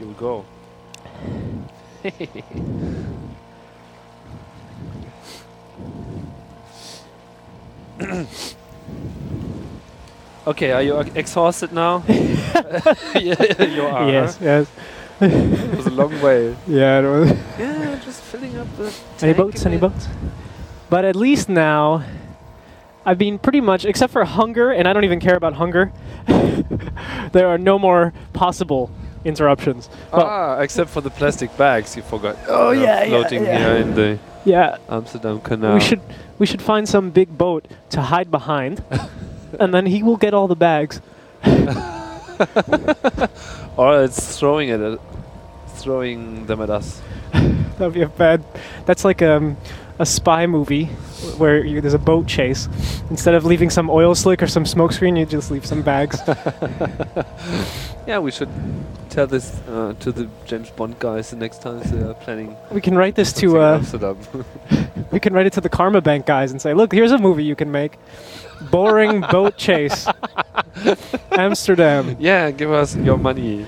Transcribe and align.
you'll 0.00 0.12
go. 0.12 0.44
okay, 10.46 10.72
are 10.72 10.82
you 10.82 10.98
exhausted 11.14 11.72
now? 11.72 12.04
yeah, 12.08 13.14
you 13.64 13.82
are. 13.82 14.10
yes, 14.10 14.38
yes. 14.40 14.70
It 15.20 15.76
was 15.76 15.86
a 15.86 15.90
long 15.90 16.20
way. 16.22 16.56
Yeah, 16.68 17.00
it 17.00 17.02
was. 17.02 17.30
Yeah, 17.58 18.00
just 18.04 18.20
filling 18.22 18.56
up 18.56 18.68
the. 18.76 18.94
Any 19.20 19.32
boats? 19.32 19.66
Any 19.66 19.78
boats? 19.78 20.06
But 20.88 21.04
at 21.04 21.16
least 21.16 21.48
now, 21.48 22.04
I've 23.04 23.18
been 23.18 23.38
pretty 23.38 23.60
much, 23.60 23.84
except 23.84 24.12
for 24.12 24.24
hunger, 24.24 24.70
and 24.70 24.86
I 24.86 24.92
don't 24.92 25.04
even 25.04 25.18
care 25.18 25.34
about 25.34 25.54
hunger. 25.54 25.92
there 27.32 27.48
are 27.48 27.58
no 27.58 27.78
more 27.78 28.12
possible 28.32 28.90
interruptions. 29.24 29.88
Well, 30.12 30.26
ah, 30.26 30.60
except 30.60 30.90
for 30.90 31.00
the 31.00 31.10
plastic 31.10 31.56
bags 31.56 31.96
you 31.96 32.02
forgot. 32.02 32.36
Oh, 32.48 32.68
uh, 32.68 32.72
yeah, 32.72 33.02
yeah, 33.02 33.08
floating 33.08 33.44
yeah. 33.44 33.58
here 33.58 33.76
in 33.76 33.94
the 33.94 34.18
yeah, 34.44 34.76
Amsterdam 34.88 35.40
Canal. 35.40 35.74
we 35.74 35.80
should 35.80 36.00
we 36.38 36.46
should 36.46 36.62
find 36.62 36.88
some 36.88 37.10
big 37.10 37.36
boat 37.36 37.66
to 37.90 38.00
hide 38.00 38.30
behind, 38.30 38.82
and 39.60 39.74
then 39.74 39.86
he 39.86 40.02
will 40.02 40.16
get 40.16 40.34
all 40.34 40.48
the 40.48 40.56
bags. 40.56 41.00
or 43.76 44.02
it's 44.02 44.38
throwing 44.38 44.68
it, 44.70 44.80
at, 44.80 44.98
throwing 45.76 46.46
them 46.46 46.60
at 46.60 46.70
us. 46.70 47.02
That'd 47.32 47.94
be 47.94 48.02
a 48.02 48.08
bad. 48.08 48.44
That's 48.86 49.04
like 49.04 49.22
um, 49.22 49.56
a 49.98 50.06
spy 50.06 50.46
movie 50.46 50.86
where 51.36 51.64
you, 51.64 51.80
there's 51.80 51.94
a 51.94 51.98
boat 51.98 52.26
chase. 52.26 52.68
Instead 53.10 53.34
of 53.34 53.44
leaving 53.44 53.70
some 53.70 53.90
oil 53.90 54.14
slick 54.14 54.42
or 54.42 54.46
some 54.46 54.64
smokescreen, 54.64 55.18
you 55.18 55.26
just 55.26 55.50
leave 55.50 55.66
some 55.66 55.82
bags. 55.82 56.18
Yeah, 58.08 58.20
we 58.20 58.30
should 58.30 58.48
tell 59.10 59.26
this 59.26 59.60
uh, 59.68 59.92
to 60.00 60.10
the 60.10 60.30
James 60.46 60.70
Bond 60.70 60.98
guys 60.98 61.28
the 61.28 61.36
next 61.36 61.60
time 61.60 61.80
they 61.80 62.02
are 62.02 62.14
planning. 62.14 62.56
we 62.70 62.80
can 62.80 62.96
write 62.96 63.16
this 63.16 63.34
to 63.34 63.60
uh, 63.60 63.76
Amsterdam. 63.76 64.16
we 65.10 65.20
can 65.20 65.34
write 65.34 65.44
it 65.44 65.52
to 65.52 65.60
the 65.60 65.68
Karmabanque 65.68 66.24
guys 66.24 66.50
and 66.50 66.58
say, 66.58 66.72
look, 66.72 66.90
here's 66.90 67.12
a 67.12 67.18
movie 67.18 67.44
you 67.44 67.54
can 67.54 67.70
make. 67.70 67.98
Boring 68.70 69.20
boat 69.30 69.58
chase. 69.58 70.08
Amsterdam. 71.32 72.16
yeah, 72.18 72.50
give 72.50 72.72
us 72.72 72.96
your 72.96 73.18
money. 73.18 73.66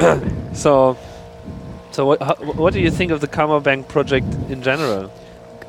so, 0.52 0.98
so 1.92 2.04
what? 2.04 2.20
How, 2.20 2.34
what 2.34 2.72
do 2.72 2.80
you 2.80 2.90
think 2.90 3.12
of 3.12 3.20
the 3.20 3.28
Karmabanque 3.28 3.86
project 3.86 4.26
in 4.50 4.60
general? 4.60 5.12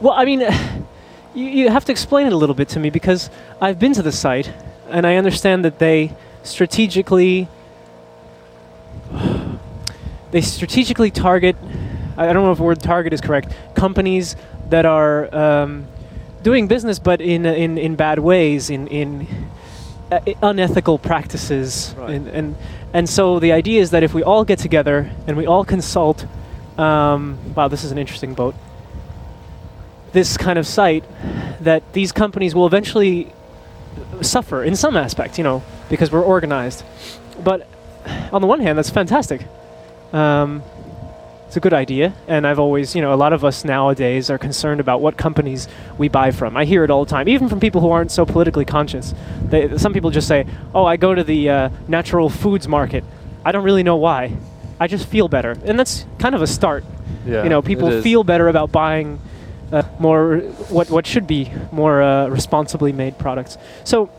Well, 0.02 0.14
I 0.14 0.26
mean, 0.26 0.42
you, 1.34 1.46
you 1.46 1.70
have 1.70 1.86
to 1.86 1.92
explain 1.92 2.28
it 2.28 2.34
a 2.34 2.38
little 2.38 2.56
bit 2.56 2.70
to 2.70 2.80
me 2.80 2.90
because 2.90 3.30
I've 3.62 3.80
been 3.80 3.94
to 3.94 4.02
the 4.02 4.12
site 4.12 4.52
and 4.90 5.06
I 5.06 5.16
understand 5.16 5.66
that 5.66 5.80
they 5.80 6.14
strategically 6.44 7.48
they 10.32 10.42
strategically 10.42 11.12
target 11.12 11.56
I 12.18 12.34
don't 12.34 12.44
know 12.44 12.52
if 12.52 12.58
the 12.58 12.64
word 12.64 12.80
target 12.82 13.14
is 13.14 13.22
correct 13.22 13.54
companies 13.76 14.36
that 14.70 14.86
are 14.86 15.34
um, 15.36 15.88
doing 16.42 16.68
business 16.68 17.00
but 17.00 17.22
in 17.22 17.46
in, 17.46 17.78
in 17.78 17.96
bad 17.96 18.20
ways 18.20 18.70
in 18.70 18.88
in 18.88 19.28
uh, 20.12 20.20
unethical 20.42 20.98
practices 20.98 21.94
Right. 21.98 22.12
and, 22.12 22.28
and 22.28 22.56
and 22.94 23.10
so 23.10 23.40
the 23.40 23.52
idea 23.52 23.82
is 23.82 23.92
that 23.92 24.04
if 24.04 24.14
we 24.14 24.24
all 24.24 24.46
get 24.46 24.58
together 24.60 25.12
and 25.28 25.36
we 25.38 25.46
all 25.46 25.66
consult 25.66 26.26
um, 26.78 27.38
wow 27.56 27.68
this 27.68 27.84
is 27.84 27.92
an 27.92 27.98
interesting 27.98 28.34
boat 28.34 28.56
this 30.14 30.38
kind 30.38 30.58
of 30.58 30.66
site 30.66 31.04
that 31.62 31.94
these 31.94 32.12
companies 32.12 32.56
will 32.56 32.68
eventually 32.68 33.32
suffer 34.22 34.64
in 34.64 34.76
some 34.76 34.96
aspect, 34.96 35.38
you 35.38 35.44
know, 35.44 35.64
because 35.90 36.12
we're 36.12 36.22
organized. 36.24 36.84
But 37.44 37.68
on 38.32 38.42
the 38.42 38.48
one 38.48 38.60
hand, 38.60 38.78
that's 38.78 38.90
fantastic. 38.90 39.46
Um, 40.14 40.64
it's 41.48 41.56
a 41.56 41.62
good 41.62 41.74
idea, 41.74 42.14
and 42.28 42.46
I've 42.46 42.60
always, 42.60 42.94
you 42.94 43.02
know, 43.02 43.14
a 43.14 43.16
lot 43.16 43.32
of 43.32 43.46
us 43.46 43.64
nowadays 43.64 44.30
are 44.30 44.38
concerned 44.38 44.82
about 44.82 45.00
what 45.00 45.16
companies 45.16 45.70
we 45.98 46.10
buy 46.10 46.32
from. 46.32 46.58
I 46.58 46.66
hear 46.66 46.84
it 46.84 46.92
all 46.92 47.06
the 47.06 47.10
time, 47.10 47.30
even 47.30 47.48
from 47.48 47.62
people 47.62 47.80
who 47.80 47.90
aren't 47.90 48.12
so 48.12 48.26
politically 48.26 48.66
conscious. 48.66 49.14
They, 49.44 49.78
some 49.78 49.94
people 49.94 50.10
just 50.12 50.28
say, 50.28 50.46
"Oh, 50.76 50.84
I 50.84 50.98
go 50.98 51.16
to 51.16 51.24
the 51.24 51.50
uh, 51.50 51.70
natural 51.88 52.30
foods 52.30 52.68
market. 52.68 53.06
I 53.46 53.54
don't 53.54 53.64
really 53.64 53.84
know 53.84 53.96
why. 53.96 54.36
I 54.78 54.88
just 54.88 55.08
feel 55.08 55.30
better," 55.30 55.58
and 55.64 55.80
that's 55.80 56.06
kind 56.20 56.36
of 56.36 56.42
a 56.42 56.48
start 56.48 56.84
Yeah, 57.26 57.44
you 57.44 57.50
know 57.50 57.62
people 57.62 58.02
feel 58.02 58.26
better 58.26 58.50
about 58.50 58.74
buying 58.74 59.20
uh, 59.72 59.84
more 60.00 60.38
what 60.70 60.90
what 60.90 61.06
should 61.06 61.28
be 61.28 61.52
more 61.72 62.02
uh, 62.02 62.28
responsibly 62.28 62.92
made 62.94 63.18
products 63.18 63.58
so 63.84 64.10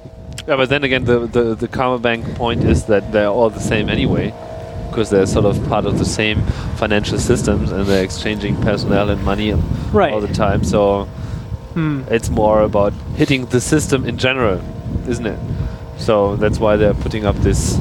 Yeah, 0.48 0.56
but 0.56 0.68
then 0.68 0.82
again, 0.84 1.04
the, 1.04 1.18
the, 1.26 1.54
the 1.54 1.68
Karmabanque 1.68 2.34
point 2.36 2.64
is 2.64 2.84
that 2.86 3.12
they're 3.12 3.28
all 3.28 3.50
the 3.50 3.60
same 3.60 3.90
anyway, 3.90 4.32
because 4.88 5.10
they're 5.10 5.26
sort 5.26 5.44
of 5.44 5.56
part 5.68 5.84
of 5.86 5.98
the 5.98 6.04
same 6.04 6.40
financial 6.78 7.18
systems 7.18 7.70
and 7.72 7.84
they're 7.86 8.04
exchanging 8.04 8.56
personnel 8.62 9.10
and 9.10 9.20
money 9.24 9.52
right 9.92 10.12
all 10.12 10.20
the 10.22 10.32
time. 10.46 10.64
So 10.64 11.06
Hmm. 11.74 12.00
it's 12.10 12.30
more 12.30 12.62
about 12.62 12.92
hitting 13.16 13.46
the 13.50 13.60
system 13.60 14.04
in 14.06 14.16
general, 14.16 14.60
isn't 15.06 15.26
it? 15.26 15.38
So 15.98 16.36
that's 16.36 16.58
why 16.58 16.76
they're 16.76 16.94
putting 17.04 17.26
up 17.26 17.36
this 17.42 17.76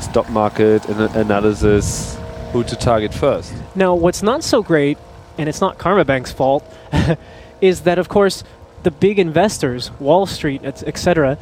stock 0.00 0.28
market 0.30 0.88
ana- 0.88 1.12
analysis, 1.14 2.16
who 2.52 2.64
to 2.64 2.76
target 2.76 3.12
first. 3.14 3.52
now 3.74 3.94
what's 3.94 4.22
not 4.22 4.42
so 4.42 4.62
great 4.62 4.96
and 5.38 5.48
it's 5.48 5.60
not 5.60 5.78
Karmabanque's 5.78 6.32
fault 6.32 6.64
is 7.60 7.82
that 7.82 7.98
of 7.98 8.08
course 8.08 8.44
the 8.82 8.90
big 8.90 9.18
investors 9.18 9.90
wall 10.00 10.26
street 10.26 10.62
etc 10.64 11.38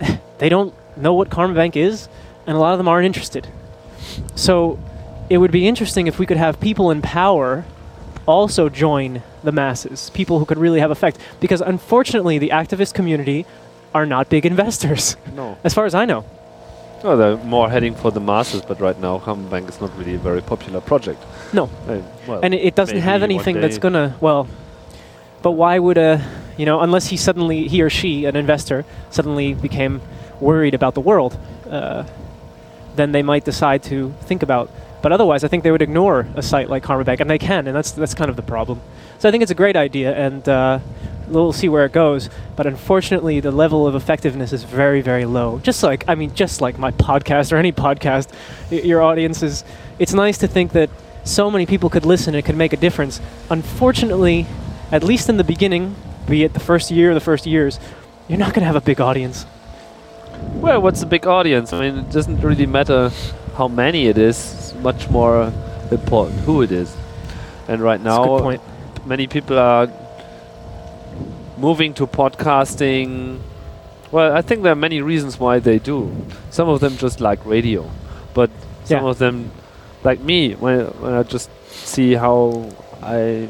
they 0.38 0.48
don't 0.48 0.74
know 0.96 1.14
what 1.14 1.30
Karmabanque 1.30 1.76
is 1.76 2.08
and 2.46 2.56
a 2.56 2.60
lot 2.60 2.72
of 2.72 2.78
them 2.78 2.88
aren't 2.88 3.06
interested 3.06 3.48
so 4.34 4.78
it 5.30 5.38
would 5.38 5.52
be 5.52 5.66
interesting 5.68 6.06
if 6.06 6.18
we 6.18 6.26
could 6.26 6.36
have 6.36 6.60
people 6.60 6.90
in 6.90 7.02
power 7.02 7.64
also 8.28 8.68
join 8.68 9.22
the 9.42 9.50
masses, 9.52 10.10
people 10.10 10.38
who 10.38 10.44
could 10.44 10.58
really 10.58 10.80
have 10.80 10.90
effect. 10.90 11.18
Because 11.40 11.60
unfortunately, 11.62 12.38
the 12.38 12.50
activist 12.50 12.92
community 12.92 13.46
are 13.94 14.04
not 14.04 14.28
big 14.28 14.44
investors, 14.44 15.16
No. 15.34 15.56
as 15.64 15.72
far 15.72 15.86
as 15.86 15.94
I 15.94 16.04
know. 16.04 16.24
Oh, 17.04 17.16
they're 17.16 17.36
more 17.38 17.70
heading 17.70 17.94
for 17.94 18.10
the 18.10 18.20
masses, 18.20 18.62
but 18.62 18.80
right 18.80 18.98
now 18.98 19.18
Karmabanque 19.18 19.68
is 19.68 19.80
not 19.80 19.96
really 19.96 20.14
a 20.14 20.18
very 20.18 20.42
popular 20.42 20.80
project. 20.80 21.22
No. 21.52 21.70
Uh, 21.86 22.02
well, 22.26 22.40
And 22.42 22.52
it, 22.54 22.74
doesn't 22.74 22.98
have 22.98 23.22
anything 23.22 23.60
that's 23.60 23.78
gonna, 23.78 24.16
well, 24.20 24.48
but 25.42 25.52
why 25.52 25.78
would 25.78 25.98
a, 25.98 26.24
you 26.56 26.66
know, 26.66 26.80
unless 26.80 27.06
he 27.06 27.16
suddenly, 27.16 27.68
he 27.68 27.82
or 27.82 27.90
she, 27.90 28.24
an 28.24 28.34
investor, 28.34 28.84
suddenly 29.10 29.54
became 29.54 30.00
worried 30.40 30.74
about 30.74 30.94
the 30.94 31.00
world, 31.00 31.38
uh, 31.70 32.04
then 32.96 33.12
they 33.12 33.22
might 33.22 33.44
decide 33.44 33.82
to 33.84 34.12
think 34.22 34.42
about. 34.42 34.68
But 35.00 35.12
otherwise, 35.12 35.44
I 35.44 35.48
think 35.48 35.62
they 35.62 35.70
would 35.70 35.82
ignore 35.82 36.26
a 36.34 36.42
site 36.42 36.68
like 36.68 36.82
Karmabanque, 36.82 37.20
and 37.20 37.30
they 37.30 37.38
can, 37.38 37.68
and 37.68 37.76
that's 37.76 37.92
that's 37.92 38.14
kind 38.14 38.28
of 38.28 38.34
the 38.34 38.42
problem. 38.42 38.80
So 39.20 39.28
I 39.28 39.30
think 39.30 39.42
it's 39.42 39.52
a 39.52 39.54
great 39.62 39.76
idea, 39.76 40.12
and 40.12 40.48
uh, 40.48 40.80
we'll 41.30 41.52
see 41.52 41.68
where 41.68 41.84
it 41.84 41.92
goes. 41.92 42.28
But 42.56 42.66
unfortunately, 42.66 43.40
the 43.40 43.50
level 43.50 43.86
of 43.86 43.94
effectiveness 43.94 44.52
is 44.52 44.64
very, 44.64 45.00
very 45.00 45.24
low. 45.24 45.58
Just 45.60 45.82
like 45.82 46.04
I 46.08 46.14
mean, 46.14 46.34
just 46.34 46.60
like 46.60 46.78
my 46.78 46.90
podcast 46.92 47.52
or 47.52 47.56
any 47.56 47.72
podcast, 47.72 48.28
y- 48.70 48.78
your 48.78 49.02
audience 49.02 49.42
is. 49.42 49.64
It's 49.98 50.12
nice 50.12 50.38
to 50.38 50.46
think 50.46 50.72
that 50.72 50.90
so 51.24 51.50
many 51.50 51.66
people 51.66 51.90
could 51.90 52.06
listen 52.06 52.34
and 52.34 52.38
it 52.38 52.44
could 52.46 52.56
make 52.56 52.72
a 52.72 52.76
difference. 52.76 53.20
Unfortunately, 53.50 54.46
at 54.92 55.02
least 55.02 55.28
in 55.28 55.36
the 55.36 55.44
beginning, 55.44 55.96
be 56.28 56.44
it 56.44 56.54
the 56.54 56.60
first 56.60 56.90
year 56.90 57.10
or 57.10 57.14
the 57.14 57.20
first 57.20 57.46
years, 57.46 57.80
you're 58.28 58.38
not 58.38 58.54
going 58.54 58.60
to 58.60 58.66
have 58.66 58.76
a 58.76 58.80
big 58.80 59.00
audience. 59.00 59.44
Well, 60.54 60.80
what's 60.80 61.02
a 61.02 61.06
big 61.06 61.26
audience? 61.26 61.72
I 61.72 61.80
mean, 61.80 61.98
it 61.98 62.10
doesn't 62.10 62.40
really 62.40 62.66
matter 62.66 63.10
how 63.56 63.68
many 63.68 64.06
it 64.06 64.18
is. 64.18 64.54
It's 64.54 64.74
much 64.74 65.08
more 65.10 65.52
important 65.90 66.38
who 66.40 66.62
it 66.62 66.70
is. 66.70 66.96
And 67.66 67.80
right 67.80 68.00
now, 68.00 68.56
many 69.04 69.26
people 69.26 69.58
are 69.58 69.88
moving 71.58 71.94
to 71.94 72.06
podcasting. 72.06 73.38
Well, 74.10 74.32
I 74.34 74.42
think 74.42 74.62
there 74.62 74.72
are 74.72 74.76
many 74.88 75.00
reasons 75.02 75.38
why 75.38 75.58
they 75.58 75.78
do. 75.78 76.10
Some 76.50 76.68
of 76.68 76.80
them 76.80 76.96
just 76.96 77.20
like 77.20 77.44
radio, 77.44 77.90
but 78.34 78.50
some 78.84 79.02
Yeah. 79.04 79.10
of 79.10 79.18
them, 79.18 79.50
like 80.04 80.20
me, 80.20 80.54
when 80.54 80.86
when 81.02 81.12
I 81.12 81.22
just 81.22 81.50
see 81.70 82.14
how 82.14 82.70
I 83.02 83.48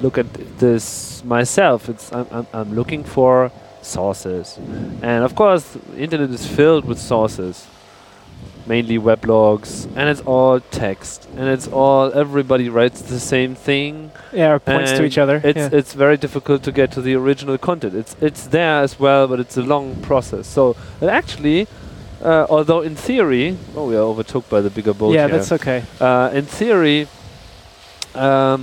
look 0.00 0.18
at 0.18 0.26
this 0.58 1.22
myself, 1.24 1.88
it's 1.88 2.12
I'm, 2.12 2.26
I'm, 2.30 2.46
I'm 2.52 2.74
looking 2.74 3.04
for 3.04 3.50
sources, 3.82 4.58
and 5.02 5.24
of 5.24 5.34
course, 5.34 5.64
the 5.94 5.98
internet 6.02 6.30
is 6.30 6.46
filled 6.46 6.84
with 6.84 6.98
sources, 6.98 7.66
mainly 8.70 8.98
weblogs, 8.98 9.72
and 9.96 10.08
it's 10.08 10.20
all 10.20 10.60
text, 10.70 11.28
and 11.36 11.48
it's 11.48 11.66
all 11.66 12.12
everybody 12.14 12.68
writes 12.68 13.02
the 13.02 13.18
same 13.18 13.56
thing. 13.56 14.12
Yeah, 14.32 14.52
or 14.52 14.58
points 14.60 14.92
to 14.92 15.04
each 15.04 15.18
other. 15.18 15.40
It's 15.42 15.64
yeah. 15.64 15.78
it's 15.78 15.92
very 16.04 16.16
difficult 16.16 16.62
to 16.68 16.72
get 16.72 16.92
to 16.92 17.00
the 17.02 17.14
original 17.22 17.58
content. 17.58 17.94
It's 18.02 18.14
it's 18.28 18.42
there 18.46 18.76
as 18.86 18.92
well, 19.04 19.26
but 19.26 19.40
it's 19.40 19.56
a 19.56 19.66
long 19.74 19.86
process. 20.08 20.46
So 20.46 20.76
it 21.00 21.10
actually, 21.20 21.66
uh, 22.22 22.46
although 22.48 22.82
in 22.88 22.94
theory, 22.94 23.58
oh, 23.74 23.88
we 23.90 23.96
are 23.96 24.06
overtook 24.12 24.48
by 24.48 24.60
the 24.60 24.70
bigger 24.70 24.94
boat. 24.94 25.14
yeah, 25.14 25.26
here. 25.26 25.36
that's 25.36 25.52
okay. 25.58 25.82
Uh, 25.98 26.30
in 26.32 26.46
theory, 26.46 27.08
um, 28.14 28.62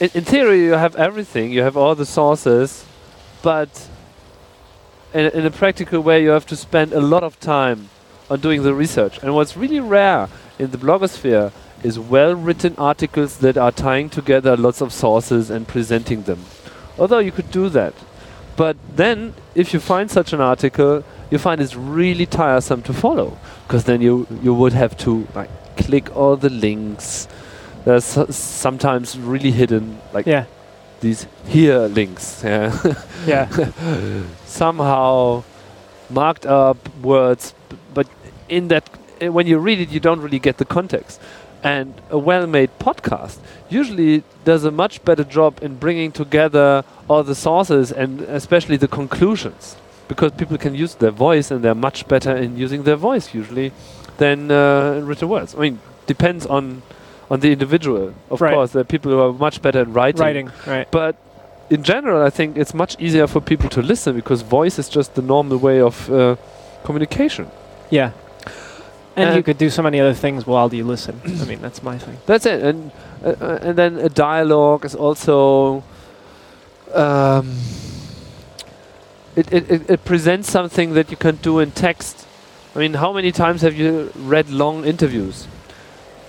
in, 0.00 0.10
in 0.18 0.24
theory, 0.24 0.58
you 0.64 0.72
have 0.72 0.96
everything. 0.96 1.52
You 1.52 1.62
have 1.62 1.76
all 1.76 1.94
the 1.94 2.06
sources, 2.18 2.84
but 3.42 3.70
in, 5.14 5.26
in 5.38 5.46
a 5.46 5.54
practical 5.62 6.00
way, 6.08 6.18
you 6.24 6.30
have 6.30 6.46
to 6.46 6.56
spend 6.56 6.92
a 6.92 7.04
lot 7.14 7.22
of 7.22 7.38
time 7.38 7.88
on 8.32 8.40
doing 8.40 8.62
the 8.62 8.74
research. 8.74 9.14
And 9.22 9.34
what's 9.34 9.56
really 9.56 9.80
rare 9.80 10.28
in 10.58 10.70
the 10.70 10.78
blogosphere 10.78 11.52
is 11.82 11.98
well-written 11.98 12.74
articles 12.78 13.38
that 13.38 13.56
are 13.58 13.72
tying 13.72 14.08
together 14.08 14.56
lots 14.56 14.80
of 14.80 14.92
sources 14.92 15.50
and 15.50 15.66
presenting 15.68 16.22
them. 16.22 16.40
Although 16.98 17.18
you 17.18 17.32
could 17.32 17.50
do 17.50 17.68
that, 17.70 17.94
but 18.56 18.76
then 18.96 19.34
if 19.54 19.72
you 19.74 19.80
find 19.80 20.10
such 20.10 20.32
an 20.32 20.40
article, 20.40 21.04
you 21.30 21.38
find 21.38 21.60
it's 21.60 21.74
really 21.74 22.26
tiresome 22.26 22.82
to 22.82 22.92
follow 22.92 23.36
because 23.66 23.84
then 23.84 24.00
you 24.02 24.26
you 24.42 24.52
would 24.54 24.72
have 24.74 24.96
to 24.98 25.26
like 25.34 25.50
click 25.76 26.14
all 26.16 26.36
the 26.36 26.50
links. 26.50 27.28
There's 27.84 28.04
sometimes 28.36 29.18
really 29.18 29.50
hidden 29.50 29.98
like 30.12 30.26
Yeah. 30.26 30.44
these 31.00 31.26
here 31.48 31.88
links. 31.88 32.42
Yeah. 32.44 32.94
Yeah. 33.26 33.48
somehow 34.44 35.42
marked 36.10 36.46
up 36.46 36.76
words, 37.02 37.54
in 38.56 38.68
that, 38.68 38.84
eh, 39.20 39.28
when 39.36 39.46
you 39.46 39.58
read 39.68 39.78
it, 39.84 39.88
you 39.94 40.00
don't 40.00 40.20
really 40.26 40.38
get 40.48 40.56
the 40.58 40.64
context. 40.64 41.20
And 41.64 41.94
a 42.10 42.18
well-made 42.18 42.70
podcast 42.86 43.36
usually 43.80 44.22
does 44.44 44.64
a 44.64 44.70
much 44.70 44.94
better 45.04 45.24
job 45.38 45.52
in 45.62 45.76
bringing 45.84 46.10
together 46.12 46.84
all 47.08 47.22
the 47.22 47.34
sources 47.34 47.92
and 47.92 48.20
especially 48.40 48.76
the 48.78 48.88
conclusions, 48.88 49.76
because 50.08 50.32
people 50.32 50.58
can 50.58 50.74
use 50.84 50.94
their 50.96 51.12
voice 51.26 51.46
and 51.52 51.62
they're 51.64 51.82
much 51.88 52.06
better 52.08 52.34
in 52.44 52.56
using 52.64 52.82
their 52.82 52.96
voice 53.08 53.26
usually 53.40 53.70
than 54.18 54.50
uh, 54.50 55.00
written 55.08 55.28
words. 55.28 55.54
I 55.54 55.58
mean, 55.60 55.78
depends 56.06 56.46
on 56.46 56.82
on 57.30 57.40
the 57.40 57.50
individual. 57.56 58.12
Of 58.30 58.40
Right. 58.42 58.54
course, 58.54 58.72
there 58.72 58.82
are 58.84 58.90
people 58.94 59.10
who 59.12 59.20
are 59.26 59.32
much 59.32 59.62
better 59.62 59.80
at 59.80 59.88
writing 59.98 60.20
Writing. 60.26 60.48
Right. 60.66 60.86
but 60.90 61.14
in 61.70 61.82
general, 61.92 62.20
I 62.28 62.30
think 62.38 62.56
it's 62.62 62.74
much 62.74 62.92
easier 62.98 63.26
for 63.26 63.40
people 63.40 63.68
to 63.70 63.80
listen 63.92 64.10
because 64.16 64.42
voice 64.58 64.76
is 64.82 64.88
just 64.96 65.14
the 65.14 65.22
normal 65.22 65.56
way 65.68 65.80
of 65.80 65.94
uh, 66.10 66.36
communication. 66.86 67.46
Yeah. 67.90 68.10
And 69.16 69.36
you 69.36 69.42
could 69.42 69.58
do 69.58 69.68
so 69.70 69.82
many 69.82 70.00
other 70.00 70.14
things 70.14 70.46
while 70.46 70.72
you 70.72 70.84
listen. 70.84 71.20
I 71.42 71.44
mean, 71.44 71.60
that's 71.60 71.82
my 71.82 71.98
thing. 71.98 72.16
That's 72.26 72.46
it. 72.46 72.62
And 72.62 72.90
uh, 73.24 73.58
and 73.60 73.76
then 73.76 73.98
a 73.98 74.08
dialogue 74.08 74.84
is 74.84 74.94
also. 74.94 75.82
Um, 76.94 77.56
it, 79.34 79.50
it, 79.52 79.70
it, 79.70 79.90
it 79.90 80.04
presents 80.04 80.50
something 80.50 80.92
that 80.94 81.10
you 81.10 81.16
can 81.16 81.36
do 81.36 81.58
in 81.58 81.70
text. 81.70 82.26
I 82.74 82.78
mean, 82.78 82.94
how 82.94 83.12
many 83.12 83.32
times 83.32 83.62
have 83.62 83.74
you 83.74 84.12
read 84.16 84.50
long 84.50 84.84
interviews? 84.84 85.46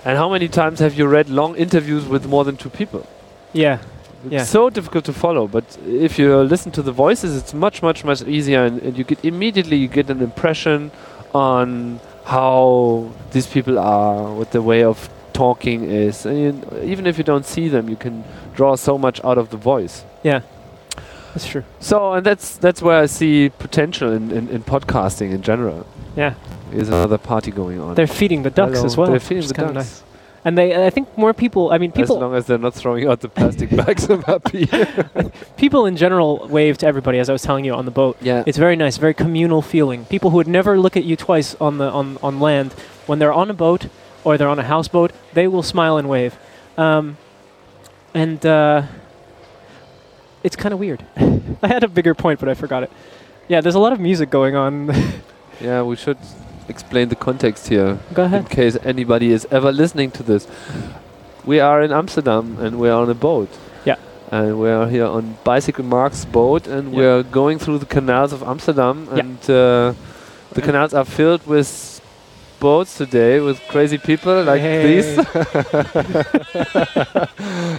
And 0.04 0.16
how 0.18 0.30
many 0.30 0.48
times 0.48 0.80
have 0.80 0.94
you 0.94 1.06
read 1.06 1.28
long 1.28 1.54
interviews 1.56 2.06
with 2.06 2.26
more 2.26 2.44
than 2.44 2.56
two 2.56 2.70
people? 2.70 3.06
Yeah. 3.52 3.78
It's 4.24 4.32
Yeah. 4.32 4.44
so 4.44 4.70
difficult 4.70 5.04
to 5.04 5.12
follow, 5.12 5.46
but 5.46 5.64
if 5.86 6.18
you 6.18 6.34
listen 6.42 6.72
to 6.72 6.82
the 6.82 6.92
voices, 6.92 7.36
it's 7.36 7.52
much, 7.52 7.82
much, 7.82 8.04
much 8.04 8.22
easier, 8.22 8.64
and, 8.64 8.80
and 8.82 8.96
you 8.96 9.04
get 9.04 9.22
immediately 9.22 9.76
you 9.76 9.88
get 9.88 10.08
an 10.08 10.22
impression 10.22 10.90
on 11.34 12.00
how 12.24 13.12
these 13.32 13.46
people 13.46 13.78
are, 13.78 14.32
what 14.32 14.50
the 14.52 14.62
way 14.62 14.82
of 14.82 15.08
talking 15.32 15.84
is. 15.90 16.26
And 16.26 16.38
you, 16.38 16.80
even 16.82 17.06
if 17.06 17.18
you 17.18 17.24
don't 17.24 17.44
see 17.44 17.68
them, 17.68 17.88
you 17.88 17.96
can 17.96 18.24
draw 18.54 18.76
so 18.76 18.96
much 18.98 19.22
out 19.24 19.38
of 19.38 19.50
the 19.50 19.56
voice. 19.56 20.04
Yeah. 20.22 20.40
That's 21.34 21.46
true. 21.46 21.64
So, 21.80 22.12
and 22.14 22.24
that's 22.24 22.56
that's 22.56 22.80
where 22.80 23.00
I 23.02 23.06
see 23.06 23.50
potential 23.58 24.12
in, 24.12 24.30
in, 24.30 24.48
in 24.48 24.62
podcasting 24.62 25.32
in 25.32 25.42
general. 25.42 25.86
Yeah. 26.16 26.34
Is 26.72 26.88
another 26.88 27.18
party 27.18 27.50
going 27.50 27.80
on? 27.80 27.94
They're 27.94 28.06
feeding 28.06 28.42
the 28.42 28.50
ducks 28.50 28.76
Hello. 28.76 28.86
as 28.86 28.96
well. 28.96 29.10
They're 29.10 29.20
feeding 29.20 29.48
the 29.48 29.54
ducks. 29.54 29.74
nice. 29.74 30.02
And 30.44 30.58
they, 30.58 30.86
I 30.86 30.90
think 30.90 31.16
more 31.16 31.32
people. 31.32 31.72
I 31.72 31.78
mean, 31.78 31.90
people. 31.90 32.16
as 32.16 32.20
long 32.20 32.34
as 32.34 32.46
they're 32.46 32.58
not 32.58 32.74
throwing 32.74 33.08
out 33.08 33.20
the 33.20 33.30
plastic 33.30 33.70
bags, 33.76 34.10
I'm 34.10 34.22
happy. 34.22 34.68
people 35.56 35.86
in 35.86 35.96
general 35.96 36.46
wave 36.48 36.76
to 36.78 36.86
everybody. 36.86 37.18
As 37.18 37.30
I 37.30 37.32
was 37.32 37.42
telling 37.42 37.64
you 37.64 37.72
on 37.72 37.86
the 37.86 37.90
boat, 37.90 38.18
yeah. 38.20 38.44
it's 38.46 38.58
very 38.58 38.76
nice, 38.76 38.98
very 38.98 39.14
communal 39.14 39.62
feeling. 39.62 40.04
People 40.04 40.30
who 40.30 40.36
would 40.36 40.48
never 40.48 40.78
look 40.78 40.96
at 40.96 41.04
you 41.04 41.16
twice 41.16 41.54
on 41.56 41.78
the 41.78 41.90
on 41.90 42.18
on 42.22 42.40
land, 42.40 42.74
when 43.06 43.18
they're 43.18 43.32
on 43.32 43.50
a 43.50 43.54
boat 43.54 43.88
or 44.22 44.36
they're 44.36 44.48
on 44.48 44.58
a 44.58 44.64
houseboat, 44.64 45.12
they 45.32 45.48
will 45.48 45.62
smile 45.62 45.96
and 45.96 46.08
wave. 46.08 46.36
Um, 46.76 47.16
and 48.12 48.44
uh, 48.44 48.82
it's 50.42 50.56
kind 50.56 50.74
of 50.74 50.78
weird. 50.78 51.04
I 51.62 51.68
had 51.68 51.84
a 51.84 51.88
bigger 51.88 52.14
point, 52.14 52.38
but 52.38 52.50
I 52.50 52.54
forgot 52.54 52.82
it. 52.82 52.92
Yeah, 53.48 53.62
there's 53.62 53.74
a 53.74 53.80
lot 53.80 53.92
of 53.92 54.00
music 54.00 54.28
going 54.30 54.56
on. 54.56 54.94
Yeah, 55.60 55.82
we 55.82 55.96
should 55.96 56.18
explain 56.68 57.08
the 57.08 57.16
context 57.16 57.68
here 57.68 57.98
Go 58.12 58.24
in 58.24 58.44
case 58.44 58.76
anybody 58.84 59.32
is 59.32 59.46
ever 59.50 59.70
listening 59.72 60.10
to 60.12 60.22
this. 60.22 60.46
We 61.44 61.60
are 61.60 61.82
in 61.82 61.92
Amsterdam 61.92 62.56
and 62.60 62.78
we 62.78 62.88
are 62.88 63.02
on 63.02 63.10
a 63.10 63.14
boat. 63.14 63.48
Yeah. 63.84 63.96
And 64.32 64.58
we 64.58 64.70
are 64.70 64.88
here 64.88 65.04
on 65.06 65.36
Bicyclemark's 65.44 66.24
boat 66.24 66.66
and 66.66 66.92
we 66.92 67.04
are 67.04 67.22
going 67.22 67.58
through 67.58 67.78
the 67.78 67.86
canals 67.86 68.32
of 68.32 68.42
Amsterdam 68.42 69.06
Yeah. 69.10 69.18
and 69.20 69.38
uh, 69.50 69.94
the 70.52 70.62
canals 70.62 70.94
are 70.94 71.04
filled 71.04 71.46
with 71.46 71.93
boats 72.64 72.96
today 72.96 73.40
with 73.40 73.60
crazy 73.68 73.98
people 73.98 74.42
like 74.42 74.62
these. 74.62 75.18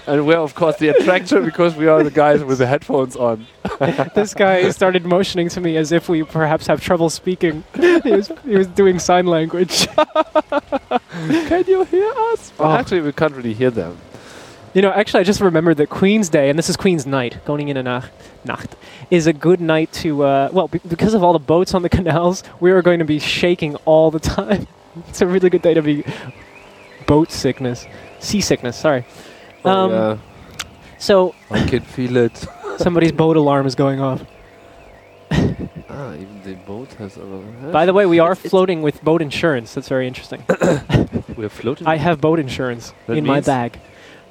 and 0.06 0.28
we're 0.28 0.38
of 0.38 0.54
course 0.54 0.78
the 0.78 0.90
attraction 0.90 1.44
because 1.44 1.76
we 1.76 1.88
are 1.88 2.04
the 2.04 2.12
guys 2.12 2.44
with 2.44 2.60
the 2.60 2.68
headphones 2.68 3.16
on. 3.16 3.48
this 4.14 4.36
guy 4.36 4.70
started 4.70 5.04
motioning 5.04 5.50
to 5.50 5.60
me 5.60 5.76
as 5.76 5.92
if 5.92 6.08
we 6.08 6.22
perhaps 6.22 6.68
have 6.68 6.82
trouble 6.82 7.10
speaking. 7.10 7.64
he 8.04 8.12
was 8.12 8.32
he 8.44 8.56
was 8.56 8.68
doing 8.68 9.00
sign 9.00 9.26
language. 9.26 9.88
Can 11.50 11.64
you 11.68 11.84
hear 11.86 12.14
us? 12.32 12.54
Well, 12.60 12.72
Oh. 12.72 12.76
Actually, 12.76 13.02
we 13.02 13.12
can't 13.12 13.34
really 13.34 13.56
hear 13.56 13.72
them. 13.72 13.98
You 14.76 14.82
know, 14.82 14.92
actually, 14.92 15.22
I 15.22 15.24
just 15.24 15.40
remembered 15.40 15.78
that 15.78 15.90
Queen's 15.90 16.28
Day, 16.28 16.50
and 16.50 16.60
this 16.60 16.70
is 16.70 16.76
Queen's 16.76 17.06
Night, 17.08 17.38
going 17.46 17.70
in 17.70 17.78
a 17.78 17.84
Nacht, 17.84 18.12
Nacht 18.44 18.76
is 19.10 19.26
a 19.26 19.32
good 19.32 19.62
night 19.62 19.90
to, 19.94 20.24
uh, 20.24 20.50
well, 20.52 20.68
be- 20.68 20.82
because 20.86 21.14
of 21.14 21.24
all 21.24 21.32
the 21.32 21.40
boats 21.40 21.74
on 21.74 21.82
the 21.82 21.88
canals, 21.98 22.44
we 22.60 22.72
are 22.72 22.82
going 22.82 23.00
to 23.00 23.06
be 23.06 23.18
shaking 23.18 23.78
all 23.86 24.12
the 24.12 24.20
time. 24.20 24.68
it's 25.08 25.22
a 25.22 25.28
really 25.28 25.50
good 25.50 25.62
day 25.62 25.74
to 25.74 25.82
be 25.82 26.04
boat 27.08 27.32
sickness, 27.32 27.86
seasickness, 28.20 28.76
sorry. 28.78 29.06
Oh, 29.64 29.70
Um, 29.72 29.92
yeah. 29.92 30.18
So, 30.98 31.34
I 31.50 31.66
can 31.66 31.82
feel 31.82 32.18
it. 32.18 32.46
somebody's 32.78 33.14
boat 33.14 33.38
alarm 33.38 33.66
is 33.68 33.76
going 33.76 34.02
off. 34.02 34.24
ah, 35.32 36.14
even 36.16 36.42
the 36.44 36.56
boat 36.68 36.92
has 36.96 37.16
a. 37.16 37.22
By 37.72 37.86
the 37.86 37.94
way, 37.94 38.06
we 38.06 38.20
are 38.20 38.34
it's- 38.34 38.50
floating 38.50 38.82
with 38.82 39.02
boat 39.04 39.22
insurance. 39.22 39.74
That's 39.74 39.88
very 39.88 40.06
interesting. 40.06 40.44
We're 41.38 41.48
floating. 41.50 41.88
I 41.88 41.96
have 41.96 42.20
boat 42.20 42.40
insurance 42.40 42.94
That 43.08 43.18
in 43.18 43.26
my 43.26 43.40
bag. 43.40 43.80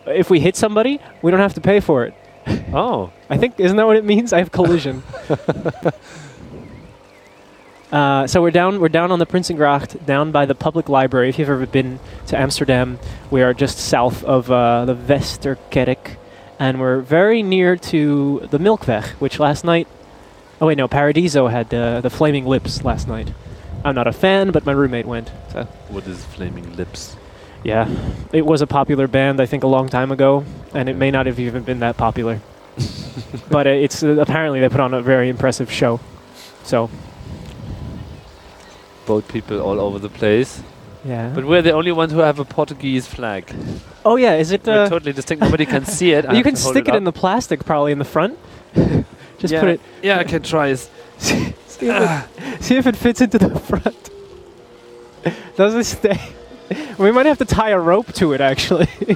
If 0.07 0.31
we 0.31 0.41
hit 0.41 0.57
somebody, 0.57 1.01
we 1.23 1.31
don't 1.31 1.41
have 1.41 1.55
to 1.55 1.61
pay 1.61 1.81
for 1.81 2.05
it. 2.05 2.15
oh, 2.73 3.13
I 3.31 3.37
think 3.37 3.59
isn't 3.59 3.77
that 3.77 3.87
what 3.87 3.97
it 3.97 4.05
means? 4.05 4.33
I 4.33 4.39
have 4.39 4.53
collision. 4.53 5.03
uh, 7.93 8.27
so 8.27 8.43
we're 8.43 8.51
down. 8.51 8.81
We're 8.81 8.89
down 8.89 9.11
on 9.11 9.19
the 9.19 9.27
Prinsengracht, 9.27 10.05
down 10.07 10.33
by 10.33 10.47
the 10.47 10.55
public 10.55 10.89
library. 10.89 11.29
If 11.29 11.39
you've 11.39 11.51
ever 11.51 11.67
been 11.67 12.01
to 12.27 12.39
Amsterdam, 12.39 12.99
we 13.31 13.43
are 13.43 13.55
just 13.55 13.79
south 13.79 14.25
of 14.25 14.51
uh, 14.51 14.85
the 14.85 14.95
Westerkerk, 14.95 16.17
and 16.59 16.81
we're 16.81 17.01
very 17.01 17.43
near 17.43 17.77
to 17.77 18.47
the 18.51 18.59
Melkweg, 18.59 19.05
which 19.21 19.39
last 19.39 19.65
night. 19.65 19.89
Oh 20.61 20.69
wait, 20.69 20.79
no, 20.79 20.87
Paradiso 20.87 21.49
had 21.49 21.75
uh, 21.75 22.01
the 22.01 22.11
Flaming 22.11 22.47
Lips 22.47 22.85
last 22.85 23.09
night. 23.09 23.29
I'm 23.85 23.95
not 23.95 24.07
a 24.07 24.13
fan, 24.13 24.51
but 24.51 24.65
my 24.65 24.73
roommate 24.73 25.05
went. 25.05 25.31
So 25.53 25.65
what 25.89 26.07
is 26.07 26.25
flaming 26.25 26.75
lips? 26.75 27.17
Yeah, 27.65 27.89
it 28.33 28.45
was 28.47 28.63
a 28.63 28.67
popular 28.67 29.09
band 29.09 29.41
I 29.41 29.47
think 29.47 29.65
a 29.65 29.67
long 29.67 29.89
time 29.89 30.13
ago, 30.13 30.45
and 30.75 30.89
it 30.89 30.97
may 30.97 31.11
not 31.11 31.27
have 31.27 31.41
even 31.41 31.63
been 31.65 31.81
that 31.81 31.97
popular. 31.97 32.41
but 33.51 33.67
uh, 33.67 33.71
it's 33.71 34.03
uh, 34.03 34.21
apparently 34.21 34.61
they 34.61 34.69
put 34.69 34.81
on 34.81 34.95
a 34.95 35.01
very 35.03 35.29
impressive 35.29 35.71
show. 35.71 36.01
So 36.65 36.91
Boat 39.07 39.29
people 39.29 39.61
all 39.61 39.81
over 39.81 39.99
the 39.99 40.09
place. 40.09 40.63
yeah. 41.05 41.31
But 41.35 41.45
we're 41.45 41.63
the 41.63 41.73
only 41.73 41.93
ones 41.93 42.13
who 42.13 42.21
have 42.21 42.39
a 42.39 42.45
Portuguese 42.45 43.07
flag. 43.07 43.45
oh 44.05 44.17
yeah, 44.17 44.35
is 44.35 44.51
it? 44.51 44.67
we're 44.67 44.85
Uh, 44.85 44.89
totally 44.89 45.13
distinct. 45.13 45.43
Nobody 45.43 45.67
can 45.67 45.85
see 45.85 46.13
it. 46.13 46.25
I 46.29 46.35
you 46.35 46.43
can 46.43 46.57
stick 46.57 46.89
it, 46.89 46.95
in 46.95 47.05
the 47.05 47.13
plastic 47.13 47.65
probably 47.65 47.93
in 47.93 47.99
the 47.99 48.05
front. 48.05 48.39
Just 49.39 49.53
yeah. 49.53 49.61
put 49.61 49.69
it. 49.71 49.81
Yeah, 50.03 50.19
I 50.19 50.25
can 50.25 50.43
try. 50.43 50.75
See, 50.75 51.55
see 51.67 51.89
if 51.89 52.03
it, 52.03 52.63
see 52.63 52.77
if 52.77 52.87
it 52.87 52.97
fits 52.97 53.21
into 53.21 53.39
the 53.39 53.61
front. 53.61 54.11
Does 55.57 55.75
it 55.75 55.85
stay? 55.85 56.19
We 56.99 57.11
might 57.13 57.27
have 57.27 57.39
to 57.39 57.45
tie 57.45 57.71
a 57.71 57.79
rope 57.79 58.13
to 58.15 58.33
it 58.33 58.41
actually. 58.41 58.87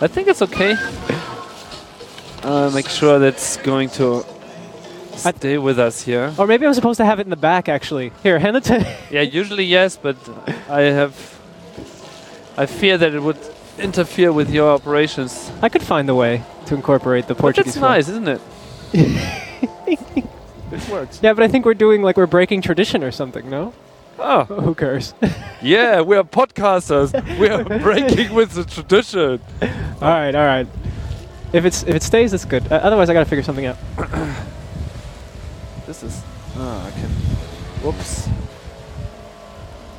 I 0.00 0.06
think 0.08 0.28
it's 0.28 0.42
okay. 0.42 0.76
Uh, 2.42 2.70
make 2.74 2.88
sure 2.88 3.18
that's 3.18 3.56
going 3.58 3.88
to 3.90 4.24
stay 5.16 5.58
with 5.58 5.78
us 5.78 6.02
here. 6.02 6.32
or 6.38 6.46
maybe 6.46 6.66
I'm 6.66 6.74
supposed 6.74 6.96
to 6.98 7.04
have 7.04 7.20
it 7.20 7.24
in 7.26 7.30
the 7.30 7.36
back 7.36 7.68
actually. 7.68 8.12
Here, 8.22 8.38
hand 8.38 8.56
it 8.56 8.64
to. 8.64 8.84
Yeah, 9.10 9.20
usually 9.22 9.64
yes, 9.64 9.96
but 9.96 10.16
I 10.68 10.80
have. 10.82 11.14
I 12.56 12.66
fear 12.66 12.98
that 12.98 13.14
it 13.14 13.20
would 13.20 13.38
interfere 13.78 14.32
with 14.32 14.50
your 14.50 14.70
operations. 14.72 15.50
I 15.62 15.68
could 15.68 15.82
find 15.82 16.08
a 16.10 16.14
way 16.14 16.42
to 16.66 16.74
incorporate 16.74 17.26
the 17.28 17.34
But 17.34 17.40
Portuguese. 17.40 17.74
that's 17.74 17.78
flag. 17.78 17.90
nice, 17.98 18.08
isn't 18.08 18.28
it? 18.28 18.40
it 20.72 20.88
works. 20.90 21.20
Yeah, 21.22 21.32
but 21.34 21.42
I 21.44 21.48
think 21.48 21.64
we're 21.64 21.74
doing 21.74 22.02
like 22.02 22.16
we're 22.16 22.26
breaking 22.26 22.62
tradition 22.62 23.02
or 23.04 23.10
something. 23.10 23.48
No? 23.48 23.72
Oh, 24.24 24.44
Who 24.62 24.74
cares? 24.74 25.14
yeah, 25.62 26.00
we 26.00 26.16
are 26.16 26.22
podcasters. 26.22 27.12
we 27.38 27.48
are 27.48 27.64
breaking 27.80 28.32
with 28.34 28.52
the 28.52 28.64
tradition. 28.64 29.40
all 30.00 30.08
right, 30.08 30.34
all 30.34 30.46
right. 30.46 30.66
If 31.52 31.64
it's 31.64 31.82
if 31.82 31.94
it 31.94 32.02
stays, 32.02 32.32
it's 32.32 32.44
good. 32.44 32.70
Uh, 32.70 32.76
otherwise, 32.76 33.10
I 33.10 33.14
gotta 33.14 33.28
figure 33.28 33.42
something 33.42 33.66
out. 33.66 33.76
This 35.84 36.04
is. 36.04 36.22
Ah, 36.56 36.86
I 36.86 36.90
can. 36.92 37.10
Whoops. 37.82 38.28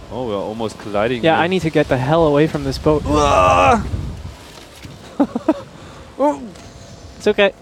Oh, 0.09 0.27
we're 0.27 0.35
almost 0.35 0.79
colliding. 0.79 1.21
Yeah. 1.23 1.37
I 1.37 1.47
need 1.47 1.61
to 1.63 1.69
get 1.69 1.89
the 1.89 1.97
hell 1.97 2.25
away 2.25 2.47
from 2.47 2.63
this 2.63 2.77
boat. 2.77 3.03
It's 7.17 7.27
okay. 7.27 7.53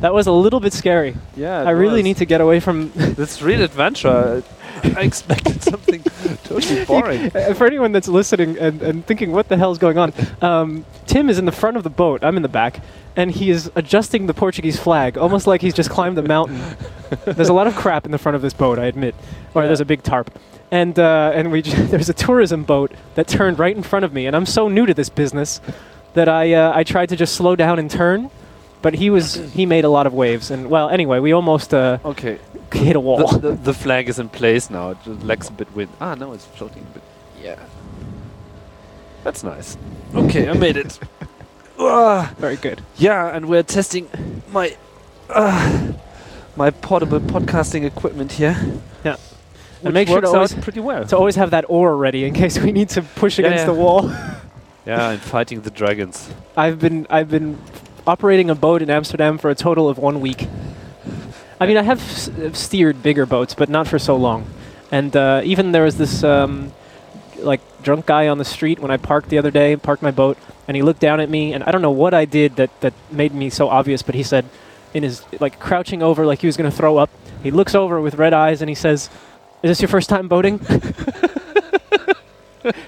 That 0.00 0.12
was 0.12 0.26
a 0.26 0.32
little 0.32 0.60
bit 0.60 0.72
scary. 0.72 1.16
Yeah, 1.36 1.62
I 1.62 1.70
really 1.70 2.02
need 2.02 2.18
to 2.18 2.26
get 2.26 2.40
away 2.40 2.60
from. 2.60 2.92
This 3.16 3.40
real 3.42 3.62
adventure. 3.62 4.42
I 4.84 5.00
expected 5.02 5.62
something 5.62 6.02
totally 6.44 6.84
boring. 6.90 7.30
Uh, 7.34 7.54
For 7.54 7.66
anyone 7.66 7.92
that's 7.92 8.08
listening 8.08 8.58
and, 8.58 8.82
and 8.82 9.06
thinking, 9.06 9.32
what 9.32 9.48
the 9.48 9.56
hell's 9.56 9.78
going 9.78 9.96
on? 9.96 10.12
Um, 10.42 10.84
Tim 11.06 11.30
is 11.30 11.38
in 11.38 11.46
the 11.46 11.52
front 11.52 11.78
of 11.78 11.82
the 11.82 11.88
boat. 11.90 12.22
I'm 12.22 12.36
in 12.36 12.42
the 12.42 12.48
back. 12.48 12.82
And 13.16 13.30
he 13.30 13.48
is 13.48 13.70
adjusting 13.74 14.26
the 14.26 14.34
Portuguese 14.34 14.78
flag, 14.78 15.16
almost 15.16 15.46
like 15.46 15.62
he's 15.62 15.72
just 15.72 15.88
climbed 15.88 16.18
a 16.18 16.22
mountain. 16.22 16.60
there's 17.24 17.48
a 17.48 17.54
lot 17.54 17.66
of 17.66 17.74
crap 17.74 18.04
in 18.04 18.10
the 18.12 18.18
front 18.18 18.36
of 18.36 18.42
this 18.42 18.52
boat, 18.52 18.78
I 18.78 18.84
admit. 18.84 19.14
Or 19.54 19.62
Yeah. 19.62 19.68
there's 19.68 19.80
a 19.80 19.86
big 19.86 20.02
tarp. 20.02 20.30
And, 20.70 20.98
uh, 20.98 21.32
and 21.34 21.50
we 21.50 21.62
j- 21.62 21.72
there's 21.84 22.10
a 22.10 22.14
tourism 22.14 22.64
boat 22.64 22.92
that 23.14 23.26
turned 23.28 23.58
right 23.58 23.74
in 23.74 23.82
front 23.82 24.04
of 24.04 24.12
me. 24.12 24.26
And 24.26 24.36
I'm 24.36 24.44
so 24.44 24.68
new 24.68 24.84
to 24.84 24.92
this 24.92 25.08
business 25.08 25.62
that 26.12 26.28
I, 26.28 26.52
uh, 26.52 26.72
I 26.76 26.84
tried 26.84 27.08
to 27.08 27.16
just 27.16 27.34
slow 27.34 27.56
down 27.56 27.78
and 27.78 27.90
turn. 27.90 28.30
But 28.86 28.94
he 28.94 29.10
was 29.10 29.34
he 29.52 29.66
made 29.66 29.84
a 29.84 29.88
lot 29.88 30.06
of 30.06 30.14
waves. 30.14 30.52
And, 30.52 30.70
well, 30.70 30.88
anyway, 30.88 31.18
we 31.18 31.32
almost 31.32 31.74
uh, 31.74 31.98
Okay, 32.04 32.38
hit 32.72 32.94
a 32.94 33.00
wall. 33.00 33.26
the, 33.26 33.48
the, 33.48 33.52
the 33.56 33.74
flag 33.74 34.08
is 34.08 34.20
in 34.20 34.28
place 34.28 34.70
now. 34.70 34.90
It 34.90 34.98
just 35.04 35.24
lacks 35.24 35.48
a 35.48 35.52
bit 35.52 35.66
wind. 35.74 35.90
Ah, 36.00 36.14
no, 36.14 36.32
it's 36.34 36.44
floating 36.44 36.82
a 36.90 36.94
bit. 36.94 37.02
Yeah, 37.42 37.58
that's 39.24 39.42
nice. 39.42 39.76
Okay, 40.14 40.48
I 40.48 40.52
made 40.52 40.76
it. 40.76 41.00
Ah. 41.80 42.32
Very 42.38 42.56
good. 42.56 42.80
Yeah, 42.96 43.36
and 43.36 43.46
we're 43.46 43.64
testing 43.64 44.06
my 44.52 44.76
uh, 45.30 45.92
my 46.54 46.70
portable 46.70 47.18
podcasting 47.20 47.84
equipment 47.84 48.32
here. 48.32 48.56
Yeah. 49.04 49.16
And 49.82 49.94
make 49.94 50.06
sure 50.06 50.20
to 50.20 50.28
always- 50.28 50.54
pretty 50.54 50.80
well. 50.80 51.04
To 51.06 51.16
always 51.16 51.34
have 51.36 51.50
that 51.50 51.64
oar 51.68 51.96
ready 51.96 52.24
in 52.24 52.34
case 52.34 52.56
we 52.62 52.70
need 52.70 52.90
to 52.90 53.02
push 53.02 53.38
Yeah, 53.38 53.46
against 53.46 53.62
yeah. 53.66 53.72
the 53.74 53.78
wall. 53.82 54.02
yeah, 54.86 55.10
and 55.10 55.20
fighting 55.20 55.62
the 55.62 55.70
dragons. 55.70 56.30
I've 56.56 56.78
been 56.78 57.06
I've 57.10 57.28
been 57.28 57.58
operating 58.06 58.50
a 58.50 58.54
boat 58.54 58.82
in 58.82 58.90
Amsterdam 58.90 59.38
for 59.38 59.50
a 59.50 59.54
total 59.54 59.88
of 59.88 59.98
one 59.98 60.20
week. 60.20 60.48
I 61.58 61.66
mean, 61.66 61.76
I 61.76 61.82
have 61.82 62.00
steered 62.56 63.02
bigger 63.02 63.26
boats, 63.26 63.54
but 63.54 63.68
not 63.68 63.88
for 63.88 63.98
so 63.98 64.16
long. 64.16 64.46
And 64.90 65.16
uh, 65.16 65.40
even 65.44 65.72
there 65.72 65.82
was 65.84 65.96
this 65.98 66.22
um, 66.22 66.72
like 67.38 67.60
drunk 67.82 68.06
guy 68.06 68.28
on 68.28 68.38
the 68.38 68.44
street 68.44 68.78
when 68.78 68.90
I 68.90 68.96
parked 68.96 69.30
the 69.30 69.38
other 69.38 69.50
day, 69.50 69.76
parked 69.76 70.02
my 70.02 70.10
boat, 70.10 70.38
and 70.68 70.76
he 70.76 70.82
looked 70.82 71.00
down 71.00 71.20
at 71.20 71.28
me, 71.30 71.52
and 71.52 71.64
I 71.64 71.70
don't 71.72 71.82
know 71.82 71.90
what 71.90 72.14
I 72.14 72.24
did 72.24 72.56
that 72.56 72.80
that 72.80 72.94
made 73.10 73.34
me 73.34 73.50
so 73.50 73.68
obvious, 73.68 74.02
but 74.02 74.14
he 74.14 74.22
said, 74.22 74.44
in 74.94 75.02
his 75.02 75.24
like 75.40 75.58
crouching 75.58 76.02
over 76.02 76.24
like 76.26 76.40
he 76.40 76.46
was 76.46 76.56
going 76.56 76.70
to 76.70 76.76
throw 76.76 76.96
up, 76.98 77.10
he 77.42 77.50
looks 77.50 77.74
over 77.74 78.00
with 78.00 78.14
red 78.14 78.32
eyes 78.32 78.62
and 78.62 78.68
he 78.68 78.74
says, 78.74 79.10
"Is 79.62 79.70
this 79.70 79.80
your 79.80 79.88
first 79.88 80.08
time 80.08 80.28
boating?" 80.28 80.58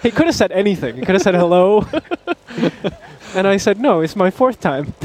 he 0.03 0.11
could 0.11 0.27
have 0.27 0.35
said 0.35 0.53
anything. 0.53 0.97
He 0.97 1.03
could 1.03 1.15
have 1.15 1.23
said 1.23 1.35
hello. 1.35 1.87
And 3.35 3.47
I 3.47 3.57
said, 3.59 3.79
no, 3.81 4.01
it's 4.01 4.17
my 4.17 4.31
fourth 4.31 4.61
time. 4.61 4.95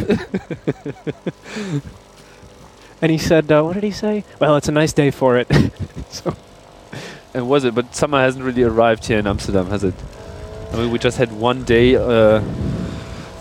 and 3.02 3.12
he 3.12 3.18
said, 3.18 3.52
uh, 3.52 3.62
what 3.64 3.74
did 3.74 3.84
he 3.84 3.92
say? 3.92 4.24
Well, 4.40 4.56
it's 4.56 4.68
a 4.70 4.72
nice 4.72 4.94
day 4.94 5.12
for 5.12 5.38
it. 5.38 5.48
so 6.10 6.34
And 7.34 7.50
was 7.50 7.64
it? 7.66 7.76
But 7.76 7.94
summer 7.96 8.20
hasn't 8.20 8.44
really 8.46 8.64
arrived 8.64 9.06
here 9.06 9.20
in 9.20 9.28
Amsterdam, 9.28 9.68
has 9.68 9.84
it? 9.84 9.94
I 10.72 10.78
mean, 10.78 10.92
we 10.92 11.00
just 11.00 11.18
had 11.18 11.32
one 11.34 11.64
day 11.66 11.96
uh, 11.96 12.42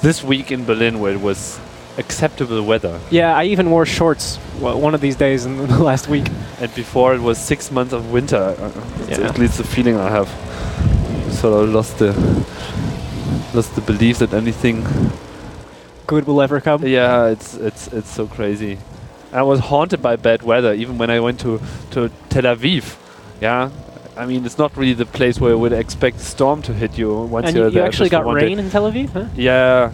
this 0.02 0.22
week 0.24 0.50
in 0.50 0.64
Berlin 0.64 0.98
where 1.00 1.12
it 1.12 1.20
was 1.20 1.60
acceptable 1.98 2.62
weather, 2.62 2.98
yeah, 3.10 3.36
I 3.36 3.44
even 3.44 3.70
wore 3.70 3.84
shorts 3.84 4.38
well, 4.60 4.80
one 4.80 4.94
of 4.94 5.02
these 5.02 5.14
days 5.14 5.44
in 5.44 5.58
the 5.68 5.78
last 5.82 6.08
week. 6.08 6.26
and 6.58 6.74
before 6.74 7.14
it 7.14 7.20
was 7.20 7.36
six 7.38 7.70
months 7.70 7.92
of 7.92 8.10
winter. 8.10 8.36
Uh, 8.58 8.68
That's 9.06 9.18
Yeah. 9.18 9.28
at 9.28 9.38
least 9.38 9.58
the 9.58 9.64
feeling 9.64 9.96
I 9.96 10.08
have. 10.10 10.28
Sort 11.34 11.62
of 11.62 11.68
lost 11.70 11.98
the 11.98 12.12
lost 13.54 13.74
the 13.74 13.80
belief 13.80 14.18
that 14.18 14.32
anything 14.32 14.84
Good 16.06 16.26
will 16.26 16.42
ever 16.42 16.60
come. 16.60 16.84
Yeah, 16.86 17.28
it's 17.28 17.54
it's 17.54 17.88
it's 17.88 18.10
so 18.10 18.26
crazy. 18.26 18.78
I 19.32 19.42
was 19.42 19.60
haunted 19.60 20.02
by 20.02 20.16
bad 20.16 20.42
weather 20.42 20.74
even 20.74 20.98
when 20.98 21.10
I 21.10 21.20
went 21.20 21.40
to 21.40 21.60
to 21.92 22.10
Tel 22.28 22.42
Aviv. 22.42 22.96
Yeah, 23.40 23.70
I 24.16 24.26
mean 24.26 24.44
it's 24.44 24.58
not 24.58 24.76
really 24.76 24.94
the 24.94 25.06
place 25.06 25.40
where 25.40 25.52
you 25.52 25.58
would 25.58 25.72
expect 25.72 26.16
a 26.16 26.24
storm 26.34 26.60
to 26.62 26.74
hit 26.74 26.98
you 26.98 27.14
once 27.22 27.46
and 27.46 27.56
you're 27.56 27.68
you, 27.68 27.76
you 27.76 27.82
actually 27.82 28.08
got 28.08 28.24
day. 28.24 28.46
rain 28.46 28.58
in 28.58 28.68
Tel 28.68 28.90
Aviv, 28.90 29.10
huh? 29.10 29.26
Yeah, 29.34 29.92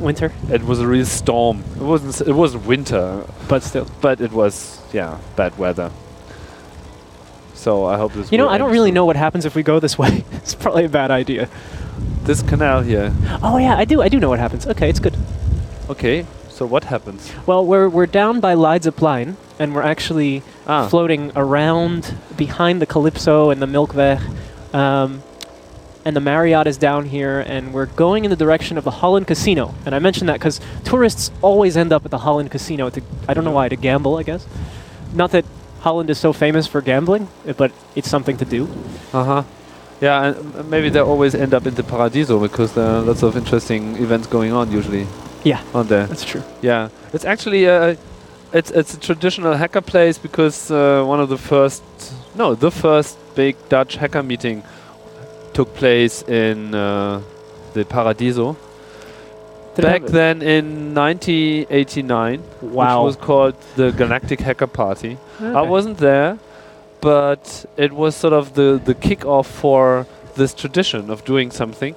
Winter, 0.00 0.32
it 0.50 0.62
was 0.62 0.80
a 0.80 0.86
real 0.86 1.04
storm. 1.04 1.62
It 1.76 1.82
wasn't 1.82 2.28
it 2.28 2.32
wasn't 2.32 2.66
winter, 2.66 3.24
but 3.48 3.62
still. 3.62 3.86
but 4.00 4.20
it 4.20 4.32
was 4.32 4.80
yeah 4.92 5.18
bad 5.36 5.58
weather. 5.58 5.90
So 7.54 7.84
I 7.84 7.98
hope 7.98 8.14
this. 8.14 8.32
You 8.32 8.38
know, 8.38 8.48
I 8.48 8.56
don't 8.56 8.72
really 8.72 8.88
soon. 8.88 8.94
know 8.94 9.04
what 9.04 9.16
happens 9.16 9.44
if 9.44 9.54
we 9.54 9.62
go 9.62 9.78
this 9.80 9.98
way. 9.98 10.24
it's 10.32 10.54
probably 10.54 10.86
a 10.86 10.88
bad 10.88 11.10
idea. 11.10 11.48
This 12.30 12.42
canal 12.42 12.82
here. 12.82 13.12
Oh 13.42 13.56
yeah, 13.56 13.76
I 13.76 13.84
do. 13.84 14.02
I 14.02 14.08
do 14.08 14.20
know 14.20 14.28
what 14.28 14.38
happens. 14.38 14.64
Okay, 14.64 14.88
it's 14.88 15.00
good. 15.00 15.16
Okay, 15.88 16.24
so 16.48 16.64
what 16.64 16.84
happens? 16.84 17.32
Well, 17.44 17.66
we're 17.66 17.88
we're 17.88 18.06
down 18.06 18.38
by 18.38 18.54
Leidseplein, 18.54 19.34
and 19.58 19.74
we're 19.74 19.82
actually 19.82 20.44
Ah, 20.64 20.86
floating 20.86 21.32
around 21.34 22.14
behind 22.36 22.80
the 22.80 22.86
Calypso 22.86 23.50
and 23.50 23.60
the 23.60 23.66
Melkweg. 23.66 24.20
Um, 24.72 25.24
and 26.04 26.14
the 26.14 26.20
Marriott 26.20 26.68
is 26.68 26.78
down 26.78 27.06
here, 27.06 27.40
and 27.40 27.74
we're 27.74 27.86
going 27.86 28.24
in 28.24 28.30
the 28.30 28.36
direction 28.36 28.78
of 28.78 28.84
the 28.84 28.92
Holland 29.02 29.26
Casino. 29.26 29.74
And 29.84 29.92
I 29.92 29.98
mention 29.98 30.28
that 30.28 30.34
because 30.34 30.60
tourists 30.84 31.32
always 31.42 31.76
end 31.76 31.92
up 31.92 32.04
at 32.04 32.12
the 32.12 32.18
Holland 32.18 32.52
Casino 32.52 32.90
to, 32.90 33.02
I 33.26 33.34
don't 33.34 33.42
know 33.42 33.50
why, 33.50 33.68
to 33.68 33.74
gamble, 33.74 34.16
I 34.18 34.22
guess. 34.22 34.46
Not 35.12 35.32
that 35.32 35.44
Holland 35.80 36.08
is 36.10 36.18
so 36.18 36.32
famous 36.32 36.68
for 36.68 36.80
gambling, 36.80 37.26
but 37.56 37.72
it's 37.96 38.08
something 38.08 38.36
to 38.36 38.44
do. 38.44 38.68
Uh 39.12 39.24
huh. 39.24 39.42
Yeah, 40.00 40.32
and 40.32 40.70
maybe 40.70 40.88
they 40.88 41.00
always 41.00 41.34
end 41.34 41.52
up 41.54 41.66
in 41.66 41.74
the 41.74 41.82
Paradiso 41.82 42.38
because 42.40 42.72
there 42.74 42.86
are 42.86 43.02
lots 43.02 43.22
of 43.22 43.36
interesting 43.36 43.96
events 43.96 44.26
going 44.26 44.52
on 44.52 44.70
usually. 44.72 45.06
Yeah. 45.44 45.62
aren't 45.74 45.88
there? 45.88 46.06
That's 46.06 46.24
true. 46.24 46.42
Yeah, 46.62 46.88
it's 47.12 47.24
actually 47.24 47.66
uh, 47.68 47.96
it's 48.52 48.70
it's 48.70 48.94
a 48.94 49.00
traditional 49.00 49.54
hacker 49.54 49.80
place 49.82 50.18
because 50.18 50.70
uh, 50.70 51.04
one 51.04 51.20
of 51.20 51.28
the 51.28 51.38
first, 51.38 51.82
no, 52.34 52.54
the 52.54 52.70
first 52.70 53.16
big 53.34 53.56
Dutch 53.68 53.96
hacker 53.96 54.22
meeting 54.22 54.62
took 55.52 55.74
place 55.74 56.22
in 56.28 56.74
uh, 56.74 57.20
the 57.74 57.84
Paradiso 57.84 58.56
Did 59.74 59.82
back 59.82 60.02
then 60.06 60.42
in 60.42 60.94
1989, 60.94 62.42
Wow. 62.62 63.04
which 63.04 63.06
was 63.06 63.16
called 63.26 63.54
the 63.76 63.90
Galactic 63.92 64.40
Hacker 64.40 64.66
Party. 64.66 65.16
I 65.40 65.62
wasn't 65.62 65.98
there, 65.98 66.38
but 67.00 67.64
it 67.76 67.92
was 67.92 68.16
sort 68.16 68.32
of 68.32 68.54
the 68.54 68.80
the 68.84 68.94
kickoff 68.94 69.46
for 69.46 70.06
this 70.36 70.54
tradition 70.54 71.10
of 71.10 71.24
doing 71.24 71.50
something. 71.50 71.94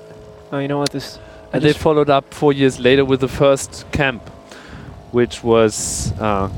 Oh, 0.51 0.59
you 0.59 0.67
know 0.67 0.79
what? 0.79 0.91
This. 0.91 1.19
I 1.51 1.57
And 1.57 1.65
they 1.65 1.73
followed 1.73 2.09
up 2.09 2.33
four 2.33 2.51
years 2.53 2.79
later 2.79 3.05
with 3.05 3.19
the 3.19 3.27
first 3.27 3.85
camp, 3.91 4.27
which 5.11 5.43
was, 5.43 6.11
uh, 6.19 6.49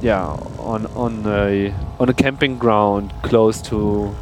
yeah, 0.00 0.24
on 0.58 0.86
on 0.94 1.24
a 1.26 1.74
on 1.98 2.08
a 2.08 2.14
camping 2.14 2.58
ground 2.58 3.12
close 3.22 3.60
to 3.62 4.14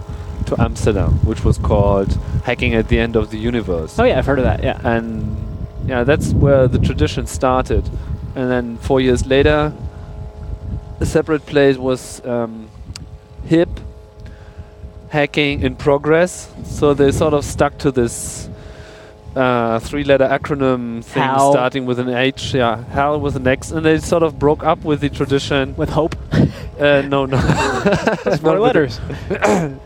to 0.46 0.60
Amsterdam, 0.60 1.12
which 1.24 1.44
was 1.44 1.58
called 1.58 2.18
Hacking 2.44 2.74
at 2.74 2.88
the 2.88 2.98
End 2.98 3.16
of 3.16 3.30
the 3.30 3.38
Universe. 3.38 3.98
oh, 3.98 4.04
yeah, 4.04 4.18
I've 4.18 4.26
heard 4.26 4.38
of 4.38 4.44
that, 4.44 4.62
yeah. 4.62 4.80
And 4.82 5.36
yeah, 5.86 6.04
that's 6.04 6.32
where 6.32 6.66
the 6.66 6.78
tradition 6.78 7.26
started. 7.26 7.88
And 8.34 8.50
then 8.50 8.76
four 8.78 9.00
years 9.00 9.26
later, 9.26 9.72
a 11.00 11.06
separate 11.06 11.44
place 11.46 11.76
was 11.76 12.24
um, 12.24 12.67
HIP, 13.46 13.68
Hacking 15.10 15.62
in 15.62 15.76
Progress. 15.76 16.50
So 16.64 16.94
they 16.94 17.12
sort 17.12 17.34
of 17.34 17.44
stuck 17.44 17.78
to 17.78 17.90
this 17.90 18.48
uh, 19.36 19.78
three-letter 19.78 20.26
acronym 20.26 21.04
thing 21.04 21.22
HAL. 21.22 21.52
starting 21.52 21.86
with 21.86 21.98
an 21.98 22.08
H. 22.08 22.54
Yeah, 22.54 22.82
HAL 22.84 23.20
with 23.20 23.36
an 23.36 23.46
X, 23.46 23.70
and 23.70 23.84
they 23.84 23.98
sort 23.98 24.22
of 24.22 24.38
broke 24.38 24.64
up 24.64 24.84
with 24.84 25.00
the 25.00 25.08
tradition. 25.08 25.74
With 25.76 25.90
hope. 25.90 26.16
Uh, 26.78 27.02
no, 27.08 27.26
no, 27.26 27.36
Not 28.24 28.40
more 28.44 28.60
letters. 28.66 29.00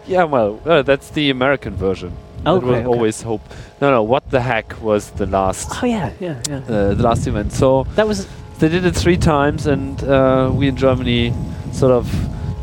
yeah, 0.06 0.25
well, 0.25 0.61
uh, 0.66 0.82
that's 0.82 1.09
the 1.12 1.30
American 1.30 1.75
version. 1.75 2.12
Okay, 2.44 2.66
it 2.66 2.68
was 2.68 2.76
okay. 2.80 2.85
always 2.85 3.23
hope. 3.23 3.40
No, 3.80 3.90
no. 3.90 4.02
What 4.02 4.28
the 4.30 4.42
heck 4.42 4.78
was 4.82 5.09
the 5.12 5.25
last 5.25 5.71
Oh, 5.82 5.87
yeah, 5.87 6.12
yeah, 6.21 6.38
yeah. 6.50 6.56
uh, 6.59 6.92
the 6.92 7.02
last 7.02 7.26
event. 7.26 7.52
So 7.54 7.85
that 7.94 8.06
was. 8.06 8.28
they 8.59 8.68
did 8.68 8.85
it 8.85 8.94
three 8.94 9.16
times, 9.16 9.66
and 9.66 10.04
uh, 10.04 10.50
we 10.52 10.68
in 10.68 10.76
Germany 10.76 11.32
sort 11.73 11.92
of 11.92 12.04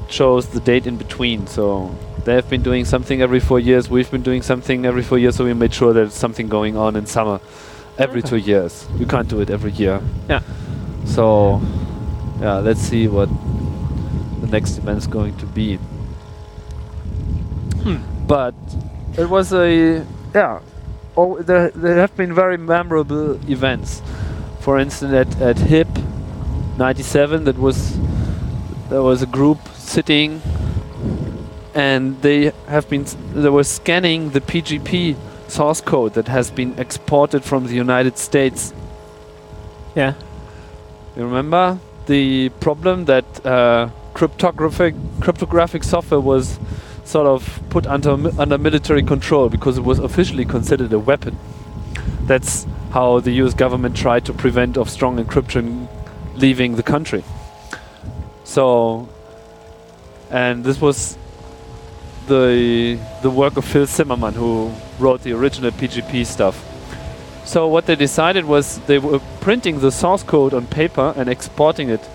chose 0.09 0.47
the 0.47 0.59
date 0.59 0.87
in 0.87 0.97
between. 0.97 1.47
So 1.47 1.95
they 2.25 2.35
have 2.35 2.49
been 2.49 2.61
doing 2.63 2.85
something 2.85 3.21
every 3.21 3.39
four 3.39 3.59
years. 3.59 3.89
We've 3.89 4.09
been 4.09 4.23
doing 4.23 4.41
something 4.41 4.85
every 4.85 5.03
four 5.03 5.17
years. 5.17 5.35
So 5.35 5.45
we 5.45 5.53
made 5.53 5.73
sure 5.73 5.93
there's 5.93 6.13
something 6.13 6.47
going 6.49 6.75
on 6.77 6.95
in 6.95 7.05
summer 7.05 7.39
every 7.97 8.19
Okay. 8.19 8.29
two 8.29 8.37
years. 8.37 8.87
You 8.97 9.05
can't 9.05 9.27
do 9.27 9.39
it 9.41 9.49
every 9.49 9.71
year. 9.71 10.01
Yeah. 10.27 10.41
So 11.05 11.61
yeah, 12.41 12.55
let's 12.59 12.79
see 12.81 13.07
what 13.07 13.29
the 14.41 14.47
next 14.47 14.77
event 14.77 14.97
is 14.97 15.07
going 15.07 15.35
to 15.37 15.45
be. 15.45 15.77
Hmm. 17.83 17.97
But 18.27 18.55
it 19.17 19.29
was 19.29 19.53
a 19.53 20.05
yeah. 20.33 20.59
Oh, 21.17 21.41
there, 21.41 21.69
there 21.71 21.97
have 21.97 22.15
been 22.15 22.33
very 22.33 22.57
memorable 22.57 23.31
events. 23.49 24.01
For 24.61 24.77
instance, 24.79 25.13
at, 25.13 25.41
at 25.41 25.57
HIP 25.57 25.87
97, 26.77 27.43
that 27.45 27.57
was 27.57 27.97
there 28.89 29.01
was 29.01 29.21
a 29.21 29.25
group 29.25 29.57
sitting 29.89 30.41
and 31.73 32.21
they 32.21 32.51
have 32.67 32.89
been 32.89 33.05
they 33.33 33.49
were 33.49 33.63
scanning 33.63 34.29
the 34.31 34.41
PGP 34.41 35.15
source 35.47 35.81
code 35.81 36.13
that 36.13 36.27
has 36.27 36.51
been 36.51 36.77
exported 36.77 37.43
from 37.43 37.67
the 37.67 37.73
United 37.73 38.17
States. 38.17 38.73
Yeah. 39.95 40.13
You 41.15 41.23
remember 41.23 41.79
the 42.05 42.49
problem 42.59 43.05
that 43.05 43.45
uh, 43.45 43.89
cryptographic 44.13 44.95
cryptographic 45.21 45.83
software 45.83 46.19
was 46.19 46.59
sort 47.03 47.27
of 47.27 47.61
put 47.69 47.87
under 47.87 48.11
under 48.39 48.57
military 48.57 49.03
control 49.03 49.49
because 49.49 49.77
it 49.77 49.83
was 49.83 49.99
officially 49.99 50.45
considered 50.45 50.93
a 50.93 50.99
weapon. 50.99 51.37
That's 52.23 52.67
how 52.91 53.19
the 53.19 53.31
U.S. 53.43 53.53
government 53.53 53.95
tried 53.95 54.25
to 54.25 54.33
prevent 54.33 54.77
of 54.77 54.89
strong 54.89 55.23
encryption 55.23 55.87
leaving 56.35 56.75
the 56.75 56.83
country. 56.83 57.23
So, 58.43 59.07
and 60.31 60.63
this 60.63 60.79
was 60.79 61.17
the 62.27 62.99
the 63.21 63.29
work 63.29 63.57
of 63.57 63.65
Phil 63.65 63.85
Zimmermann, 63.85 64.33
who 64.33 64.71
wrote 64.99 65.23
the 65.23 65.33
original 65.33 65.71
PGP 65.71 66.25
stuff. 66.25 66.65
So 67.45 67.67
what 67.67 67.87
they 67.87 67.95
decided 67.95 68.45
was 68.45 68.79
they 68.85 68.99
were 68.99 69.19
printing 69.41 69.79
the 69.79 69.91
source 69.91 70.23
code 70.23 70.53
on 70.53 70.67
paper 70.67 71.13
and 71.17 71.27
exporting 71.27 71.89
it. 71.89 72.07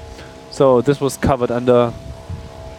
So 0.51 0.81
this 0.81 1.01
was 1.01 1.17
covered 1.17 1.51
under 1.51 1.93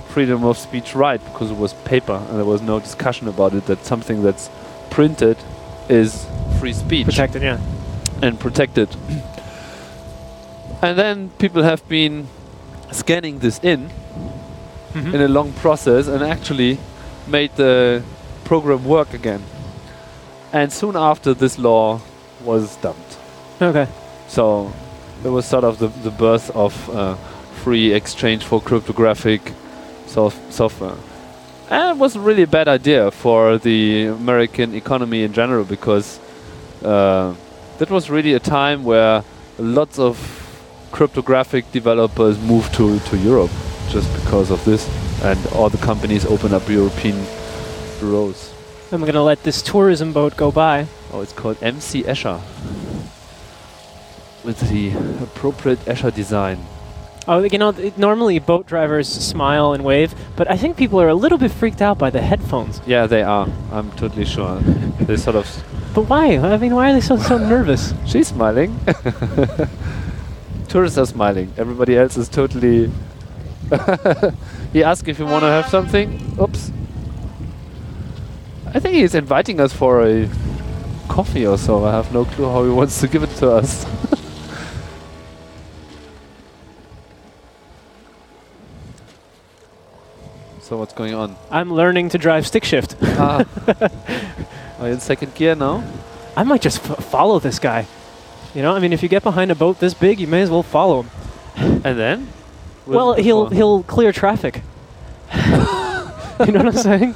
freedom 0.08 0.46
of 0.46 0.58
speech 0.58 0.96
right 0.96 1.22
because 1.26 1.52
it 1.52 1.58
was 1.58 1.74
paper 1.84 2.26
and 2.30 2.38
there 2.38 2.46
was 2.46 2.62
no 2.62 2.80
discussion 2.80 3.28
about 3.28 3.54
it 3.54 3.66
that 3.66 3.84
something 3.84 4.24
that's 4.24 4.50
printed 4.90 5.38
is 5.90 6.26
free 6.58 6.72
speech 6.72 7.06
Protected, 7.06 7.42
yeah. 7.42 7.60
and 8.22 8.40
protected. 8.40 8.88
and 10.82 10.98
then 10.98 11.32
people 11.32 11.64
have 11.64 11.86
been 11.90 12.28
scanning 12.94 13.40
this 13.40 13.60
in 13.62 13.90
Mhm. 14.96 15.14
in 15.14 15.22
a 15.22 15.28
long 15.28 15.52
process 15.62 16.08
and 16.08 16.24
actually 16.24 16.78
made 17.28 17.50
the 17.56 18.02
program 18.46 18.86
work 18.86 19.14
again. 19.14 19.42
And 20.54 20.72
soon 20.72 20.96
after, 20.96 21.34
this 21.34 21.58
law 21.60 22.00
was 22.46 22.78
dumped. 22.78 23.18
Okay. 23.62 23.88
So 24.28 24.72
it 25.24 25.30
was 25.30 25.46
sort 25.46 25.64
of 25.64 25.78
the, 25.80 25.88
the 26.04 26.12
birth 26.12 26.50
of 26.56 26.74
uh, 26.90 27.16
free 27.64 27.94
exchange 27.94 28.44
for 28.46 28.62
cryptographic 28.62 29.42
sof- 30.08 30.40
software. 30.50 30.96
And 31.70 31.98
it 31.98 31.98
was 31.98 32.18
really 32.18 32.44
a 32.44 32.48
bad 32.48 32.68
idea 32.68 33.12
for 33.12 33.58
the 33.58 34.06
American 34.08 34.74
economy 34.76 35.24
in 35.24 35.34
general 35.34 35.66
because 35.66 36.20
uh, 36.84 37.34
that 37.80 37.90
was 37.90 38.10
really 38.10 38.34
a 38.34 38.40
time 38.40 38.84
where 38.84 39.24
lots 39.58 40.00
of 40.00 40.16
cryptographic 40.92 41.70
developers 41.72 42.40
moved 42.40 42.74
to, 42.76 43.00
to 43.00 43.18
Europe 43.18 43.52
just 43.90 44.12
because 44.16 44.52
of 44.52 44.64
this. 44.66 44.88
And 45.24 45.40
all 45.48 45.70
the 45.70 45.78
companies 45.78 46.26
open 46.26 46.54
up 46.54 46.68
European 46.70 47.16
bureaus. 48.00 48.54
I'm 48.92 49.04
gonna 49.04 49.24
let 49.24 49.44
this 49.44 49.62
tourism 49.62 50.14
boat 50.14 50.38
go 50.38 50.52
by. 50.52 50.88
Oh, 51.12 51.22
it's 51.22 51.34
called 51.34 51.58
MC 51.62 52.04
Escher. 52.04 52.40
With 54.44 54.60
the 54.70 54.92
appropriate 55.24 55.80
Escher 55.86 56.14
design. 56.14 56.60
Oh, 57.28 57.42
you 57.42 57.58
know, 57.58 57.72
th- 57.72 57.98
normally 57.98 58.38
boat 58.38 58.68
drivers 58.68 59.08
smile 59.08 59.74
and 59.74 59.84
wave, 59.84 60.14
but 60.36 60.50
I 60.50 60.58
think 60.58 60.78
people 60.78 61.02
are 61.02 61.10
a 61.10 61.16
little 61.16 61.40
bit 61.40 61.52
freaked 61.52 61.82
out 61.82 61.98
by 61.98 62.12
the 62.12 62.22
headphones. 62.22 62.80
Yeah, 62.86 63.08
they 63.08 63.24
are. 63.24 63.48
I'm 63.72 63.92
totally 63.94 64.26
sure. 64.26 64.60
they 65.00 65.18
sort 65.18 65.36
of. 65.36 65.64
But 65.96 66.04
why? 66.04 66.38
I 66.38 66.58
mean, 66.58 66.76
why 66.76 66.92
are 66.92 66.94
they 66.94 67.02
so 67.02 67.18
so 67.18 67.40
nervous? 67.40 67.94
She's 68.06 68.28
smiling. 68.28 68.80
Tourists 70.68 71.00
are 71.00 71.06
smiling. 71.08 71.52
Everybody 71.58 71.98
else 71.98 72.16
is 72.18 72.30
totally. 72.30 72.92
he 74.74 74.84
asked 74.84 75.08
if 75.08 75.18
you 75.20 75.26
want 75.26 75.44
to 75.44 75.48
have 75.48 75.68
something. 75.68 76.36
Oops. 76.40 76.72
I 78.74 78.80
think 78.80 78.96
he's 78.96 79.16
inviting 79.16 79.60
us 79.60 79.74
for 79.74 80.06
a 80.06 80.30
coffee 81.08 81.48
or 81.48 81.58
so. 81.58 81.86
I 81.86 81.92
have 81.92 82.14
no 82.14 82.26
clue 82.26 82.46
how 82.46 82.64
he 82.64 82.70
wants 82.70 83.00
to 83.02 83.08
give 83.08 83.24
it 83.24 83.30
to 83.38 83.52
us. 83.52 83.86
so 90.62 90.78
what's 90.78 90.94
going 90.94 91.14
on? 91.14 91.36
I'm 91.50 91.74
learning 91.74 92.10
to 92.10 92.18
drive 92.18 92.46
stick 92.46 92.64
shift. 92.64 92.96
ah. 93.02 93.46
Are 94.80 94.88
you 94.88 94.94
in 94.94 95.00
second 95.00 95.34
gear 95.36 95.56
now? 95.56 95.84
I 96.36 96.44
might 96.44 96.62
just 96.62 96.84
f- 96.90 97.04
follow 97.06 97.40
this 97.40 97.60
guy. 97.60 97.88
You 98.54 98.62
know, 98.62 98.76
I 98.76 98.80
mean, 98.80 98.92
if 98.92 99.02
you 99.02 99.08
get 99.10 99.24
behind 99.24 99.52
a 99.52 99.56
boat 99.56 99.80
this 99.80 99.94
big, 99.94 100.20
you 100.20 100.28
may 100.28 100.42
as 100.42 100.50
well 100.50 100.64
follow 100.64 101.04
him. 101.04 101.10
And 101.86 101.98
then? 101.98 102.28
Well, 102.86 103.14
he'll 103.14 103.48
he'll 103.50 103.84
clear 103.84 104.12
traffic. 104.12 104.62
you 105.36 105.42
know 106.52 106.64
what 106.64 106.68
I'm 106.68 106.74
saying? 106.74 107.16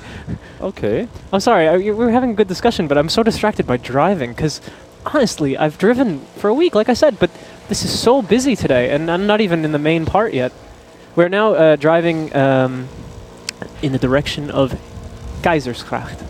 Okay. 0.61 1.07
I'm 1.31 1.39
sorry, 1.39 1.67
I, 1.67 1.77
we 1.77 1.91
we're 1.91 2.11
having 2.11 2.31
a 2.31 2.33
good 2.33 2.47
discussion, 2.47 2.87
but 2.87 2.97
I'm 2.97 3.09
so 3.09 3.23
distracted 3.23 3.65
by 3.65 3.77
driving 3.77 4.31
because 4.31 4.61
honestly, 5.05 5.57
I've 5.57 5.77
driven 5.77 6.19
for 6.37 6.49
a 6.49 6.53
week, 6.53 6.75
like 6.75 6.89
I 6.89 6.93
said, 6.93 7.19
but 7.19 7.29
this 7.67 7.83
is 7.83 7.97
so 7.97 8.21
busy 8.21 8.55
today, 8.55 8.91
and 8.91 9.09
I'm 9.09 9.27
not 9.27 9.41
even 9.41 9.63
in 9.63 9.71
the 9.71 9.79
main 9.79 10.05
part 10.05 10.33
yet. 10.33 10.51
We're 11.15 11.29
now 11.29 11.53
uh, 11.53 11.75
driving 11.75 12.35
um, 12.35 12.87
in 13.81 13.91
the 13.91 13.99
direction 13.99 14.51
of 14.51 14.79
Keizersgracht. 15.41 16.25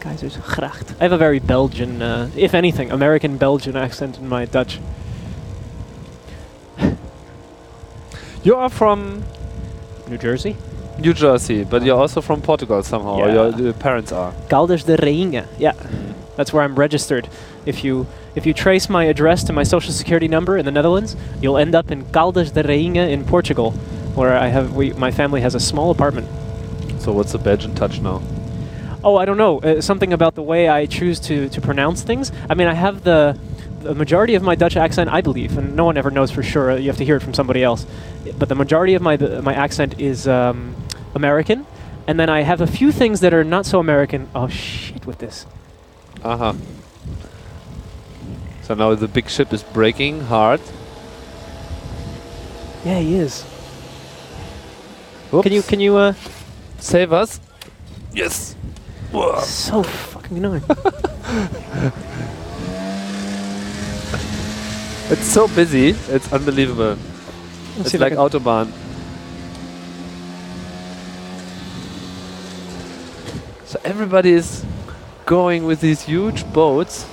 Keizersgracht. 0.00 0.96
I 1.00 1.04
have 1.04 1.12
a 1.12 1.18
very 1.18 1.38
Belgian, 1.38 2.02
uh, 2.02 2.30
if 2.36 2.54
anything, 2.54 2.90
American 2.90 3.36
Belgian 3.36 3.76
accent 3.76 4.18
in 4.18 4.28
my 4.28 4.44
Dutch. 4.44 4.80
You 8.44 8.56
are 8.56 8.68
from 8.68 9.22
New 10.08 10.18
Jersey? 10.18 10.56
New 10.98 11.14
Jersey, 11.14 11.64
but 11.64 11.82
you're 11.84 11.98
also 11.98 12.20
from 12.20 12.42
Portugal 12.42 12.82
somehow. 12.82 13.18
Yeah. 13.18 13.32
your, 13.32 13.60
your 13.60 13.72
parents 13.72 14.10
are. 14.12 14.32
Caldas 14.48 14.84
da 14.84 14.96
Rainha. 14.96 15.46
Yeah, 15.58 15.72
that's 16.36 16.52
where 16.52 16.62
I'm 16.62 16.74
registered. 16.74 17.28
If 17.66 17.84
you 17.84 18.06
if 18.34 18.44
you 18.44 18.52
trace 18.52 18.88
my 18.88 19.04
address 19.04 19.44
to 19.44 19.52
my 19.52 19.62
social 19.62 19.92
security 19.92 20.28
number 20.28 20.58
in 20.58 20.64
the 20.64 20.72
Netherlands, 20.72 21.16
you'll 21.40 21.56
end 21.56 21.74
up 21.74 21.90
in 21.90 22.04
Caldas 22.06 22.52
da 22.52 22.62
Rainha 22.62 23.08
in 23.10 23.24
Portugal, 23.24 23.70
where 24.16 24.36
I 24.36 24.48
have 24.48 24.74
we 24.74 24.92
my 24.94 25.12
family 25.12 25.40
has 25.40 25.54
a 25.54 25.60
small 25.60 25.90
apartment. 25.90 26.26
So 27.00 27.12
what's 27.12 27.32
the 27.32 27.38
Belgian 27.38 27.74
touch 27.74 28.00
now? 28.00 28.22
Oh, 29.04 29.16
I 29.16 29.24
don't 29.24 29.38
know. 29.38 29.60
Uh, 29.60 29.80
something 29.80 30.12
about 30.12 30.34
the 30.36 30.42
way 30.42 30.68
I 30.68 30.86
choose 30.86 31.18
to, 31.20 31.48
to 31.48 31.60
pronounce 31.60 32.02
things. 32.02 32.30
I 32.48 32.54
mean, 32.54 32.68
I 32.68 32.74
have 32.74 33.02
the, 33.02 33.36
the 33.82 33.94
majority 33.94 34.34
of 34.34 34.42
my 34.42 34.54
Dutch 34.54 34.76
accent, 34.76 35.10
I 35.10 35.20
believe, 35.20 35.58
and 35.58 35.76
no 35.76 35.84
one 35.84 35.96
ever 35.96 36.10
knows 36.10 36.30
for 36.30 36.42
sure. 36.42 36.76
You 36.76 36.88
have 36.88 36.96
to 36.98 37.04
hear 37.04 37.16
it 37.16 37.20
from 37.20 37.34
somebody 37.34 37.62
else. 37.62 37.86
But 38.38 38.48
the 38.48 38.54
majority 38.54 38.94
of 38.94 39.02
my 39.02 39.16
my 39.16 39.54
accent 39.54 40.00
is 40.00 40.26
um, 40.28 40.74
American, 41.14 41.66
and 42.06 42.18
then 42.18 42.28
I 42.28 42.42
have 42.42 42.60
a 42.60 42.66
few 42.66 42.92
things 42.92 43.20
that 43.20 43.34
are 43.34 43.44
not 43.44 43.66
so 43.66 43.80
American. 43.80 44.28
Oh 44.34 44.48
shit! 44.48 45.06
With 45.06 45.18
this. 45.18 45.46
Uh 46.22 46.36
huh. 46.36 46.54
So 48.62 48.74
now 48.74 48.94
the 48.94 49.08
big 49.08 49.28
ship 49.28 49.52
is 49.52 49.62
breaking 49.62 50.22
hard. 50.22 50.60
Yeah, 52.84 52.98
he 52.98 53.16
is. 53.16 53.44
Oops. 55.32 55.42
Can 55.42 55.52
you 55.52 55.62
can 55.62 55.80
you 55.80 55.96
uh? 55.96 56.14
save 56.78 57.12
us? 57.12 57.40
Yes. 58.12 58.54
Whoa. 59.10 59.40
So 59.40 59.82
fucking 59.82 60.38
annoying. 60.38 60.62
It's 65.12 65.26
so 65.26 65.46
busy. 65.46 65.90
It's 66.08 66.32
unbelievable. 66.32 66.96
Let's 67.76 67.80
it's 67.80 67.90
see 67.90 67.96
if 67.98 68.02
I 68.02 68.08
like 68.08 68.14
autobahn. 68.14 68.72
So 73.66 73.78
everybody 73.84 74.32
is 74.32 74.64
going 75.26 75.64
with 75.66 75.82
these 75.82 76.00
huge 76.00 76.50
boats, 76.54 77.06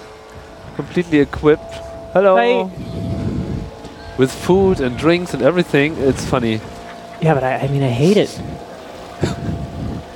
completely 0.77 1.19
equipped. 1.19 1.73
Hello. 2.13 2.37
Hi. 2.67 4.15
With 4.17 4.31
food 4.31 4.79
and 4.79 4.97
drinks 4.97 5.33
and 5.33 5.43
everything. 5.43 5.97
It's 5.97 6.25
funny. 6.25 6.61
Yeah, 7.21 7.33
but 7.33 7.43
I, 7.43 7.57
I 7.57 7.67
mean, 7.67 7.83
I 7.83 7.89
hate 7.89 8.15
it. 8.15 8.41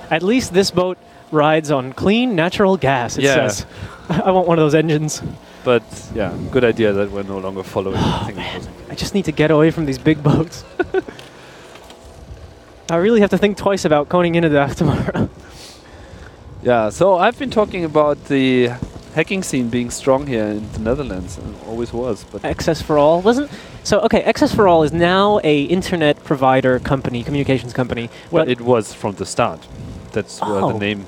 At 0.10 0.24
least 0.24 0.54
this 0.54 0.72
boat 0.72 0.98
rides 1.32 1.70
on 1.70 1.92
clean 1.92 2.34
natural 2.34 2.78
gas. 2.78 3.18
It 3.18 3.26
Yeah. 3.26 3.50
says. 3.50 3.66
I 4.10 4.32
want 4.32 4.48
one 4.48 4.58
of 4.58 4.64
those 4.64 4.76
engines. 4.76 5.22
But 5.64 5.84
yeah, 6.14 6.34
good 6.52 6.64
idea 6.64 6.92
that 6.94 7.12
we're 7.12 7.24
no 7.24 7.38
longer 7.38 7.64
following 7.64 7.98
Oh, 8.00 8.30
was- 8.36 8.68
I 8.90 8.96
just 8.96 9.14
need 9.14 9.26
to 9.26 9.32
get 9.32 9.50
away 9.52 9.72
from 9.72 9.86
these 9.86 9.98
big 9.98 10.22
boats. 10.22 10.64
I 12.90 12.98
really 12.98 13.22
have 13.22 13.30
to 13.30 13.38
think 13.38 13.58
twice 13.58 13.86
about 13.86 14.10
going 14.10 14.36
into 14.36 14.50
that 14.50 14.78
tomorrow. 14.78 15.30
Yeah, 16.66 16.92
so 16.92 17.18
I've 17.18 17.38
been 17.38 17.50
talking 17.50 17.84
about 17.84 18.24
the 18.30 18.70
hacking 19.16 19.44
scene 19.44 19.68
being 19.68 19.90
strong 19.92 20.28
here 20.28 20.46
in 20.46 20.72
the 20.72 20.80
Netherlands, 20.80 21.38
and 21.38 21.54
always 21.68 21.92
was. 21.92 22.24
But 22.24 22.46
Access 22.46 22.82
for 22.82 22.98
All 22.98 23.22
wasn't 23.22 23.52
so. 23.84 24.00
Okay, 24.00 24.24
XS4ALL 24.24 24.86
is 24.86 24.94
now 24.94 25.42
a 25.44 25.64
internet 25.64 26.24
provider 26.24 26.80
company, 26.80 27.22
communications 27.22 27.74
company. 27.74 28.10
well, 28.32 28.48
it 28.48 28.62
was 28.62 28.94
from 28.94 29.16
the 29.16 29.26
start. 29.26 29.68
That's 30.14 30.40
where 30.40 30.62
Oh. 30.64 30.72
the 30.72 30.80
name. 30.80 31.06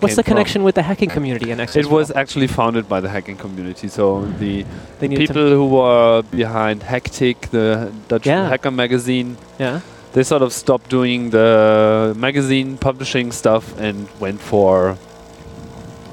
What's 0.00 0.16
the 0.16 0.22
from. 0.22 0.32
connection 0.32 0.62
with 0.62 0.74
the 0.74 0.82
hacking 0.82 1.10
community 1.10 1.50
and 1.50 1.60
Access? 1.60 1.84
It 1.84 1.90
was 1.90 2.10
actually 2.12 2.46
founded 2.46 2.88
by 2.88 3.00
the 3.00 3.08
hacking 3.08 3.36
community. 3.36 3.88
So 3.88 4.24
the 4.38 4.64
needed 5.00 5.18
people 5.18 5.48
who 5.50 5.66
were 5.66 6.22
behind 6.22 6.82
Hack-Tic, 6.82 7.50
the 7.50 7.92
Dutch 8.08 8.26
Yeah. 8.26 8.48
hacker 8.48 8.70
magazine, 8.70 9.36
yeah. 9.58 9.80
they 10.12 10.22
sort 10.22 10.42
of 10.42 10.52
stopped 10.52 10.88
doing 10.88 11.30
the 11.30 12.14
magazine 12.16 12.76
publishing 12.78 13.32
stuff 13.32 13.64
and 13.78 14.08
went 14.20 14.40
for 14.40 14.96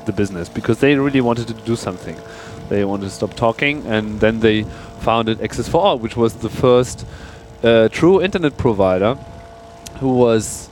the 0.06 0.12
business 0.14 0.50
because 0.50 0.80
they 0.80 0.96
really 0.96 1.22
wanted 1.22 1.48
to 1.48 1.54
do 1.54 1.76
something. 1.76 2.16
They 2.70 2.84
wanted 2.86 3.06
to 3.06 3.12
stop 3.12 3.36
talking, 3.36 3.86
and 3.86 4.20
then 4.20 4.40
they 4.40 4.64
founded 5.00 5.40
XS4ALL, 5.40 6.00
which 6.00 6.18
was 6.18 6.34
the 6.36 6.50
first 6.50 7.06
uh, 7.64 7.90
true 7.90 8.22
internet 8.22 8.58
provider 8.58 9.16
who 10.00 10.10
was 10.16 10.70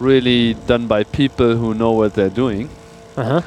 really 0.00 0.54
done 0.66 0.86
by 0.86 1.04
people 1.04 1.56
who 1.56 1.74
know 1.74 1.92
what 1.92 2.14
they're 2.14 2.36
doing. 2.44 2.68
Uh 3.16 3.42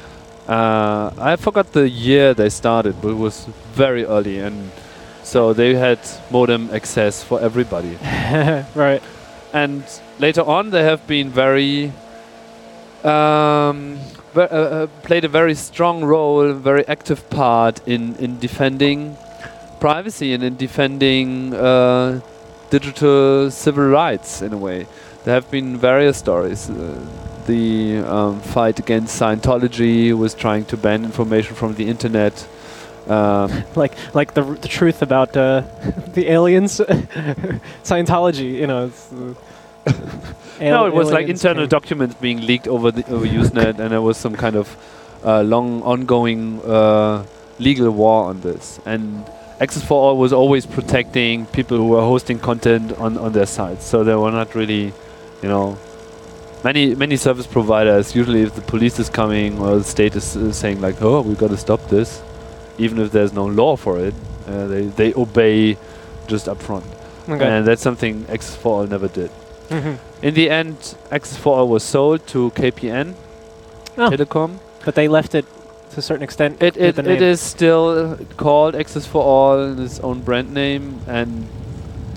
Uh, 0.46 1.10
I 1.18 1.36
forgot 1.36 1.72
the 1.72 1.88
year 1.88 2.34
they 2.34 2.50
started, 2.50 3.00
but 3.00 3.08
it 3.08 3.16
was 3.16 3.46
very 3.72 4.04
early, 4.04 4.40
and 4.40 4.70
so 5.22 5.54
they 5.54 5.74
had 5.74 5.98
modem 6.30 6.68
access 6.70 7.22
for 7.22 7.40
everybody. 7.40 7.96
right. 8.74 9.02
And 9.54 9.84
later 10.18 10.42
on, 10.42 10.70
they 10.70 10.82
have 10.82 11.06
been 11.06 11.30
very 11.30 11.92
um, 13.04 13.98
uh, 14.36 14.40
uh, 14.40 14.86
played 15.02 15.24
a 15.24 15.28
very 15.28 15.54
strong 15.54 16.04
role, 16.04 16.52
very 16.52 16.86
active 16.88 17.28
part 17.30 17.80
in 17.86 18.14
in 18.16 18.38
defending 18.38 19.16
privacy 19.80 20.34
and 20.34 20.42
in 20.42 20.56
defending 20.56 21.54
uh, 21.54 22.20
digital 22.70 23.50
civil 23.50 23.88
rights 23.88 24.42
in 24.42 24.52
a 24.52 24.58
way. 24.58 24.86
There 25.24 25.34
have 25.34 25.50
been 25.50 25.76
various 25.78 26.16
stories. 26.18 26.68
Uh, 26.68 27.00
the 27.46 27.98
um, 27.98 28.40
fight 28.40 28.78
against 28.78 29.20
Scientology 29.20 30.12
was 30.16 30.34
trying 30.34 30.64
to 30.66 30.76
ban 30.76 31.04
information 31.04 31.54
from 31.54 31.74
the 31.74 31.86
internet. 31.88 32.46
Um, 33.08 33.50
Like 33.76 33.92
like 34.14 34.32
the 34.34 34.42
r- 34.44 34.54
the 34.54 34.68
truth 34.68 35.02
about 35.02 35.36
uh, 35.36 35.62
the 36.14 36.30
aliens, 36.30 36.80
Scientology. 37.82 38.52
You 38.60 38.66
know. 38.66 38.86
It's, 38.86 39.12
uh, 39.12 39.34
no, 40.60 40.86
it 40.86 40.94
was 40.94 41.10
like 41.10 41.28
internal 41.28 41.64
came- 41.64 41.68
documents 41.80 42.14
being 42.20 42.40
leaked 42.46 42.68
over 42.68 42.90
the 42.90 43.04
over 43.12 43.26
Usenet, 43.26 43.78
and 43.78 43.90
there 43.90 44.00
was 44.02 44.16
some 44.16 44.34
kind 44.34 44.56
of 44.56 44.76
uh, 45.24 45.42
long, 45.42 45.82
ongoing 45.82 46.60
uh, 46.64 47.24
legal 47.58 47.90
war 47.90 48.24
on 48.30 48.40
this. 48.40 48.80
And 48.86 49.24
XS4ALL 49.60 50.16
was 50.16 50.32
always 50.32 50.64
protecting 50.66 51.46
people 51.46 51.76
who 51.76 51.88
were 51.88 52.00
hosting 52.02 52.38
content 52.38 52.92
on 52.98 53.18
on 53.18 53.32
their 53.32 53.46
sites, 53.46 53.84
so 53.84 54.04
they 54.04 54.14
were 54.14 54.30
not 54.32 54.54
really, 54.54 54.92
you 55.44 55.50
know. 55.54 55.76
Many 56.68 56.94
many 56.94 57.16
service 57.16 57.46
providers 57.46 58.14
usually 58.20 58.40
if 58.48 58.52
the 58.54 58.62
police 58.72 58.98
is 58.98 59.10
coming 59.20 59.58
or 59.60 59.76
the 59.76 59.84
state 59.96 60.14
is 60.16 60.34
uh, 60.34 60.50
saying 60.60 60.80
like 60.86 60.96
oh 61.02 61.20
we've 61.26 61.36
got 61.44 61.50
to 61.56 61.58
stop 61.58 61.80
this, 61.90 62.22
even 62.84 62.98
if 63.04 63.08
there's 63.12 63.34
no 63.34 63.44
law 63.60 63.76
for 63.76 63.94
it, 64.06 64.14
uh, 64.48 64.66
they 64.72 64.84
they 65.00 65.10
obey 65.24 65.76
just 66.32 66.46
upfront, 66.52 66.86
Okay. 67.28 67.44
and 67.50 67.66
that's 67.68 67.82
something 67.82 68.24
Access 68.30 68.56
for 68.62 68.70
All 68.80 68.86
never 68.96 69.08
did. 69.20 69.30
Mhm. 69.68 69.98
In 70.22 70.32
the 70.34 70.48
end, 70.60 70.76
Access 71.10 71.36
4 71.36 71.68
was 71.68 71.82
sold 71.82 72.26
to 72.28 72.50
KPN 72.60 73.14
Oh. 73.98 74.08
Telecom. 74.10 74.50
But 74.86 74.94
they 74.94 75.06
left 75.08 75.34
it 75.34 75.44
to 75.92 75.98
a 75.98 76.02
certain 76.02 76.22
extent. 76.28 76.62
It, 76.62 76.76
it, 76.76 76.98
it 76.98 77.22
is 77.22 77.40
still 77.42 78.18
called 78.38 78.74
XS4ALL 78.74 79.72
in 79.72 79.84
its 79.84 80.00
own 80.00 80.20
brand 80.22 80.52
name, 80.54 80.84
and 81.06 81.46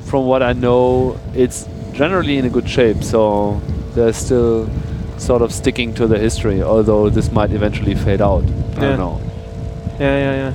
from 0.10 0.26
what 0.26 0.42
I 0.42 0.54
know, 0.54 1.18
it's 1.36 1.68
generally 1.98 2.38
in 2.38 2.46
a 2.46 2.50
good 2.50 2.70
shape. 2.70 3.04
So 3.04 3.60
they're 3.96 4.14
still 4.14 4.70
sort 5.18 5.42
of 5.42 5.52
sticking 5.52 5.94
to 5.96 6.08
the 6.08 6.18
history, 6.20 6.62
although 6.62 7.10
this 7.10 7.32
might 7.32 7.52
eventually 7.52 7.96
fade 7.96 8.22
out. 8.22 8.44
I 8.44 8.48
Yeah. 8.48 8.82
don't 8.90 8.98
know. 9.00 9.22
Yeah, 10.00 10.16
yeah, 10.26 10.34
yeah. 10.44 10.54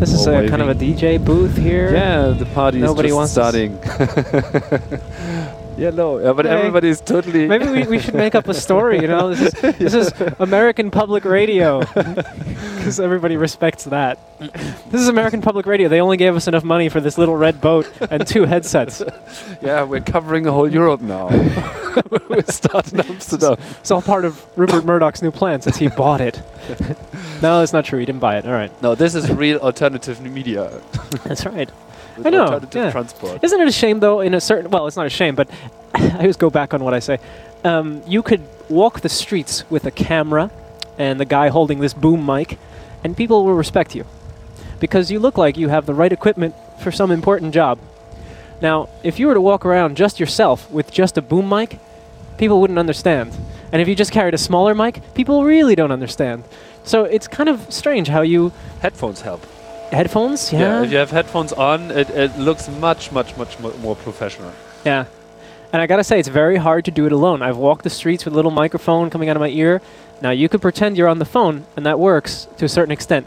This 0.00 0.12
is 0.14 0.26
a 0.26 0.48
kind 0.48 0.62
of 0.62 0.68
a 0.70 0.74
DJ 0.74 1.18
booth 1.18 1.56
here. 1.58 1.92
Yeah, 1.92 2.28
the 2.28 2.46
party 2.46 2.78
Nobody 2.78 3.10
is 3.10 3.14
wants 3.14 3.34
just 3.34 3.52
to 3.52 3.60
s- 3.60 3.74
starting. 3.76 5.00
yeah, 5.80 5.90
no, 5.90 6.18
yeah, 6.18 6.32
but 6.32 6.44
Hey. 6.44 6.52
everybody 6.52 6.88
is 6.88 7.00
totally. 7.00 7.48
Maybe 7.48 7.66
we, 7.68 7.82
we 7.86 7.98
should 7.98 8.14
make 8.14 8.34
up 8.34 8.46
a 8.48 8.54
story. 8.54 9.00
You 9.00 9.08
know, 9.08 9.34
this 9.34 9.40
is 9.54 9.60
this 9.78 9.94
is 9.94 10.12
American 10.38 10.90
Public 10.90 11.24
Radio 11.24 11.80
because 11.94 13.00
everybody 13.00 13.36
respects 13.36 13.84
that. 13.84 14.18
This 14.90 15.00
is 15.02 15.08
American 15.08 15.42
Public 15.42 15.66
Radio. 15.66 15.88
They 15.88 16.00
only 16.00 16.16
gave 16.16 16.34
us 16.36 16.48
enough 16.48 16.64
money 16.64 16.88
for 16.88 17.00
this 17.00 17.18
little 17.18 17.36
red 17.36 17.60
boat 17.60 17.86
and 18.10 18.26
two 18.26 18.44
headsets. 18.44 19.02
Yeah, 19.62 19.82
we're 19.84 20.00
covering 20.00 20.44
the 20.44 20.52
whole 20.52 20.70
Europe 20.70 21.02
now. 21.02 21.28
we 22.30 22.40
start 22.42 22.92
in 22.92 23.00
Amsterdam. 23.00 23.56
It's 23.80 23.90
all 23.90 24.00
part 24.00 24.24
of 24.24 24.42
Rupert 24.56 24.84
Murdoch's 24.86 25.22
new 25.22 25.30
plan 25.30 25.60
since 25.60 25.76
he 25.76 25.88
bought 25.88 26.20
it. 26.22 26.40
no, 27.42 27.58
that's 27.60 27.74
not 27.74 27.84
true. 27.84 27.98
He 27.98 28.06
didn't 28.06 28.20
buy 28.20 28.38
it. 28.38 28.46
All 28.46 28.52
right, 28.52 28.70
No, 28.82 28.94
this 28.94 29.14
is 29.14 29.30
real 29.30 29.58
alternative 29.58 30.20
media. 30.22 30.70
that's 31.24 31.44
right. 31.44 31.68
With 32.20 32.26
I 32.26 32.30
know, 32.30 32.44
Alternative 32.44 32.84
yeah. 32.84 32.90
transport. 32.90 33.42
Isn't 33.42 33.60
it 33.60 33.68
a 33.68 33.72
shame, 33.72 34.00
though, 34.00 34.20
in 34.20 34.34
a 34.34 34.40
certain... 34.40 34.70
Well, 34.70 34.86
it's 34.86 34.96
not 34.96 35.06
a 35.06 35.10
shame, 35.10 35.34
but 35.34 35.48
I 35.94 36.18
always 36.18 36.36
go 36.36 36.50
back 36.50 36.74
on 36.74 36.84
what 36.84 36.94
I 36.94 36.98
say. 37.00 37.18
Um, 37.64 38.02
you 38.06 38.22
could 38.22 38.42
walk 38.68 39.00
the 39.00 39.08
streets 39.08 39.68
with 39.70 39.84
a 39.84 39.90
camera 39.90 40.50
and 40.98 41.18
the 41.18 41.24
guy 41.24 41.48
holding 41.48 41.80
this 41.80 41.94
boom 41.94 42.24
mic, 42.24 42.58
and 43.02 43.16
people 43.16 43.44
will 43.44 43.54
respect 43.54 43.94
you. 43.94 44.04
Because 44.78 45.10
you 45.10 45.18
look 45.18 45.36
like 45.36 45.56
you 45.56 45.68
have 45.68 45.86
the 45.86 45.94
right 45.94 46.12
equipment 46.12 46.54
for 46.82 46.92
some 46.92 47.10
important 47.10 47.54
job. 47.54 47.78
Now, 48.60 48.88
if 49.02 49.18
you 49.18 49.26
were 49.26 49.34
to 49.34 49.40
walk 49.40 49.64
around 49.64 49.96
just 49.96 50.20
yourself 50.20 50.70
with 50.70 50.90
just 50.92 51.16
a 51.16 51.22
boom 51.22 51.48
mic, 51.48 51.78
people 52.36 52.60
wouldn't 52.60 52.78
understand. 52.78 53.36
And 53.72 53.80
if 53.80 53.88
you 53.88 53.94
just 53.94 54.12
carried 54.12 54.34
a 54.34 54.38
smaller 54.38 54.74
mic, 54.74 55.00
people 55.14 55.44
really 55.44 55.74
don't 55.74 55.92
understand. 55.92 56.44
So 56.84 57.04
it's 57.04 57.28
kind 57.28 57.48
of 57.48 57.72
strange 57.72 58.08
how 58.08 58.22
you... 58.22 58.52
Headphones 58.80 59.20
help. 59.20 59.46
Headphones? 59.92 60.52
Yeah. 60.52 60.82
if 60.82 60.92
you 60.92 60.98
have 60.98 61.10
headphones 61.10 61.52
on, 61.52 61.90
it, 61.90 62.10
it 62.10 62.38
looks 62.38 62.68
much, 62.68 63.10
much, 63.10 63.36
much 63.36 63.58
more 63.58 63.96
professional. 63.96 64.52
Yeah. 64.84 65.06
And 65.72 65.80
I 65.82 65.86
gotta 65.86 66.04
say, 66.04 66.18
it's 66.18 66.28
very 66.28 66.56
hard 66.56 66.84
to 66.86 66.90
do 66.90 67.06
it 67.06 67.12
alone. 67.12 67.42
I've 67.42 67.56
walked 67.56 67.84
the 67.84 67.90
streets 67.90 68.24
with 68.24 68.34
a 68.34 68.36
little 68.36 68.50
microphone 68.50 69.10
coming 69.10 69.28
out 69.28 69.36
of 69.36 69.40
my 69.40 69.48
ear. 69.48 69.80
Now, 70.20 70.30
you 70.30 70.48
could 70.48 70.60
pretend 70.60 70.96
you're 70.96 71.08
on 71.08 71.18
the 71.18 71.24
phone, 71.24 71.64
and 71.76 71.86
that 71.86 71.98
works 71.98 72.46
to 72.58 72.64
a 72.64 72.68
certain 72.68 72.92
extent. 72.92 73.26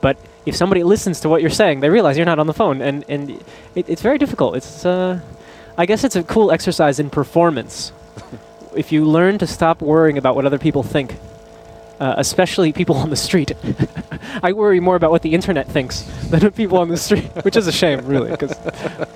But 0.00 0.16
if 0.44 0.54
somebody 0.54 0.82
listens 0.82 1.20
to 1.20 1.28
what 1.28 1.40
you're 1.40 1.50
saying, 1.50 1.80
they 1.80 1.88
realize 1.88 2.16
you're 2.16 2.26
not 2.26 2.38
on 2.38 2.46
the 2.46 2.54
phone, 2.54 2.82
and, 2.82 3.04
and 3.08 3.30
it, 3.74 3.88
it's 3.88 4.02
very 4.02 4.18
difficult. 4.18 4.56
It's, 4.56 4.84
uh, 4.84 5.20
I 5.78 5.86
guess 5.86 6.04
it's 6.04 6.16
a 6.16 6.22
cool 6.22 6.50
exercise 6.50 6.98
in 6.98 7.10
performance. 7.10 7.92
if 8.76 8.92
you 8.92 9.04
learn 9.04 9.38
to 9.38 9.46
stop 9.46 9.80
worrying 9.80 10.18
about 10.18 10.36
what 10.36 10.44
other 10.44 10.58
people 10.58 10.82
think, 10.82 11.16
uh, 12.00 12.14
especially 12.18 12.72
people 12.72 12.96
on 12.96 13.10
the 13.10 13.16
street. 13.16 13.52
I 14.42 14.52
worry 14.52 14.80
more 14.80 14.96
about 14.96 15.10
what 15.10 15.22
the 15.22 15.34
internet 15.34 15.66
thinks 15.66 16.02
than 16.30 16.40
what 16.40 16.54
people 16.54 16.78
on 16.78 16.88
the 16.88 16.96
street, 16.96 17.24
which 17.42 17.56
is 17.56 17.66
a 17.66 17.72
shame, 17.72 18.04
really, 18.06 18.30
because 18.30 18.54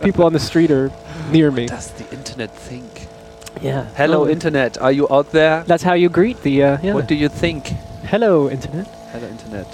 people 0.02 0.24
on 0.24 0.32
the 0.32 0.40
street 0.40 0.70
are 0.70 0.90
near 1.30 1.50
me. 1.50 1.62
What 1.64 1.70
Does 1.70 1.90
the 1.92 2.10
internet 2.12 2.50
think? 2.54 3.08
Yeah. 3.60 3.84
Hello, 3.96 4.28
internet. 4.28 4.80
Are 4.80 4.92
you 4.92 5.06
out 5.10 5.32
there? 5.32 5.64
That's 5.64 5.82
how 5.82 5.94
you 5.94 6.08
greet 6.08 6.42
the. 6.42 6.62
Uh, 6.62 6.78
yeah. 6.82 6.94
What 6.94 7.06
do 7.08 7.14
you 7.14 7.28
think? 7.28 7.66
Hello, 8.04 8.48
internet. 8.48 8.86
Hello, 9.12 9.26
internet. 9.28 9.66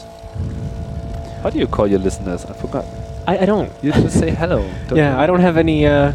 How 1.43 1.51
do 1.51 1.59
you 1.59 1.67
call 1.67 1.87
your 1.87 2.01
listeners? 2.01 2.45
I 2.45 2.55
forgot. 2.55 2.85
I, 3.27 3.39
I 3.39 3.47
don't. 3.47 3.71
You 3.83 3.93
just 3.93 4.19
say 4.19 4.31
hello. 4.31 4.69
don't 4.89 4.99
Yeah, 4.99 5.15
you? 5.15 5.23
I 5.23 5.27
don't 5.27 5.41
have 5.41 5.57
any. 5.57 5.87
Uh, 5.87 6.13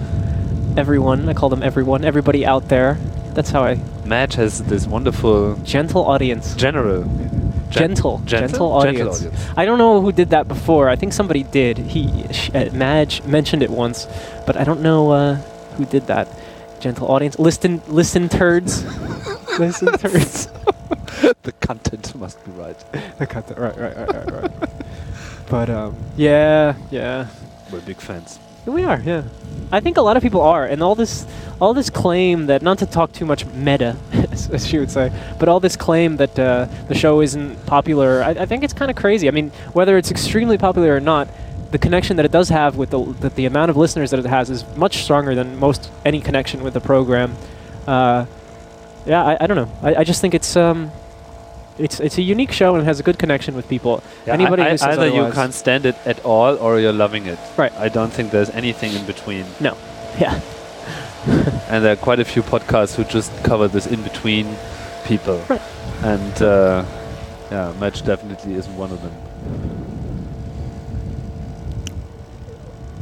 everyone. 0.77 1.29
I 1.29 1.33
call 1.33 1.49
them 1.49 1.63
everyone. 1.63 2.03
Everybody 2.03 2.45
out 2.45 2.67
there. 2.67 2.97
That's 3.33 3.49
how 3.49 3.63
I. 3.63 3.79
Madge 4.05 4.35
has 4.35 4.61
this 4.63 4.85
wonderful 4.87 5.55
Gentle 5.63 6.05
audience. 6.05 6.53
general. 6.55 7.03
gen- 7.03 7.69
Gentle. 7.69 8.17
gentle? 8.25 8.47
Gentle 8.49 8.71
audience. 8.73 9.25
I 9.55 9.63
don't 9.65 9.77
know 9.77 10.01
who 10.01 10.11
did 10.11 10.31
that 10.31 10.47
before. 10.49 10.89
I 10.89 10.95
think 10.97 11.13
somebody 11.13 11.43
did. 11.43 11.77
He, 11.77 12.25
sh- 12.33 12.51
uh, 12.53 12.69
Madge 12.73 13.23
mentioned 13.23 13.63
it 13.63 13.69
once, 13.69 14.05
but 14.45 14.57
I 14.57 14.63
don't 14.65 14.81
know 14.81 15.11
uh, 15.11 15.35
who 15.77 15.85
did 15.85 16.07
that. 16.07 16.27
Gentle 16.81 17.07
audience. 17.09 17.39
Listen, 17.39 17.81
listen, 17.87 18.27
turds. 18.27 18.83
listen, 19.59 19.87
turds. 19.97 20.47
the 21.43 21.53
content 21.61 22.13
must 22.15 22.43
be 22.43 22.51
right. 22.51 22.75
Got 23.19 23.47
that. 23.47 23.57
Right, 23.57 23.77
right, 23.77 23.95
right, 23.95 24.13
right, 24.13 24.31
right. 24.41 24.69
but 25.49 25.69
um, 25.69 25.95
yeah, 26.17 26.75
yeah. 26.89 27.27
We're 27.71 27.79
big 27.81 28.01
fans. 28.01 28.39
We 28.65 28.83
are, 28.83 29.01
yeah. 29.03 29.23
I 29.71 29.79
think 29.79 29.97
a 29.97 30.01
lot 30.01 30.17
of 30.17 30.23
people 30.23 30.41
are, 30.41 30.65
and 30.65 30.83
all 30.83 30.95
this, 30.95 31.25
all 31.59 31.73
this 31.73 31.89
claim 31.89 32.47
that 32.47 32.61
not 32.61 32.79
to 32.79 32.85
talk 32.85 33.11
too 33.11 33.25
much 33.25 33.45
meta, 33.45 33.95
as, 34.31 34.67
she 34.67 34.77
would 34.77 34.91
say, 34.91 35.11
but 35.39 35.49
all 35.49 35.59
this 35.59 35.75
claim 35.75 36.17
that 36.17 36.37
uh, 36.37 36.67
the 36.87 36.95
show 36.95 37.21
isn't 37.21 37.65
popular. 37.65 38.21
I, 38.21 38.31
I 38.31 38.45
think 38.45 38.63
it's 38.63 38.73
kind 38.73 38.91
of 38.91 38.97
crazy. 38.97 39.27
I 39.27 39.31
mean, 39.31 39.49
whether 39.73 39.97
it's 39.97 40.11
extremely 40.11 40.57
popular 40.57 40.95
or 40.95 40.99
not, 40.99 41.27
the 41.71 41.79
connection 41.79 42.17
that 42.17 42.25
it 42.25 42.31
does 42.31 42.49
have 42.49 42.75
with 42.75 42.89
the 42.89 43.01
that 43.21 43.35
the 43.35 43.45
amount 43.45 43.71
of 43.71 43.77
listeners 43.77 44.11
that 44.11 44.19
it 44.19 44.25
has 44.25 44.49
is 44.49 44.65
much 44.75 45.03
stronger 45.03 45.33
than 45.33 45.57
most 45.57 45.89
any 46.03 46.19
connection 46.19 46.63
with 46.63 46.73
the 46.73 46.81
program. 46.81 47.33
Uh, 47.87 48.25
yeah, 49.05 49.23
I, 49.23 49.37
I 49.39 49.47
don't 49.47 49.55
know. 49.55 49.71
I, 49.81 49.95
I 49.95 50.03
just 50.03 50.19
think 50.19 50.33
it's 50.33 50.55
um, 50.57 50.91
it's 51.77 51.99
it's 51.99 52.17
a 52.17 52.21
unique 52.21 52.51
show 52.51 52.73
and 52.75 52.83
it 52.83 52.85
has 52.85 52.99
a 52.99 53.03
good 53.03 53.17
connection 53.17 53.55
with 53.55 53.67
people. 53.67 54.03
Yeah, 54.25 54.33
Anybody 54.33 54.63
I, 54.63 54.71
who 54.71 54.77
says 54.77 54.97
either 54.97 55.07
you 55.07 55.31
can't 55.31 55.53
stand 55.53 55.85
it 55.85 55.95
at 56.05 56.23
all 56.25 56.57
or 56.57 56.79
you're 56.79 56.93
loving 56.93 57.25
it. 57.25 57.39
Right. 57.57 57.71
I 57.73 57.89
don't 57.89 58.11
think 58.11 58.31
there's 58.31 58.49
anything 58.51 58.93
in 58.93 59.05
between. 59.05 59.45
No. 59.59 59.77
Yeah. 60.19 60.39
And 61.71 61.85
there 61.85 61.93
are 61.93 62.03
quite 62.03 62.19
a 62.19 62.25
few 62.25 62.41
podcasts 62.41 62.95
who 62.95 63.05
just 63.05 63.31
cover 63.45 63.69
this 63.69 63.87
in 63.87 64.01
between 64.01 64.57
people. 65.05 65.37
Right. 65.47 65.61
And 66.01 66.41
uh, 66.41 66.83
yeah, 67.49 67.73
Madge 67.79 68.03
definitely 68.03 68.55
isn't 68.55 68.75
one 68.75 68.91
of 68.91 69.01
them. 69.01 69.13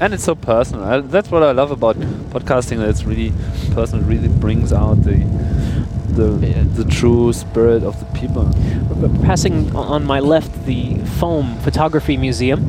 and 0.01 0.13
it's 0.13 0.23
so 0.23 0.35
personal. 0.35 0.85
I, 0.85 1.01
that's 1.01 1.29
what 1.29 1.43
I 1.43 1.51
love 1.51 1.71
about 1.71 1.97
podcasting. 2.31 2.77
That 2.77 2.89
it's 2.89 3.03
really 3.03 3.33
personal. 3.73 4.05
Really 4.05 4.27
brings 4.27 4.71
out 4.71 5.03
the 5.03 5.17
the 6.15 6.29
Yeah. 6.47 6.63
the 6.75 6.83
true 6.85 7.31
spirit 7.33 7.83
of 7.83 7.95
the 7.99 8.05
people. 8.19 8.45
Passing 9.23 9.75
on 9.75 10.05
my 10.05 10.19
left, 10.19 10.65
the 10.65 10.95
Foam 11.19 11.55
Photography 11.63 12.17
Museum. 12.17 12.59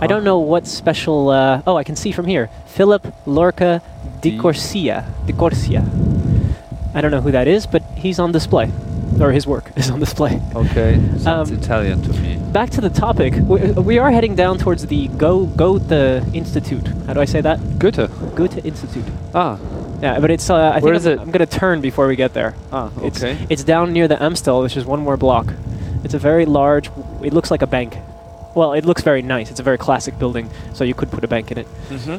I 0.00 0.06
don't 0.06 0.24
know 0.24 0.38
what 0.38 0.66
special. 0.66 1.28
Uh, 1.30 1.62
oh, 1.66 1.76
I 1.76 1.84
can 1.84 1.96
see 1.96 2.12
from 2.12 2.26
here. 2.26 2.48
Philip 2.66 3.12
Lorca 3.26 3.80
di 4.22 4.38
Corsia. 4.38 5.04
diCorcia. 5.26 5.82
I 6.94 7.00
don't 7.00 7.10
know 7.10 7.20
who 7.20 7.30
that 7.32 7.46
is, 7.46 7.66
but 7.66 7.82
he's 7.96 8.18
on 8.18 8.32
display, 8.32 8.70
or 9.20 9.30
his 9.30 9.46
work 9.46 9.70
is 9.76 9.90
on 9.90 10.00
display. 10.00 10.40
Okay, 10.54 10.98
sounds 11.18 11.50
Um, 11.50 11.56
Italian 11.58 12.02
to 12.02 12.12
me. 12.20 12.36
Back 12.52 12.70
to 12.70 12.80
the 12.80 12.90
topic. 12.90 13.34
We, 13.46 13.58
we 13.72 13.98
are 13.98 14.10
heading 14.10 14.34
down 14.34 14.58
towards 14.58 14.86
the 14.86 15.06
Go 15.16 15.46
Goethe 15.46 16.24
Institute. 16.34 16.88
How 17.06 17.12
do 17.14 17.20
I 17.20 17.26
say 17.26 17.40
that? 17.42 17.58
Goethe. 17.78 18.10
Goethe 18.34 18.64
Institute. 18.64 19.04
Ah, 19.34 19.56
Yeah, 20.02 20.18
but 20.20 20.30
it's. 20.30 20.48
Uh, 20.50 20.56
I 20.56 20.72
think 20.74 20.84
Where 20.84 20.94
is 20.94 21.06
I'm, 21.06 21.12
it? 21.12 21.20
I'm 21.20 21.30
gonna 21.30 21.46
turn 21.46 21.80
before 21.80 22.06
we 22.06 22.16
get 22.16 22.32
there. 22.32 22.54
ah, 22.72 22.90
It's, 23.02 23.22
okay. 23.22 23.46
It's 23.50 23.64
down 23.64 23.92
near 23.92 24.08
the 24.08 24.22
Amstel, 24.22 24.62
which 24.62 24.76
is 24.76 24.84
one 24.84 25.00
more 25.00 25.16
block. 25.16 25.46
It's 26.04 26.14
a 26.14 26.18
very 26.18 26.46
large. 26.46 26.90
It 27.22 27.32
looks 27.32 27.50
like 27.50 27.62
a 27.62 27.66
bank. 27.66 27.96
Well, 28.54 28.72
it 28.72 28.84
looks 28.84 29.02
very 29.02 29.22
nice. 29.22 29.50
It's 29.50 29.60
a 29.60 29.62
very 29.62 29.78
classic 29.78 30.18
building, 30.18 30.48
so 30.72 30.84
you 30.84 30.94
could 30.94 31.10
put 31.10 31.22
a 31.24 31.28
bank 31.28 31.50
in 31.52 31.58
it. 31.58 31.66
Mm-hmm. 31.88 32.16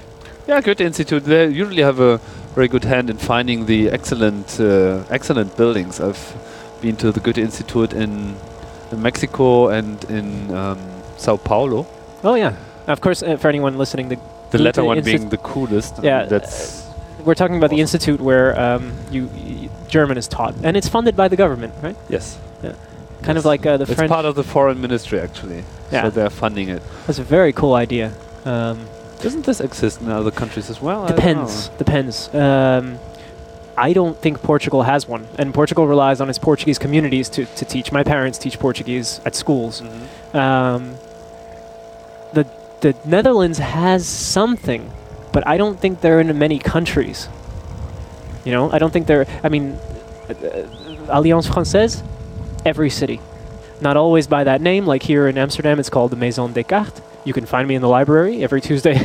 Yeah, 0.48 0.62
Goethe 0.62 0.82
Institute. 0.82 1.24
They 1.26 1.48
usually 1.48 1.82
have 1.84 2.00
a 2.00 2.20
very 2.56 2.68
good 2.68 2.84
hand 2.84 3.10
in 3.10 3.18
finding 3.18 3.66
the 3.66 3.90
excellent, 3.90 4.60
uh, 4.60 5.04
excellent 5.10 5.58
buildings. 5.58 6.00
I've 6.00 6.34
been 6.82 6.96
to 6.98 7.12
the 7.12 7.20
Goethe 7.20 7.38
Institute 7.38 7.94
in, 7.94 8.36
in 8.92 9.02
Mexico 9.02 9.70
and 9.70 10.04
in 10.10 10.54
um, 10.56 10.80
Sao 11.18 11.38
Paulo. 11.38 11.86
Oh 12.24 12.36
yeah. 12.36 12.54
Of 12.88 13.02
course, 13.02 13.24
uh, 13.24 13.38
for 13.38 13.50
anyone 13.50 13.78
listening, 13.78 14.10
the, 14.10 14.16
The 14.52 14.58
Goethe 14.58 14.66
latter 14.66 14.84
one 14.84 14.98
Insti- 14.98 15.06
being 15.06 15.30
the 15.30 15.38
coolest. 15.38 15.96
Yeah, 16.04 16.26
that's 16.26 16.81
we're 17.26 17.36
talking 17.36 17.58
about 17.58 17.70
the 17.70 17.80
institute 17.82 18.20
where 18.22 18.60
um, 18.60 18.94
you, 19.12 19.28
y 19.34 19.70
German 19.88 20.18
is 20.18 20.28
taught, 20.28 20.54
and 20.64 20.76
it's 20.78 20.88
funded 20.90 21.16
by 21.16 21.28
the 21.28 21.36
government, 21.36 21.74
right? 21.82 21.96
yes. 22.10 22.38
Yeah. 22.64 22.76
Kind 23.24 23.38
of 23.38 23.46
like 23.46 23.66
uh, 23.66 23.78
the 23.78 23.84
it's 23.84 23.94
French. 23.94 24.10
part 24.12 24.26
of 24.26 24.36
the 24.36 24.44
foreign 24.44 24.80
ministry 24.82 25.20
actually. 25.20 25.64
Yeah. 25.92 26.04
So 26.04 26.10
they're 26.10 26.30
funding 26.30 26.70
it. 26.70 26.82
That's 27.06 27.20
a 27.20 27.24
very 27.24 27.54
cool 27.54 27.74
idea. 27.76 28.14
Um, 28.46 28.86
Doesn't 29.22 29.46
this 29.46 29.60
exist 29.60 30.02
in 30.02 30.10
other 30.10 30.32
countries 30.32 30.70
as 30.70 30.82
well? 30.82 31.06
Depends. 31.08 31.70
Depends. 31.78 32.34
Um, 32.34 32.98
I 33.78 33.94
don't 33.94 34.18
think 34.22 34.42
Portugal 34.42 34.84
has 34.84 35.08
one, 35.08 35.28
and 35.40 35.54
Portugal 35.54 35.86
relies 35.88 36.20
on 36.22 36.30
its 36.30 36.40
Portuguese 36.40 36.80
communities 36.80 37.30
to, 37.30 37.46
to 37.46 37.66
teach. 37.66 37.92
My 37.92 38.04
parents 38.04 38.38
teach 38.38 38.58
Portuguese 38.60 39.22
at 39.26 39.34
schools. 39.36 39.82
Mhm. 39.82 40.36
Um, 40.36 40.96
the 42.34 42.46
the 42.82 42.96
Netherlands 43.06 43.60
has 43.60 44.08
something, 44.08 44.92
but 45.32 45.48
I 45.48 45.58
don't 45.58 45.80
think 45.80 46.02
they're 46.02 46.20
in 46.20 46.38
many 46.38 46.60
countries. 46.60 47.30
You 48.46 48.52
know, 48.52 48.72
I 48.72 48.80
don't 48.80 48.92
think 48.92 49.08
they're. 49.08 49.26
I 49.44 49.50
mean, 49.50 49.74
uh, 50.30 50.68
Alliance 51.10 51.48
Française, 51.48 52.04
every 52.66 52.90
city, 52.90 53.22
not 53.82 53.98
always 53.98 54.28
by 54.28 54.44
that 54.44 54.62
name. 54.62 54.86
Like 54.86 55.04
here 55.04 55.28
in 55.28 55.38
Amsterdam, 55.38 55.80
it's 55.80 55.90
called 55.90 56.12
the 56.12 56.16
Maison 56.16 56.54
Descartes. 56.54 57.02
You 57.24 57.34
can 57.34 57.46
find 57.46 57.68
me 57.68 57.76
in 57.76 57.82
the 57.82 57.88
library 57.90 58.44
every 58.44 58.62
Tuesday. 58.62 58.98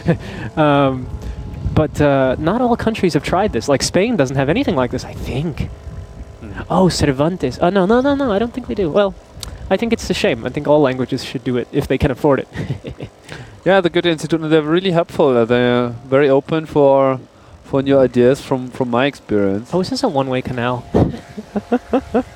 um, 0.56 1.08
but 1.74 2.00
uh, 2.00 2.34
not 2.38 2.60
all 2.60 2.76
countries 2.76 3.14
have 3.14 3.22
tried 3.22 3.52
this. 3.52 3.68
Like 3.68 3.82
Spain 3.82 4.16
doesn't 4.16 4.36
have 4.36 4.48
anything 4.48 4.74
like 4.74 4.90
this. 4.90 5.04
I 5.04 5.12
think. 5.12 5.68
Mhm. 6.42 6.66
Oh, 6.68 6.88
Cervantes. 6.88 7.58
Oh, 7.60 7.70
no, 7.70 7.86
no, 7.86 8.00
no, 8.00 8.14
no. 8.14 8.32
I 8.32 8.38
don't 8.38 8.52
think 8.52 8.66
they 8.66 8.74
do. 8.74 8.90
Well, 8.90 9.14
I 9.70 9.76
think 9.76 9.92
it's 9.92 10.08
a 10.10 10.14
shame. 10.14 10.44
I 10.44 10.48
think 10.48 10.66
all 10.66 10.80
languages 10.80 11.24
should 11.24 11.44
do 11.44 11.56
it 11.56 11.68
if 11.72 11.86
they 11.86 11.98
can 11.98 12.10
afford 12.10 12.40
it. 12.40 12.48
Yeah, 13.66 13.80
the 13.80 13.90
Goethe 13.90 14.06
Institute. 14.06 14.48
They're 14.48 14.62
really 14.62 14.92
helpful. 14.92 15.44
They're 15.44 15.88
very 15.88 16.28
open 16.28 16.66
for 16.66 17.18
for 17.64 17.82
new 17.82 17.98
ideas 17.98 18.40
from 18.40 18.70
from 18.70 18.90
my 18.90 19.06
experience. 19.06 19.74
oh, 19.74 19.80
is 19.80 19.90
this 19.90 20.04
a 20.04 20.08
one-way 20.08 20.40
canal? 20.40 20.86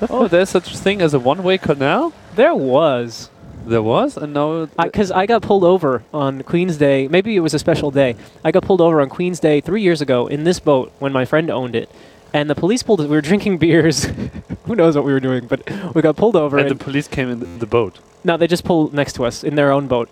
oh, 0.09 0.27
there's 0.29 0.49
such 0.49 0.73
a 0.73 0.77
thing 0.77 1.01
as 1.01 1.13
a 1.13 1.19
one-way 1.19 1.57
canal. 1.57 2.11
There 2.35 2.53
was. 2.53 3.29
There 3.65 3.81
was, 3.81 4.17
and 4.17 4.33
now 4.33 4.65
Because 4.83 5.09
I, 5.09 5.25
got 5.25 5.41
pulled 5.41 5.63
over 5.63 6.03
on 6.13 6.43
Queen's 6.43 6.75
Day. 6.75 7.07
Maybe 7.07 7.37
it 7.37 7.39
was 7.39 7.53
a 7.53 7.59
special 7.59 7.91
day. 7.91 8.17
I 8.43 8.51
got 8.51 8.63
pulled 8.63 8.81
over 8.81 8.99
on 8.99 9.07
Queen's 9.07 9.39
Day 9.39 9.61
three 9.61 9.83
years 9.83 10.01
ago 10.01 10.27
in 10.27 10.43
this 10.43 10.59
boat 10.59 10.91
when 10.99 11.13
my 11.13 11.23
friend 11.23 11.49
owned 11.49 11.77
it. 11.77 11.87
And 12.33 12.49
the 12.49 12.55
police 12.55 12.83
pulled 12.83 12.99
us. 12.99 13.07
We 13.07 13.15
were 13.15 13.21
drinking 13.21 13.59
beers. 13.59 14.05
Who 14.65 14.75
knows 14.75 14.95
what 14.95 15.05
we 15.05 15.13
were 15.13 15.21
doing? 15.21 15.47
But 15.47 15.61
we 15.95 16.01
got 16.01 16.17
pulled 16.17 16.35
over. 16.35 16.57
and 16.57 16.69
the 16.69 16.75
police 16.75 17.07
came 17.07 17.29
in 17.29 17.59
the 17.59 17.67
boat. 17.67 17.99
no, 18.25 18.35
they 18.35 18.47
just 18.47 18.65
pulled 18.65 18.93
next 18.93 19.13
to 19.13 19.25
us 19.25 19.45
in 19.45 19.55
their 19.55 19.71
own 19.71 19.87
boat. 19.87 20.09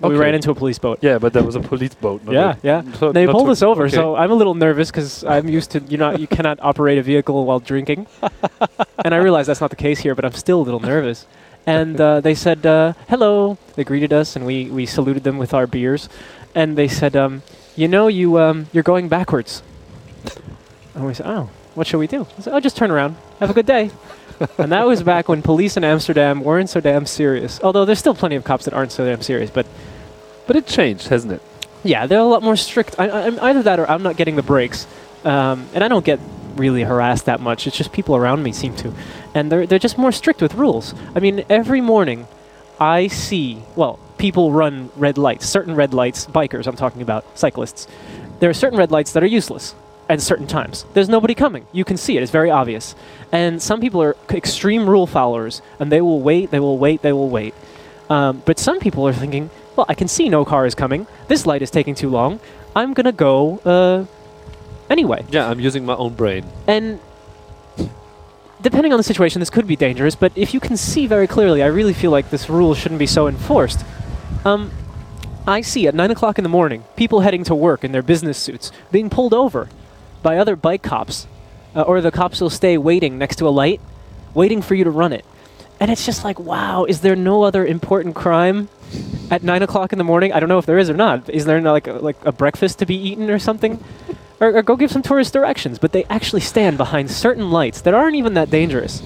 We 0.00 0.16
ran 0.16 0.34
into 0.34 0.50
a 0.50 0.54
police 0.54 0.78
boat. 0.78 0.98
Yeah, 1.02 1.18
but 1.18 1.32
there 1.32 1.42
was 1.42 1.56
a 1.56 1.60
police 1.60 1.94
boat. 1.94 2.24
not 2.24 2.32
Yeah, 2.32 2.56
yeah. 2.62 2.92
so 2.94 3.12
They 3.12 3.26
pulled 3.26 3.50
us 3.50 3.62
over, 3.62 3.84
okay. 3.84 3.94
so 3.94 4.16
I'm 4.16 4.30
a 4.30 4.34
little 4.34 4.54
nervous 4.54 4.90
because 4.90 5.24
I'm 5.24 5.48
used 5.48 5.72
to 5.72 5.80
you 5.80 5.98
know 5.98 6.16
you 6.16 6.26
cannot 6.26 6.58
operate 6.62 6.98
a 6.98 7.02
vehicle 7.02 7.44
while 7.44 7.60
drinking, 7.60 8.06
and 9.04 9.14
I 9.14 9.18
realize 9.18 9.46
that's 9.46 9.60
not 9.60 9.70
the 9.70 9.76
case 9.76 10.00
here, 10.00 10.14
but 10.14 10.24
I'm 10.24 10.32
still 10.32 10.60
a 10.60 10.64
little 10.64 10.80
nervous. 10.80 11.26
And 11.66 12.00
uh, 12.00 12.20
they 12.20 12.34
said 12.34 12.64
uh, 12.64 12.94
hello. 13.08 13.58
They 13.76 13.84
greeted 13.84 14.12
us, 14.12 14.34
and 14.34 14.46
we, 14.46 14.70
we 14.70 14.86
saluted 14.86 15.24
them 15.24 15.36
with 15.36 15.52
our 15.52 15.66
beers, 15.66 16.08
and 16.54 16.76
they 16.76 16.88
said, 16.88 17.14
um, 17.14 17.42
you 17.76 17.86
know, 17.86 18.08
you 18.08 18.38
um, 18.38 18.66
you're 18.72 18.82
going 18.82 19.08
backwards. 19.08 19.62
And 20.94 21.06
we 21.06 21.14
said, 21.14 21.26
oh, 21.26 21.50
what 21.74 21.86
should 21.86 21.98
we 21.98 22.06
do? 22.06 22.26
I 22.38 22.42
said, 22.42 22.54
oh, 22.54 22.60
just 22.60 22.76
turn 22.76 22.90
around. 22.90 23.16
Have 23.38 23.50
a 23.50 23.54
good 23.54 23.66
day. 23.66 23.90
and 24.58 24.72
that 24.72 24.86
was 24.86 25.02
back 25.02 25.28
when 25.28 25.42
police 25.42 25.76
in 25.76 25.84
Amsterdam 25.84 26.42
weren't 26.42 26.70
so 26.70 26.80
damn 26.80 27.06
serious. 27.06 27.60
Although 27.62 27.84
there's 27.84 27.98
still 27.98 28.14
plenty 28.14 28.36
of 28.36 28.44
cops 28.44 28.64
that 28.64 28.74
aren't 28.74 28.92
so 28.92 29.04
damn 29.04 29.22
serious, 29.22 29.50
but 29.50 29.66
But 30.46 30.56
it 30.56 30.66
changed, 30.66 31.08
hasn't 31.08 31.32
it? 31.32 31.42
yeah, 31.82 32.06
they're 32.06 32.18
a 32.18 32.24
lot 32.24 32.42
more 32.42 32.56
strict. 32.56 32.96
I, 32.98 33.08
I, 33.08 33.26
I'm 33.26 33.40
either 33.40 33.62
that 33.62 33.80
or 33.80 33.90
I'm 33.90 34.02
not 34.02 34.16
getting 34.16 34.36
the 34.36 34.42
breaks, 34.42 34.86
um, 35.24 35.66
and 35.74 35.82
I 35.84 35.88
don't 35.88 36.04
get 36.04 36.18
really 36.56 36.82
harassed 36.82 37.26
that 37.26 37.40
much. 37.40 37.66
It's 37.66 37.76
just 37.76 37.92
people 37.92 38.16
around 38.16 38.42
me 38.42 38.52
seem 38.52 38.74
to, 38.76 38.92
and 39.34 39.50
they're 39.50 39.66
they're 39.66 39.78
just 39.78 39.96
more 39.96 40.12
strict 40.12 40.42
with 40.42 40.54
rules. 40.54 40.94
I 41.14 41.20
mean, 41.20 41.44
every 41.48 41.80
morning, 41.80 42.26
I 42.78 43.06
see 43.08 43.62
well 43.76 43.98
people 44.18 44.52
run 44.52 44.90
red 44.96 45.16
lights, 45.16 45.46
certain 45.46 45.74
red 45.74 45.94
lights. 45.94 46.26
Bikers, 46.26 46.66
I'm 46.66 46.76
talking 46.76 47.00
about 47.00 47.24
cyclists. 47.38 47.86
There 48.40 48.50
are 48.50 48.54
certain 48.54 48.78
red 48.78 48.90
lights 48.90 49.12
that 49.12 49.22
are 49.22 49.26
useless 49.26 49.74
at 50.10 50.20
certain 50.20 50.46
times. 50.48 50.84
There's 50.92 51.08
nobody 51.08 51.34
coming. 51.34 51.66
You 51.72 51.84
can 51.84 51.96
see 51.96 52.16
it. 52.16 52.22
It's 52.22 52.32
very 52.32 52.50
obvious. 52.50 52.96
And 53.30 53.62
some 53.62 53.80
people 53.80 54.02
are 54.02 54.16
extreme 54.28 54.90
rule 54.90 55.06
followers, 55.06 55.62
and 55.78 55.90
they 55.90 56.00
will 56.00 56.20
wait. 56.20 56.50
They 56.50 56.58
will 56.58 56.78
wait. 56.78 57.02
They 57.02 57.12
will 57.12 57.30
wait. 57.30 57.54
Um, 58.10 58.42
but 58.44 58.58
some 58.58 58.80
people 58.80 59.06
are 59.06 59.12
thinking, 59.12 59.50
well, 59.76 59.86
I 59.88 59.94
can 59.94 60.08
see 60.08 60.28
no 60.28 60.44
car 60.44 60.66
is 60.66 60.74
coming. 60.74 61.06
This 61.28 61.46
light 61.46 61.62
is 61.62 61.70
taking 61.70 61.94
too 61.94 62.10
long. 62.10 62.40
I'm 62.74 62.92
gonna 62.92 63.12
go 63.12 63.58
uh, 63.64 64.04
anyway. 64.90 65.24
Yeah, 65.30 65.48
I'm 65.48 65.60
using 65.60 65.86
my 65.86 65.94
own 65.94 66.14
brain. 66.14 66.44
And 66.66 66.98
depending 68.60 68.92
on 68.92 68.98
the 68.98 69.04
situation, 69.04 69.38
this 69.38 69.50
could 69.50 69.68
be 69.68 69.76
dangerous. 69.76 70.16
But 70.16 70.32
if 70.34 70.52
you 70.52 70.58
can 70.58 70.76
see 70.76 71.06
very 71.06 71.28
clearly, 71.28 71.62
I 71.62 71.66
really 71.66 71.94
feel 71.94 72.10
like 72.10 72.30
this 72.30 72.50
rule 72.50 72.74
shouldn't 72.74 72.98
be 72.98 73.06
so 73.06 73.28
enforced. 73.28 73.84
Um, 74.44 74.72
I 75.46 75.60
see 75.60 75.86
at 75.86 75.94
nine 75.94 76.10
o'clock 76.10 76.38
in 76.38 76.42
the 76.42 76.48
morning 76.50 76.84
people 76.96 77.20
heading 77.20 77.44
to 77.44 77.54
work 77.54 77.84
in 77.84 77.92
their 77.92 78.02
business 78.02 78.38
suits 78.38 78.72
being 78.90 79.08
pulled 79.08 79.34
over 79.34 79.68
by 80.22 80.38
other 80.38 80.56
bike 80.56 80.82
cops, 80.82 81.26
uh, 81.74 81.82
or 81.82 82.00
the 82.00 82.10
cops 82.10 82.40
will 82.40 82.50
stay 82.50 82.76
waiting 82.78 83.18
next 83.18 83.36
to 83.36 83.48
a 83.48 83.50
light, 83.50 83.80
waiting 84.34 84.62
for 84.62 84.74
you 84.74 84.84
to 84.84 84.90
run 84.90 85.12
it. 85.12 85.24
And 85.78 85.90
it's 85.90 86.04
just 86.04 86.24
like, 86.24 86.38
wow, 86.38 86.84
is 86.84 87.00
there 87.00 87.16
no 87.16 87.42
other 87.42 87.64
important 87.64 88.14
crime 88.14 88.68
at 89.30 89.42
nine 89.42 89.62
o'clock 89.62 89.92
in 89.92 89.98
the 89.98 90.04
morning? 90.04 90.32
I 90.32 90.40
don't 90.40 90.48
know 90.48 90.58
if 90.58 90.66
there 90.66 90.78
is 90.78 90.90
or 90.90 90.96
not. 90.96 91.28
Is 91.30 91.46
there 91.46 91.60
like 91.60 91.86
a, 91.86 91.94
like 91.94 92.16
a 92.24 92.32
breakfast 92.32 92.80
to 92.80 92.86
be 92.86 92.96
eaten 92.96 93.30
or 93.30 93.38
something? 93.38 93.82
or, 94.40 94.56
or 94.56 94.62
go 94.62 94.74
give 94.74 94.90
some 94.90 95.02
tourist 95.02 95.32
directions. 95.32 95.78
But 95.78 95.92
they 95.92 96.04
actually 96.04 96.40
stand 96.40 96.78
behind 96.78 97.10
certain 97.10 97.50
lights 97.50 97.82
that 97.82 97.94
aren't 97.94 98.16
even 98.16 98.34
that 98.34 98.50
dangerous. 98.50 99.02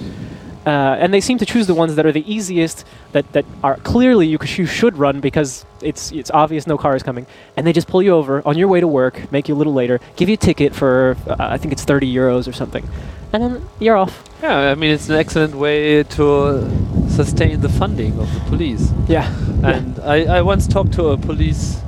Uh, 0.66 0.96
and 0.98 1.12
they 1.12 1.20
seem 1.20 1.38
to 1.38 1.46
choose 1.46 1.66
the 1.66 1.74
ones 1.74 1.94
that 1.96 2.06
are 2.06 2.12
the 2.12 2.32
easiest, 2.32 2.86
that, 3.12 3.30
that 3.32 3.44
are 3.62 3.76
clearly 3.78 4.26
you, 4.26 4.38
you 4.40 4.66
should 4.66 4.96
run 4.96 5.20
because 5.20 5.66
it's 5.82 6.10
it's 6.12 6.30
obvious 6.30 6.66
no 6.66 6.78
car 6.78 6.96
is 6.96 7.02
coming, 7.02 7.26
and 7.56 7.66
they 7.66 7.72
just 7.72 7.86
pull 7.86 8.02
you 8.02 8.12
over 8.12 8.46
on 8.46 8.56
your 8.56 8.68
way 8.68 8.80
to 8.80 8.88
work, 8.88 9.30
make 9.30 9.48
you 9.48 9.54
a 9.54 9.58
little 9.58 9.74
later, 9.74 10.00
give 10.16 10.28
you 10.28 10.34
a 10.34 10.38
ticket 10.38 10.74
for 10.74 11.16
uh, 11.28 11.36
I 11.38 11.58
think 11.58 11.72
it's 11.72 11.84
30 11.84 12.12
euros 12.12 12.48
or 12.48 12.52
something, 12.52 12.88
and 13.32 13.42
then 13.42 13.68
you're 13.78 13.96
off. 13.96 14.24
Yeah, 14.42 14.70
I 14.70 14.74
mean 14.74 14.92
it's 14.92 15.08
an 15.10 15.16
excellent 15.16 15.54
way 15.54 16.02
to 16.02 16.70
sustain 17.08 17.60
the 17.60 17.68
funding 17.68 18.18
of 18.18 18.32
the 18.34 18.40
police. 18.40 18.92
Yeah. 19.08 19.28
And 19.62 19.98
I, 20.00 20.38
I 20.38 20.42
once 20.42 20.66
talked 20.66 20.92
to 20.94 21.08
a 21.08 21.16
police 21.16 21.80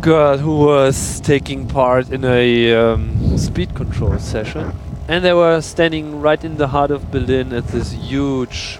girl 0.00 0.38
who 0.38 0.56
was 0.58 1.20
taking 1.20 1.66
part 1.68 2.10
in 2.10 2.24
a 2.24 2.74
um, 2.74 3.36
speed 3.36 3.74
control 3.74 4.18
session, 4.18 4.72
and 5.10 5.24
they 5.24 5.32
were 5.32 5.60
standing 5.60 6.20
right 6.20 6.44
in 6.44 6.56
the 6.56 6.68
heart 6.68 6.92
of 6.92 7.10
Berlin 7.10 7.52
at 7.52 7.66
this 7.68 7.90
huge 7.90 8.78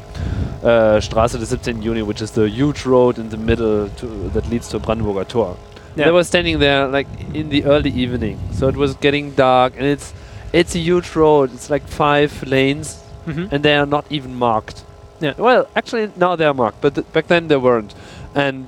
uh, 0.62 1.00
Straße 1.00 1.36
des 1.40 1.46
17. 1.46 1.82
Juni, 1.82 2.06
which 2.06 2.22
is 2.22 2.30
the 2.30 2.48
huge 2.48 2.86
road 2.86 3.18
in 3.18 3.30
the 3.30 3.36
middle 3.36 3.88
to, 3.96 4.06
that 4.28 4.48
leads 4.48 4.68
to 4.68 4.78
Brandenburger 4.78 5.26
Tor. 5.26 5.56
Yeah. 5.96 6.04
They 6.04 6.10
were 6.12 6.22
standing 6.22 6.60
there 6.60 6.86
like 6.86 7.08
in 7.34 7.48
the 7.48 7.64
early 7.64 7.90
evening, 7.90 8.38
so 8.52 8.68
it 8.68 8.76
was 8.76 8.94
getting 8.94 9.32
dark, 9.32 9.72
and 9.76 9.84
it's 9.84 10.14
it's 10.52 10.76
a 10.76 10.78
huge 10.78 11.16
road. 11.16 11.52
It's 11.52 11.68
like 11.68 11.82
five 11.88 12.32
lanes, 12.46 13.00
hmm 13.24 13.46
and 13.50 13.64
they 13.64 13.74
are 13.76 13.86
not 13.86 14.04
even 14.08 14.36
marked. 14.36 14.84
Yeah. 15.20 15.34
Well, 15.36 15.68
actually 15.74 16.12
now 16.16 16.36
they 16.36 16.44
are 16.44 16.54
marked, 16.54 16.80
but 16.80 16.94
th- 16.94 17.12
back 17.12 17.26
then 17.26 17.48
they 17.48 17.56
weren't. 17.56 17.92
And 18.36 18.66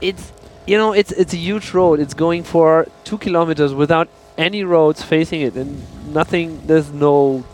it's 0.00 0.32
you 0.66 0.78
know, 0.78 0.92
it's 0.92 1.12
it's 1.12 1.34
a 1.34 1.42
huge 1.48 1.74
road. 1.74 2.00
It's 2.00 2.14
going 2.14 2.44
for 2.44 2.86
two 3.04 3.18
kilometers 3.18 3.74
without 3.74 4.08
any 4.40 4.64
roads 4.64 5.02
facing 5.02 5.42
it, 5.42 5.54
and 5.54 5.70
nothing. 6.14 6.60
There's 6.66 6.90
no 6.90 7.44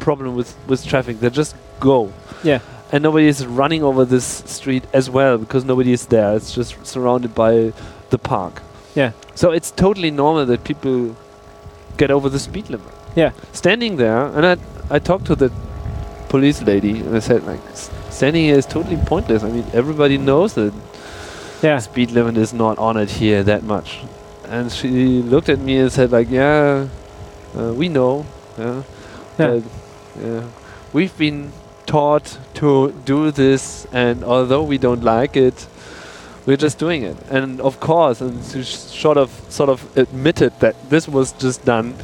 problem 0.00 0.34
with 0.34 0.50
with 0.66 0.84
traffic. 0.92 1.20
They 1.20 1.30
just 1.30 1.54
go. 1.78 2.12
Yeah. 2.42 2.60
And 2.92 3.02
nobody 3.04 3.26
is 3.28 3.46
running 3.46 3.84
over 3.84 4.04
this 4.04 4.24
street 4.46 4.84
as 4.92 5.08
well 5.08 5.38
because 5.38 5.64
nobody 5.64 5.92
is 5.92 6.06
there. 6.06 6.34
It's 6.36 6.54
just 6.54 6.74
surrounded 6.84 7.34
by 7.34 7.72
the 8.10 8.18
park. 8.18 8.62
Yeah. 8.96 9.12
So 9.34 9.52
it's 9.52 9.70
totally 9.70 10.10
normal 10.10 10.46
that 10.46 10.64
people 10.64 11.14
get 11.96 12.10
over 12.10 12.28
the 12.28 12.38
speed 12.38 12.70
limit. 12.70 12.92
Yeah. 13.16 13.30
Standing 13.52 13.96
there, 13.96 14.26
and 14.36 14.44
I 14.46 14.56
I 14.96 14.98
talked 14.98 15.26
to 15.26 15.36
the 15.36 15.50
police 16.28 16.62
lady, 16.62 16.94
and 17.00 17.16
I 17.16 17.20
said 17.20 17.46
like, 17.46 17.60
standing 18.10 18.44
here 18.44 18.58
is 18.58 18.66
totally 18.66 18.98
pointless. 19.12 19.42
I 19.44 19.50
mean, 19.50 19.66
everybody 19.72 20.18
knows 20.18 20.54
that 20.54 20.72
Yeah. 21.62 21.78
speed 21.80 22.10
limit 22.10 22.36
is 22.36 22.52
not 22.52 22.78
honored 22.78 23.10
here 23.10 23.42
that 23.44 23.62
much. 23.62 24.00
And 24.50 24.70
she 24.72 25.22
looked 25.22 25.48
at 25.48 25.60
me 25.60 25.78
and 25.78 25.92
said 25.92 26.10
like, 26.10 26.28
yeah, 26.30 26.88
uh, 27.56 27.72
we 27.72 27.88
know. 27.88 28.26
Yeah. 28.58 28.82
Yeah. 29.38 29.60
But. 30.18 30.44
We've 30.92 31.16
been 31.16 31.52
taught 31.86 32.38
to 32.54 32.92
do 33.04 33.30
this, 33.30 33.86
and 33.92 34.24
although 34.24 34.64
we 34.64 34.76
don't 34.76 35.04
like 35.04 35.36
it, 35.36 35.68
we're 36.46 36.56
just 36.56 36.78
doing 36.80 37.04
it. 37.04 37.16
And 37.30 37.60
of 37.60 37.78
course, 37.78 38.20
and 38.20 38.44
she 38.44 38.64
sh- 38.64 38.74
sort 38.74 39.16
of 39.16 39.30
sort 39.48 39.68
of 39.70 39.96
admitted 39.96 40.52
that 40.60 40.74
this 40.90 41.06
was 41.06 41.32
just 41.32 41.64
done 41.64 41.94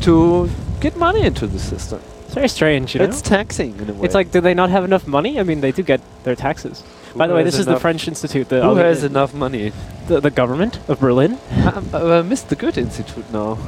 to 0.00 0.48
get 0.80 0.96
money 0.96 1.20
into 1.20 1.46
the 1.46 1.58
system. 1.58 2.00
It's 2.24 2.34
very 2.34 2.48
strange, 2.48 2.94
you 2.94 3.00
know. 3.00 3.06
It's 3.06 3.20
taxing 3.20 3.78
in 3.78 3.90
a 3.90 3.92
way. 3.92 4.06
It's 4.06 4.14
like, 4.14 4.30
do 4.32 4.40
they 4.40 4.54
not 4.54 4.70
have 4.70 4.84
enough 4.84 5.06
money? 5.06 5.38
I 5.38 5.42
mean, 5.42 5.60
they 5.60 5.72
do 5.72 5.82
get 5.82 6.00
their 6.24 6.36
taxes. 6.36 6.82
By 7.14 7.26
the 7.26 7.34
way, 7.34 7.42
this 7.42 7.58
is 7.58 7.66
the 7.66 7.78
French 7.78 8.08
Institute, 8.08 8.48
the, 8.48 8.62
Who 8.62 8.76
has 8.76 9.04
enough 9.04 9.34
money? 9.34 9.72
the, 10.08 10.20
the 10.20 10.30
government 10.30 10.78
of 10.88 10.98
Berlin. 11.00 11.38
I, 11.50 12.18
I 12.18 12.22
missed 12.22 12.48
the 12.48 12.56
Goethe 12.56 12.78
Institute 12.78 13.30
now. 13.32 13.58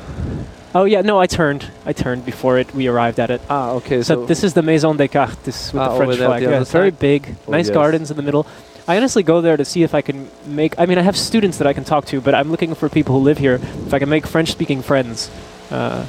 Oh 0.74 0.84
yeah, 0.84 1.02
no, 1.02 1.20
I 1.20 1.26
turned. 1.26 1.70
I 1.86 1.92
turned 1.92 2.24
before 2.26 2.58
it. 2.58 2.74
We 2.74 2.88
arrived 2.88 3.20
at 3.20 3.30
it. 3.30 3.40
Ah, 3.48 3.70
okay. 3.78 4.02
So, 4.02 4.14
So, 4.14 4.26
this 4.26 4.42
is 4.42 4.54
the 4.54 4.62
Maison 4.62 4.96
Descartes, 4.96 5.34
Cartes 5.36 5.72
with 5.72 5.82
Ah, 5.82 5.88
the 5.90 5.96
French 5.96 6.16
flag. 6.16 6.42
the 6.42 6.50
Yeah, 6.50 6.60
it's 6.62 6.72
very 6.72 6.90
big, 6.90 7.36
Oh, 7.46 7.52
nice 7.52 7.68
yes. 7.68 7.74
gardens 7.74 8.10
in 8.10 8.16
the 8.16 8.22
middle. 8.24 8.44
I 8.88 8.96
honestly 8.96 9.22
go 9.22 9.40
there 9.40 9.56
to 9.56 9.64
see 9.64 9.82
if 9.84 9.94
I 9.94 10.00
can 10.02 10.28
make. 10.46 10.74
I 10.78 10.86
mean, 10.86 10.98
I 10.98 11.02
have 11.02 11.16
students 11.16 11.58
that 11.58 11.66
I 11.68 11.72
can 11.72 11.84
talk 11.84 12.06
to, 12.06 12.20
but 12.20 12.34
I'm 12.34 12.50
looking 12.50 12.74
for 12.74 12.88
people 12.88 13.14
who 13.14 13.20
live 13.22 13.38
here. 13.38 13.54
If 13.86 13.94
I 13.94 13.98
can 14.00 14.08
make 14.08 14.26
French-speaking 14.26 14.82
friends, 14.82 15.30
uh, 15.70 16.04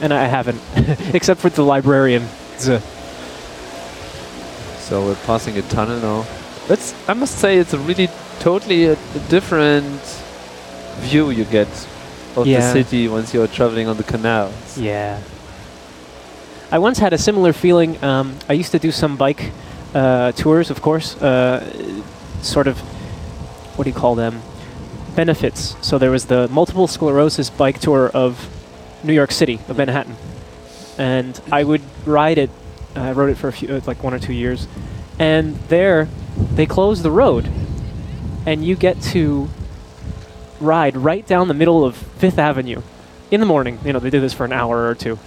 and 0.00 0.12
I 0.14 0.24
haven't, 0.26 0.60
except 1.14 1.40
for 1.40 1.50
the 1.50 1.62
librarian. 1.64 2.22
So 4.78 5.04
we're 5.04 5.14
passing 5.26 5.58
a 5.58 5.62
tunnel 5.62 5.98
now. 6.00 6.26
It's 6.70 6.94
I 7.08 7.14
must 7.14 7.38
say 7.38 7.58
it's 7.58 7.74
a 7.74 7.78
really 7.78 8.08
totally 8.38 8.86
a, 8.86 8.92
a 8.92 9.18
different 9.28 10.00
view 11.00 11.30
you 11.30 11.44
get 11.44 11.68
of 12.36 12.46
the 12.46 12.60
city 12.72 13.08
once 13.08 13.34
you're 13.34 13.48
traveling 13.48 13.88
on 13.88 13.96
the 13.96 14.04
canals. 14.04 14.78
Yeah. 14.78 15.20
I 16.70 16.78
once 16.78 16.98
had 17.00 17.12
a 17.12 17.18
similar 17.18 17.52
feeling. 17.52 18.02
Um, 18.04 18.36
I 18.48 18.52
used 18.52 18.70
to 18.72 18.78
do 18.78 18.92
some 18.92 19.16
bike 19.16 19.50
uh, 19.92 20.30
tours, 20.32 20.70
of 20.70 20.80
course, 20.80 21.16
uh, 21.20 21.60
sort 22.42 22.68
of, 22.68 22.78
what 23.76 23.84
do 23.84 23.90
you 23.90 23.96
call 23.96 24.14
them? 24.14 24.40
Benefits. 25.16 25.74
So 25.82 25.98
there 25.98 26.12
was 26.12 26.26
the 26.26 26.46
multiple 26.48 26.86
sclerosis 26.86 27.50
bike 27.50 27.80
tour 27.80 28.08
of 28.14 28.48
New 29.02 29.12
York 29.12 29.32
City, 29.32 29.58
of 29.68 29.76
Manhattan. 29.78 30.14
And 30.96 31.40
I 31.50 31.64
would 31.64 31.82
ride 32.06 32.38
it. 32.38 32.50
I 32.94 33.12
rode 33.12 33.30
it 33.30 33.36
for 33.36 33.48
a 33.48 33.52
few, 33.52 33.74
uh, 33.74 33.80
like 33.86 34.04
one 34.04 34.14
or 34.14 34.20
two 34.20 34.32
years. 34.32 34.68
And 35.18 35.56
there, 35.68 36.08
they 36.54 36.66
close 36.66 37.02
the 37.02 37.10
road. 37.10 37.50
And 38.46 38.64
you 38.64 38.74
get 38.74 39.00
to 39.02 39.48
ride 40.60 40.96
right 40.96 41.26
down 41.26 41.48
the 41.48 41.54
middle 41.54 41.84
of 41.84 41.96
Fifth 41.96 42.38
Avenue 42.38 42.82
in 43.30 43.40
the 43.40 43.46
morning. 43.46 43.78
You 43.84 43.92
know, 43.92 43.98
they 43.98 44.10
do 44.10 44.20
this 44.20 44.32
for 44.32 44.44
an 44.44 44.52
hour 44.52 44.88
or 44.88 44.94
two. 44.94 45.18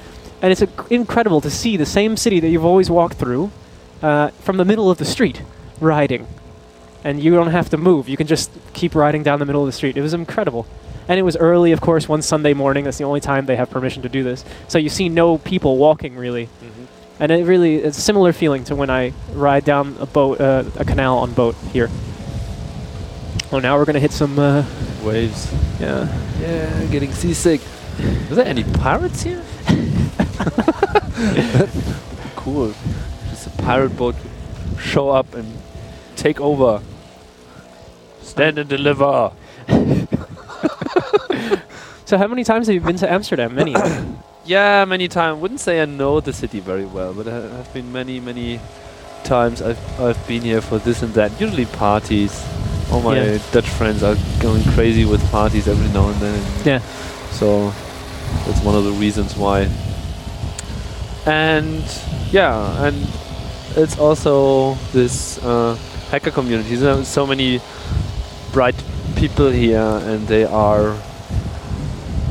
And 0.42 0.52
it's 0.52 0.62
inc- 0.62 0.92
incredible 0.92 1.42
to 1.42 1.50
see 1.50 1.78
the 1.78 1.86
same 1.86 2.18
city 2.18 2.40
that 2.40 2.50
you've 2.50 2.66
always 2.66 2.90
walked 2.90 3.16
through 3.16 3.52
uh, 4.02 4.30
from 4.30 4.58
the 4.58 4.66
middle 4.66 4.90
of 4.92 4.98
the 4.98 5.06
street 5.06 5.42
riding. 5.80 6.28
And 7.04 7.22
you 7.22 7.32
don't 7.32 7.48
have 7.48 7.70
to 7.70 7.78
move. 7.78 8.10
You 8.10 8.18
can 8.18 8.28
just 8.28 8.52
keep 8.74 8.96
riding 8.96 9.24
down 9.24 9.40
the 9.40 9.46
middle 9.46 9.62
of 9.62 9.68
the 9.68 9.74
street. 9.74 9.98
It 9.98 10.02
was 10.02 10.14
incredible. 10.14 10.66
And 11.08 11.20
it 11.20 11.24
was 11.24 11.36
early, 11.36 11.74
of 11.74 11.82
course, 11.82 12.08
one 12.08 12.22
Sunday 12.22 12.54
morning. 12.54 12.86
That's 12.86 12.98
the 12.98 13.04
only 13.04 13.20
time 13.20 13.46
they 13.46 13.58
have 13.58 13.70
permission 13.70 14.04
to 14.04 14.10
do 14.10 14.24
this. 14.24 14.46
So 14.68 14.78
you 14.78 14.90
see 14.90 15.10
no 15.10 15.38
people 15.38 15.78
walking, 15.78 16.16
really. 16.16 16.48
And 17.20 17.32
it 17.32 17.46
really 17.46 17.76
it's 17.76 17.98
a 17.98 18.02
similar 18.02 18.34
feeling 18.34 18.64
to 18.66 18.76
when 18.76 18.90
I 18.90 19.14
ride 19.34 19.66
down 19.66 19.96
a 20.00 20.06
boat, 20.06 20.42
uh, 20.42 20.64
a 20.76 20.86
canal 20.86 21.20
on 21.20 21.34
boat 21.34 21.56
here. 21.72 21.90
Oh, 23.52 23.60
now 23.60 23.78
we're 23.78 23.86
gonna 23.86 24.00
hit 24.00 24.12
some. 24.12 24.40
Uh, 24.40 24.66
Waves. 25.04 25.54
yeah. 25.80 26.08
Yeah, 26.40 26.86
getting 26.86 27.12
seasick. 27.12 27.62
Is 28.30 28.36
there 28.36 28.46
any 28.46 28.64
pirates 28.64 29.24
here? 29.24 29.44
cool. 32.36 32.74
Just 33.30 33.48
a 33.48 33.52
pirate 33.62 33.96
boat 33.96 34.16
show 34.80 35.10
up 35.10 35.36
and 35.36 35.58
take 36.16 36.42
over. 36.42 36.82
Stand 38.22 38.58
and 38.58 38.70
deliver. 38.70 39.32
So 42.06 42.18
how 42.20 42.28
many 42.28 42.44
times 42.44 42.68
have 42.68 42.76
you 42.76 42.80
been 42.82 42.98
to 42.98 43.12
Amsterdam? 43.12 43.56
Many. 43.56 43.76
Yeah, 44.46 44.86
many 44.86 45.08
times. 45.08 45.42
Wouldn't 45.42 45.60
say 45.62 45.82
I 45.82 45.86
know 45.86 46.20
the 46.20 46.34
city 46.34 46.60
very 46.60 46.86
well, 46.86 47.14
but 47.14 47.28
I 47.28 47.32
have 47.36 47.74
been 47.74 47.92
many, 47.92 48.20
many 48.20 48.60
times. 49.24 49.62
I've 49.62 49.80
I've 50.00 50.28
been 50.28 50.42
here 50.42 50.62
for 50.62 50.80
this 50.80 51.02
and 51.02 51.14
that. 51.14 51.32
Usually 51.40 51.66
parties. 51.66 52.44
All 52.92 53.02
my 53.02 53.16
Yeah. 53.16 53.38
Dutch 53.52 53.70
friends 53.70 54.04
are 54.04 54.16
going 54.42 54.64
crazy 54.76 55.06
with 55.06 55.22
parties 55.32 55.68
every 55.68 55.88
now 55.94 56.10
and 56.10 56.20
then. 56.22 56.42
yeah. 56.66 56.80
So 57.32 57.70
that's 58.46 58.62
one 58.64 58.76
of 58.76 58.84
the 58.84 58.92
reasons 58.92 59.36
why. 59.38 59.70
And 61.26 61.84
yeah, 62.32 62.86
and 62.86 62.96
it's 63.78 63.98
also 63.98 64.74
this 64.92 65.42
uh, 65.44 65.76
hacker 66.12 66.32
community. 66.32 66.76
There 66.76 66.94
are 67.00 67.04
so 67.06 67.26
many 67.26 67.62
bright 68.52 68.76
people 69.16 69.50
here, 69.50 69.80
and 70.04 70.28
they 70.28 70.44
are 70.44 70.96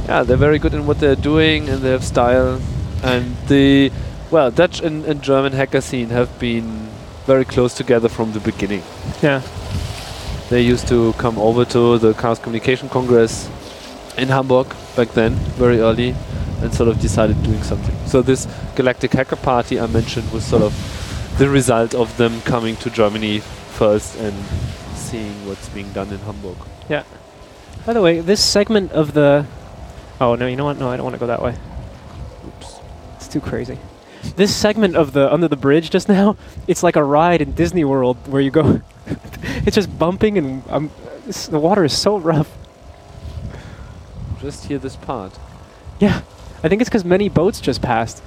yeah, 0.07 0.23
they're 0.23 0.37
very 0.37 0.59
good 0.59 0.75
in 0.75 0.87
what 0.87 0.99
they're 1.01 1.17
doing, 1.17 1.69
and 1.69 1.83
they 1.83 1.91
have 1.91 2.05
style. 2.05 2.61
And 3.03 3.37
the 3.49 3.91
well, 4.31 4.51
Dutch 4.51 4.81
and, 4.81 5.05
and 5.05 5.23
German 5.23 5.53
hacker 5.53 5.81
scene 5.81 6.09
have 6.09 6.39
been 6.39 6.89
very 7.27 7.45
close 7.45 7.75
together 7.75 8.09
from 8.09 8.33
the 8.33 8.41
beginning. 8.41 8.83
Yeah. 9.21 9.43
They 10.49 10.63
used 10.63 10.89
to 10.89 11.13
come 11.15 11.39
over 11.39 11.65
to 11.67 11.99
the 11.99 12.15
Chaos 12.15 12.39
Communication 12.39 12.89
Congress 12.89 13.49
in 14.17 14.29
Hamburg 14.29 14.75
back 14.97 15.09
then, 15.11 15.35
very 15.57 15.81
early, 15.81 16.15
and 16.61 16.73
sort 16.75 16.89
of 16.89 17.01
decided 17.01 17.43
doing 17.43 17.63
something. 17.63 17.95
So 18.07 18.23
this 18.23 18.47
Galactic 18.75 19.13
Hacker 19.13 19.37
Party 19.37 19.81
I 19.81 19.87
mentioned 19.87 20.31
was 20.33 20.45
sort 20.45 20.63
of 20.63 20.73
the 21.39 21.49
result 21.49 21.95
of 21.95 22.17
them 22.17 22.41
coming 22.43 22.77
to 22.77 22.91
Germany 22.91 23.41
first 23.41 24.17
and 24.19 24.35
seeing 24.95 25.47
what's 25.47 25.69
being 25.71 25.93
done 25.93 26.09
in 26.09 26.19
Hamburg. 26.19 26.57
Yeah. 26.89 27.05
By 27.87 27.93
the 27.93 28.03
way, 28.03 28.21
this 28.21 28.43
segment 28.43 28.93
of 28.93 29.15
the. 29.15 29.47
Oh 30.21 30.35
no! 30.35 30.47
You 30.47 30.57
know 30.57 30.65
what? 30.65 30.79
No, 30.79 30.89
I 30.89 30.97
don't 30.97 31.05
want 31.05 31.15
to 31.15 31.21
go 31.21 31.27
that 31.27 31.43
way. 31.43 31.55
Oops. 32.47 32.79
It's 33.17 33.29
too 33.29 33.41
crazy. 33.41 33.79
This 34.37 34.55
segment 34.55 34.97
of 34.97 35.13
the 35.13 35.33
under 35.33 35.49
the 35.49 35.57
bridge 35.57 35.91
just 35.91 36.09
now, 36.09 36.37
it's 36.69 36.83
like 36.83 36.97
a 36.97 37.03
ride 37.03 37.43
in 37.43 37.53
Disney 37.53 37.85
World 37.85 38.17
where 38.29 38.41
you 38.41 38.51
go. 38.51 38.81
it's 39.67 39.75
just 39.75 39.99
bumping 39.99 40.39
and 40.39 40.63
um, 40.69 40.91
the 41.51 41.59
water 41.59 41.85
is 41.85 41.97
so 41.97 42.19
rough. 42.19 42.51
Just 44.41 44.67
hear 44.67 44.79
this 44.79 44.97
part. 44.97 45.39
Yeah, 46.01 46.23
I 46.63 46.69
think 46.69 46.81
it's 46.81 46.89
because 46.89 47.05
many 47.05 47.29
boats 47.29 47.61
just 47.61 47.83
passed. 47.83 48.23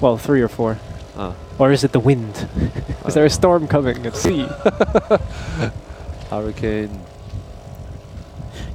Well, 0.00 0.16
three 0.18 0.40
or 0.40 0.48
four. 0.48 0.78
Ah. 1.16 1.34
Or 1.58 1.72
is 1.72 1.84
it 1.84 1.92
the 1.92 2.00
wind? 2.00 2.48
is 3.06 3.14
there 3.14 3.24
a 3.24 3.30
storm 3.30 3.66
coming 3.66 4.04
at 4.04 4.16
sea? 4.16 4.46
Hurricane. 6.30 7.00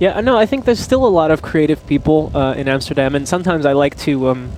Yeah, 0.02 0.20
no, 0.20 0.36
I 0.36 0.48
think 0.48 0.66
there's 0.66 0.80
still 0.80 1.06
a 1.06 1.14
lot 1.14 1.30
of 1.30 1.44
creative 1.44 1.86
people 1.86 2.32
uh, 2.36 2.56
in 2.56 2.68
Amsterdam, 2.68 3.14
and 3.14 3.28
sometimes 3.28 3.68
I 3.68 3.74
like 3.74 3.96
to, 4.00 4.30
um, 4.30 4.52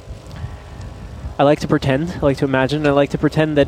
I 1.37 1.43
like 1.43 1.59
to 1.59 1.67
pretend, 1.67 2.11
I 2.11 2.19
like 2.19 2.37
to 2.37 2.45
imagine, 2.45 2.87
I 2.87 2.91
like 2.91 3.09
to 3.09 3.17
pretend 3.17 3.57
that 3.57 3.67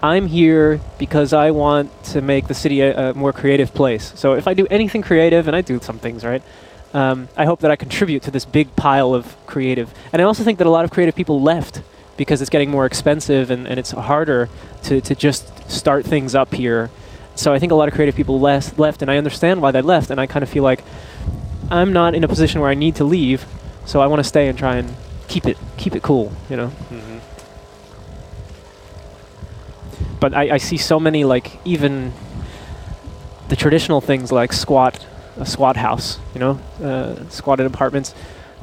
I'm 0.00 0.28
here 0.28 0.80
because 1.00 1.32
I 1.32 1.50
want 1.50 1.90
to 2.12 2.22
make 2.22 2.46
the 2.46 2.54
city 2.54 2.82
a, 2.82 3.10
a 3.10 3.14
more 3.14 3.32
creative 3.32 3.74
place. 3.74 4.12
So 4.14 4.34
if 4.34 4.46
I 4.46 4.54
do 4.54 4.68
anything 4.70 5.02
creative, 5.02 5.48
and 5.48 5.56
I 5.56 5.60
do 5.60 5.80
some 5.80 5.98
things, 5.98 6.24
right? 6.24 6.42
Um, 6.94 7.28
I 7.36 7.46
hope 7.46 7.58
that 7.62 7.72
I 7.72 7.74
contribute 7.74 8.22
to 8.22 8.30
this 8.30 8.44
big 8.44 8.76
pile 8.76 9.12
of 9.12 9.34
creative. 9.44 9.92
And 10.12 10.22
I 10.22 10.24
also 10.24 10.44
think 10.44 10.58
that 10.58 10.68
a 10.68 10.70
lot 10.70 10.84
of 10.84 10.92
creative 10.92 11.16
people 11.16 11.42
left 11.42 11.82
because 12.16 12.40
it's 12.40 12.48
getting 12.50 12.70
more 12.70 12.86
expensive 12.86 13.50
and, 13.50 13.66
and 13.66 13.80
it's 13.80 13.90
harder 13.90 14.48
to, 14.84 15.00
to 15.00 15.16
just 15.16 15.68
start 15.68 16.04
things 16.04 16.36
up 16.36 16.54
here. 16.54 16.90
So 17.34 17.52
I 17.52 17.58
think 17.58 17.72
a 17.72 17.74
lot 17.74 17.88
of 17.88 17.94
creative 17.94 18.14
people 18.14 18.40
left, 18.40 18.78
left, 18.78 19.02
and 19.02 19.10
I 19.10 19.16
understand 19.16 19.62
why 19.62 19.70
they 19.70 19.82
left. 19.82 20.10
And 20.10 20.20
I 20.20 20.26
kind 20.26 20.42
of 20.42 20.48
feel 20.48 20.62
like 20.62 20.84
I'm 21.70 21.92
not 21.92 22.14
in 22.14 22.24
a 22.24 22.28
position 22.28 22.60
where 22.60 22.70
I 22.70 22.74
need 22.74 22.96
to 22.96 23.04
leave, 23.04 23.46
so 23.86 24.00
I 24.00 24.06
want 24.06 24.20
to 24.20 24.24
stay 24.24 24.48
and 24.48 24.58
try 24.58 24.76
and 24.76 24.94
keep 25.28 25.46
it 25.46 25.56
keep 25.76 25.96
it 25.96 26.02
cool, 26.02 26.32
you 26.50 26.56
know. 26.56 26.68
Mm-hmm. 26.68 27.18
But 30.20 30.34
I, 30.34 30.54
I 30.54 30.58
see 30.58 30.76
so 30.76 31.00
many 31.00 31.24
like 31.24 31.58
even 31.64 32.12
the 33.48 33.56
traditional 33.56 34.00
things 34.00 34.30
like 34.30 34.52
squat 34.52 35.06
a 35.38 35.46
squat 35.46 35.76
house, 35.76 36.18
you 36.34 36.40
know, 36.40 36.60
uh, 36.82 37.28
squatted 37.30 37.66
apartments. 37.66 38.14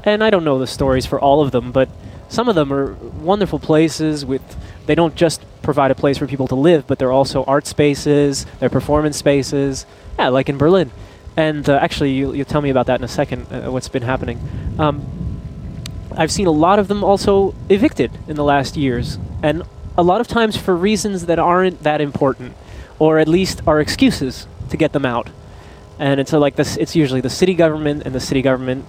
And 0.04 0.24
I 0.24 0.30
don't 0.30 0.44
know 0.44 0.60
the 0.60 0.68
stories 0.68 1.06
for 1.06 1.20
all 1.20 1.42
of 1.42 1.52
them, 1.52 1.72
but 1.72 1.90
some 2.30 2.48
of 2.48 2.56
them 2.56 2.72
are 2.72 2.94
wonderful 2.94 3.60
places 3.60 4.26
with. 4.26 4.42
They 4.90 4.96
don't 4.96 5.14
just 5.14 5.46
provide 5.62 5.92
a 5.92 5.94
place 5.94 6.18
for 6.18 6.26
people 6.26 6.48
to 6.48 6.56
live, 6.56 6.88
but 6.88 6.98
they're 6.98 7.12
also 7.12 7.44
art 7.44 7.68
spaces, 7.68 8.48
they're 8.60 8.72
performance 8.72 9.18
spaces. 9.18 9.86
Yeah, 10.18 10.30
like 10.30 10.50
in 10.50 10.58
Berlin. 10.58 10.90
And 11.38 11.70
uh, 11.70 11.78
actually, 11.80 12.14
you, 12.14 12.34
you'll 12.34 12.48
tell 12.48 12.60
me 12.60 12.72
about 12.72 12.88
that 12.88 13.00
in 13.00 13.04
a 13.04 13.08
second. 13.08 13.46
Uh, 13.54 13.72
what's 13.72 13.88
been 13.88 14.02
happening? 14.02 14.40
Um, 14.80 15.06
I've 16.18 16.32
seen 16.32 16.48
a 16.48 16.52
lot 16.52 16.80
of 16.80 16.88
them 16.88 17.04
also 17.04 17.54
evicted 17.70 18.18
in 18.28 18.36
the 18.36 18.44
last 18.44 18.78
years, 18.78 19.20
and 19.44 19.62
a 19.96 20.02
lot 20.02 20.22
of 20.22 20.28
times 20.28 20.58
for 20.58 20.76
reasons 20.76 21.28
that 21.28 21.38
aren't 21.38 21.84
that 21.84 22.02
important, 22.02 22.56
or 22.98 23.20
at 23.20 23.28
least 23.28 23.62
are 23.68 23.80
excuses 23.80 24.48
to 24.72 24.76
get 24.76 24.92
them 24.92 25.06
out. 25.06 25.30
And 26.00 26.20
it's 26.20 26.34
like 26.34 26.56
this. 26.56 26.78
It's 26.78 26.96
usually 26.96 27.22
the 27.22 27.30
city 27.30 27.54
government, 27.54 28.08
and 28.08 28.16
the 28.16 28.20
city 28.20 28.42
government 28.42 28.86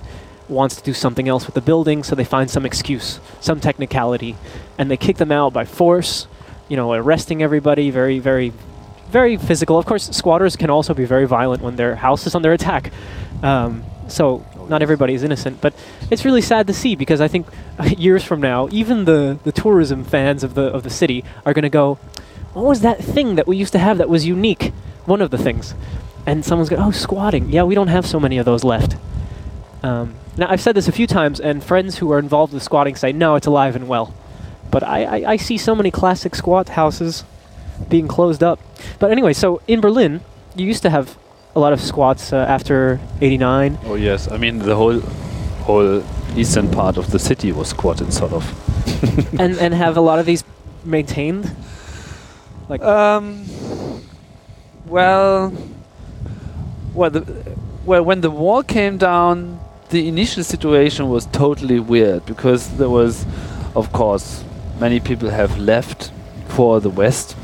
wants 0.51 0.77
to 0.77 0.83
do 0.83 0.93
something 0.93 1.29
else 1.29 1.47
with 1.47 1.55
the 1.55 1.61
building, 1.61 2.03
so 2.03 2.15
they 2.15 2.25
find 2.25 2.51
some 2.51 2.67
excuse, 2.67 3.21
some 3.41 3.61
technicality, 3.61 4.37
and 4.77 4.91
they 4.91 4.97
kick 4.97 5.17
them 5.17 5.33
out 5.33 5.53
by 5.53 5.65
force. 5.65 6.27
You 6.69 6.77
know, 6.77 6.93
arresting 6.93 7.43
everybody, 7.43 7.91
very, 7.91 8.19
very, 8.19 8.53
very 9.09 9.37
physical. 9.37 9.79
Of 9.79 9.87
course, 9.87 10.09
squatters 10.11 10.57
can 10.57 10.71
also 10.71 10.95
be 10.95 11.05
very 11.05 11.27
violent 11.27 11.63
when 11.63 11.77
their 11.77 11.97
house 11.97 12.27
is 12.27 12.35
under 12.35 12.53
attack. 12.53 12.93
Um, 13.43 13.85
so 14.09 14.45
not 14.69 14.83
everybody 14.83 15.15
is 15.15 15.23
innocent, 15.23 15.61
but 15.61 15.75
it's 16.11 16.25
really 16.25 16.41
sad 16.41 16.67
to 16.69 16.73
see 16.73 16.95
because 16.95 17.21
I 17.21 17.29
think 17.29 17.47
years 17.99 18.25
from 18.25 18.41
now, 18.41 18.69
even 18.71 19.05
the, 19.05 19.39
the 19.45 19.53
tourism 19.53 20.05
fans 20.05 20.45
of 20.45 20.55
the 20.55 20.63
of 20.63 20.83
the 20.83 20.91
city 20.91 21.25
are 21.45 21.53
going 21.53 21.65
to 21.65 21.69
go, 21.69 21.95
"What 22.55 22.65
was 22.65 22.81
that 22.81 23.03
thing 23.03 23.35
that 23.37 23.47
we 23.47 23.57
used 23.57 23.73
to 23.73 23.79
have 23.79 23.99
that 23.99 24.09
was 24.09 24.27
unique?" 24.27 24.73
One 25.07 25.23
of 25.23 25.31
the 25.31 25.39
things, 25.39 25.75
and 26.27 26.45
someone's 26.45 26.69
going, 26.69 26.83
"Oh, 26.83 26.91
squatting. 26.91 27.51
Yeah, 27.51 27.65
we 27.65 27.75
don't 27.75 27.89
have 27.89 28.07
so 28.07 28.21
many 28.21 28.39
of 28.39 28.45
those 28.45 28.65
left." 28.65 28.97
Um, 29.83 30.15
now 30.37 30.47
I've 30.49 30.61
said 30.61 30.75
this 30.75 30.89
a 30.89 30.93
few 30.93 31.07
times, 31.07 31.41
and 31.41 31.63
friends 31.63 31.99
who 31.99 32.13
are 32.13 32.19
involved 32.19 32.53
with 32.53 32.63
squatting 32.63 32.97
say, 32.97 33.13
"No, 33.13 33.35
it's 33.35 33.47
alive 33.47 33.77
and 33.77 33.89
well." 33.89 34.15
But 34.71 34.83
I, 34.83 35.05
I, 35.05 35.31
I 35.33 35.37
see 35.37 35.59
so 35.59 35.75
many 35.75 35.91
classic 35.91 36.35
squat 36.35 36.71
houses 36.71 37.25
being 37.89 38.07
closed 38.07 38.43
up. 38.43 38.61
But 38.99 39.11
anyway, 39.11 39.33
so 39.33 39.61
in 39.67 39.81
Berlin, 39.81 40.21
you 40.55 40.67
used 40.67 40.83
to 40.83 40.91
have 40.91 41.19
a 41.57 41.61
lot 41.61 41.73
of 41.73 41.81
squats 41.81 42.33
uh, 42.33 42.37
after 42.37 43.01
89. 43.21 43.79
Oh 43.85 43.95
yes, 43.97 44.31
I 44.31 44.37
mean 44.37 44.59
the 44.59 44.77
whole 44.77 45.01
whole 45.65 46.05
eastern 46.37 46.71
part 46.71 46.97
of 46.97 47.11
the 47.11 47.19
city 47.19 47.53
was 47.53 47.69
squatted, 47.69 48.13
sort 48.13 48.33
of. 48.33 48.45
and 49.41 49.59
and 49.59 49.75
have 49.75 49.97
a 49.97 50.01
lot 50.01 50.19
of 50.19 50.27
these 50.27 50.45
maintained? 50.85 51.51
Like 52.69 52.83
Um. 52.83 53.45
Well. 54.87 55.53
Well, 56.95 57.11
the, 57.11 57.57
well, 57.85 58.03
when 58.03 58.21
the 58.21 58.31
wall 58.31 58.65
came 58.65 58.99
down, 58.99 59.60
the 59.91 60.07
initial 60.09 60.45
situation 60.45 61.09
was 61.09 61.27
totally 61.27 61.81
weird 61.81 62.25
because 62.25 62.77
there 62.79 62.89
was, 62.89 63.27
of 63.75 63.93
course, 63.93 64.45
many 64.79 65.01
people 65.01 65.31
have 65.31 65.59
left 65.59 66.13
for 66.49 66.81
the 66.81 66.91
west. 66.91 67.37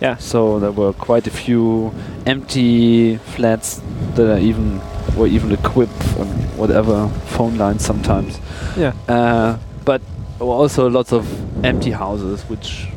Yeah. 0.00 0.16
So 0.18 0.60
there 0.60 0.72
were 0.72 0.92
quite 0.92 1.26
a 1.26 1.30
few 1.30 1.92
empty 2.26 3.16
flats 3.16 3.80
that 4.14 4.30
are 4.30 4.38
even 4.38 4.80
were 5.16 5.26
even 5.26 5.52
equipped 5.52 6.18
on 6.18 6.26
whatever 6.58 7.08
phone 7.26 7.56
lines 7.56 7.84
sometimes. 7.84 8.38
yeah. 8.76 8.92
Uh, 9.08 9.58
but 9.84 10.02
there 10.38 10.46
were 10.46 10.52
also 10.54 10.90
lots 10.90 11.12
of 11.12 11.26
empty 11.64 11.90
houses, 11.90 12.42
which 12.42 12.88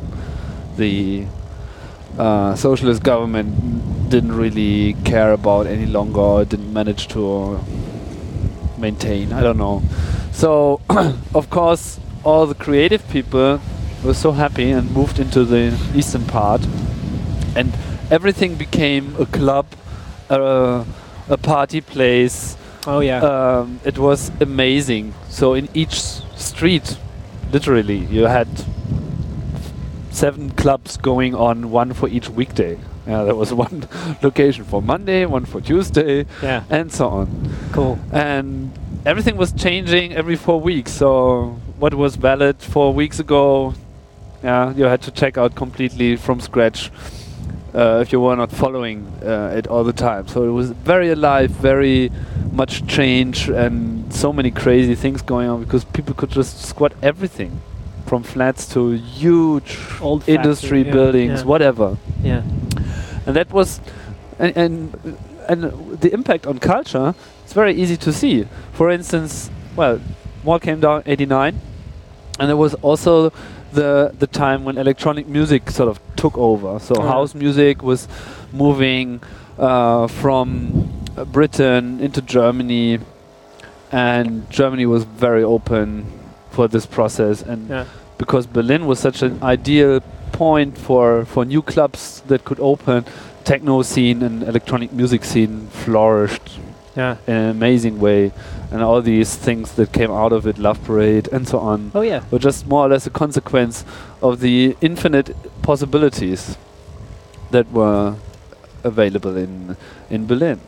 the 0.76 1.24
uh, 2.18 2.54
socialist 2.54 3.02
government 3.02 4.10
didn't 4.10 4.32
really 4.32 4.94
care 5.04 5.32
about 5.32 5.66
any 5.66 5.86
longer, 5.86 6.44
didn't 6.44 6.72
manage 6.72 7.08
to 7.08 7.58
maintain. 8.80 9.32
I 9.32 9.42
don't 9.42 9.58
know. 9.58 9.82
So, 10.32 10.80
of 11.34 11.50
course, 11.50 11.98
all 12.24 12.46
the 12.46 12.54
creative 12.54 13.06
people 13.08 13.60
were 14.04 14.14
so 14.14 14.32
happy 14.32 14.70
and 14.70 14.90
moved 14.92 15.18
into 15.18 15.44
the 15.44 15.76
eastern 15.94 16.24
part, 16.24 16.62
and 17.54 17.72
everything 18.10 18.54
became 18.56 19.14
a 19.18 19.26
club, 19.26 19.66
uh, 20.30 20.84
a 21.28 21.36
party 21.36 21.80
place, 21.80 22.56
Oh 22.86 23.00
yeah. 23.00 23.20
um, 23.22 23.80
it 23.84 23.98
was 23.98 24.30
amazing. 24.40 25.12
So 25.28 25.54
in 25.54 25.68
each 25.74 26.00
street, 26.36 26.96
literally, 27.52 27.98
you 27.98 28.24
had 28.26 28.48
seven 30.10 30.50
clubs 30.50 30.96
going 30.96 31.34
on, 31.34 31.70
one 31.70 31.92
for 31.92 32.08
each 32.08 32.28
weekday. 32.28 32.78
Yeah, 33.06 33.24
there 33.24 33.34
was 33.34 33.52
one 33.66 33.88
location 34.22 34.64
for 34.64 34.82
Monday, 34.82 35.26
one 35.26 35.44
for 35.44 35.60
Tuesday, 35.60 36.26
yeah. 36.42 36.64
and 36.70 36.92
so 36.92 37.08
on. 37.08 37.54
Cool. 37.72 37.98
And 38.12 38.72
everything 39.06 39.36
was 39.36 39.52
changing 39.52 40.14
every 40.14 40.36
four 40.36 40.60
weeks. 40.60 40.92
So 40.92 41.58
what 41.78 41.94
was 41.94 42.16
valid 42.16 42.60
four 42.60 42.92
weeks 42.92 43.18
ago, 43.18 43.74
yeah, 44.42 44.72
you 44.74 44.84
had 44.84 45.02
to 45.02 45.10
check 45.10 45.38
out 45.38 45.54
completely 45.54 46.16
from 46.16 46.40
scratch 46.40 46.90
uh, 47.74 48.00
if 48.00 48.12
you 48.12 48.20
were 48.20 48.36
not 48.36 48.50
following 48.50 49.06
uh, 49.22 49.54
it 49.56 49.66
all 49.66 49.84
the 49.84 49.92
time. 49.92 50.28
So 50.28 50.44
it 50.44 50.52
was 50.52 50.70
very 50.70 51.10
alive, 51.10 51.50
very 51.50 52.10
much 52.52 52.86
change, 52.86 53.48
and 53.48 54.12
so 54.12 54.32
many 54.32 54.50
crazy 54.50 54.94
things 54.94 55.22
going 55.22 55.48
on 55.48 55.62
because 55.62 55.84
people 55.84 56.14
could 56.14 56.30
just 56.30 56.62
squat 56.62 56.92
everything. 57.02 57.60
From 58.06 58.24
flats 58.24 58.66
to 58.70 58.90
huge 58.90 59.78
Old 60.00 60.28
industry 60.28 60.82
factory, 60.82 60.92
buildings, 60.92 61.40
yeah. 61.40 61.46
whatever 61.46 61.96
Yeah. 62.24 62.42
And 63.26 63.36
that 63.36 63.50
was 63.52 63.80
and 64.38 64.56
and, 64.56 65.16
and 65.48 65.62
the 66.00 66.12
impact 66.12 66.46
on 66.46 66.58
culture 66.58 67.14
it's 67.44 67.52
very 67.52 67.74
easy 67.74 67.96
to 67.96 68.12
see 68.12 68.46
for 68.72 68.90
instance 68.90 69.50
well 69.76 70.00
wall 70.44 70.58
came 70.58 70.80
down 70.80 71.02
89 71.06 71.60
and 72.38 72.50
it 72.50 72.54
was 72.54 72.74
also 72.82 73.30
the 73.72 74.12
the 74.18 74.26
time 74.26 74.64
when 74.64 74.78
electronic 74.78 75.26
music 75.28 75.70
sort 75.70 75.88
of 75.88 76.00
took 76.16 76.36
over 76.38 76.78
so 76.78 76.94
Oh. 76.98 77.02
house 77.02 77.34
music 77.34 77.82
was 77.82 78.08
moving 78.52 79.20
uh, 79.58 80.06
from 80.06 80.88
britain 81.32 82.00
into 82.00 82.22
germany 82.22 82.98
and 83.92 84.48
germany 84.50 84.86
was 84.86 85.04
very 85.04 85.42
open 85.44 86.06
for 86.50 86.68
this 86.68 86.86
process 86.86 87.42
and 87.42 87.68
Yeah. 87.68 87.84
because 88.18 88.46
Berlin 88.46 88.86
was 88.86 88.98
such 88.98 89.22
an 89.22 89.38
ideal 89.42 90.00
point 90.32 90.76
for, 90.78 91.24
for 91.24 91.44
new 91.44 91.62
clubs 91.62 92.22
that 92.28 92.44
could 92.44 92.60
open, 92.60 93.04
techno 93.44 93.82
scene 93.82 94.22
and 94.22 94.42
electronic 94.42 94.92
music 94.92 95.24
scene 95.24 95.68
flourished 95.84 96.58
Yeah. 96.96 97.16
in 97.26 97.34
an 97.34 97.50
amazing 97.50 98.00
way, 98.00 98.32
and 98.72 98.82
all 98.82 99.00
these 99.02 99.36
things 99.36 99.72
that 99.72 99.92
came 99.92 100.10
out 100.10 100.32
of 100.32 100.46
it, 100.46 100.58
Love 100.58 100.78
Parade 100.84 101.28
and 101.32 101.46
so 101.48 101.58
on, 101.58 101.90
Oh 101.94 102.02
yeah. 102.02 102.22
were 102.30 102.38
just 102.44 102.66
more 102.66 102.86
or 102.86 102.88
less 102.90 103.06
a 103.06 103.10
consequence 103.10 103.84
of 104.22 104.40
the 104.40 104.76
infinite 104.80 105.34
possibilities 105.62 106.56
that 107.50 107.66
were 107.72 108.14
available 108.84 109.36
in 109.36 109.76
in 110.10 110.26
Berlin. 110.26 110.58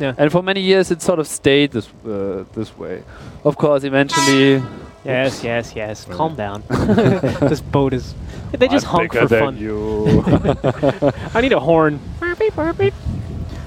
Yeah. 0.00 0.14
And 0.18 0.30
for 0.32 0.42
many 0.42 0.60
years, 0.60 0.90
it 0.90 1.02
sort 1.02 1.18
of 1.18 1.26
stayed 1.26 1.70
this 1.72 1.88
uh, 2.06 2.44
this 2.54 2.76
way. 2.78 3.02
Of 3.44 3.56
course, 3.56 3.84
eventually, 3.86 4.62
Yes, 5.04 5.42
yes, 5.42 5.74
yes. 5.74 6.04
Calm 6.04 6.36
down. 6.36 6.62
this 6.68 7.60
boat 7.60 7.94
is. 7.94 8.14
They 8.52 8.68
just 8.68 8.86
I'm 8.86 9.08
honk 9.08 9.14
for 9.14 9.28
fun. 9.28 9.56
I 11.34 11.40
need 11.40 11.52
a 11.52 11.60
horn. 11.60 12.00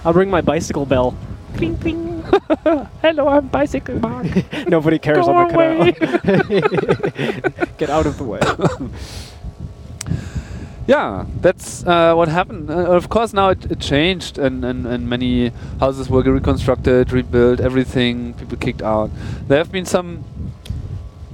I'll 0.06 0.14
ring 0.14 0.30
my 0.30 0.42
bicycle 0.42 0.86
bell. 0.86 1.16
Cling, 1.56 1.78
cling. 1.78 2.24
Hello, 3.02 3.28
I'm 3.28 3.50
Bicyclemark. 3.50 4.68
Nobody 4.68 4.98
cares 4.98 5.26
Go 5.26 5.34
on 5.34 5.48
the 5.48 5.94
canal. 5.94 7.68
Get 7.78 7.90
out 7.90 8.06
of 8.06 8.18
the 8.18 8.24
way. 8.24 8.40
yeah, 10.88 11.26
that's 11.42 11.86
uh, 11.86 12.16
what 12.16 12.28
happened. 12.28 12.70
Uh, 12.70 12.92
of 12.92 13.10
course, 13.10 13.34
now 13.34 13.50
it, 13.50 13.72
it 13.72 13.80
changed, 13.80 14.40
and, 14.40 14.66
and, 14.66 14.88
and 14.88 15.08
many 15.08 15.52
houses 15.80 16.10
were 16.10 16.24
reconstructed, 16.24 17.12
rebuilt, 17.12 17.60
everything. 17.60 18.34
People 18.34 18.58
kicked 18.58 18.82
out. 18.82 19.12
There 19.48 19.60
have 19.60 19.72
been 19.72 19.86
some 19.86 20.24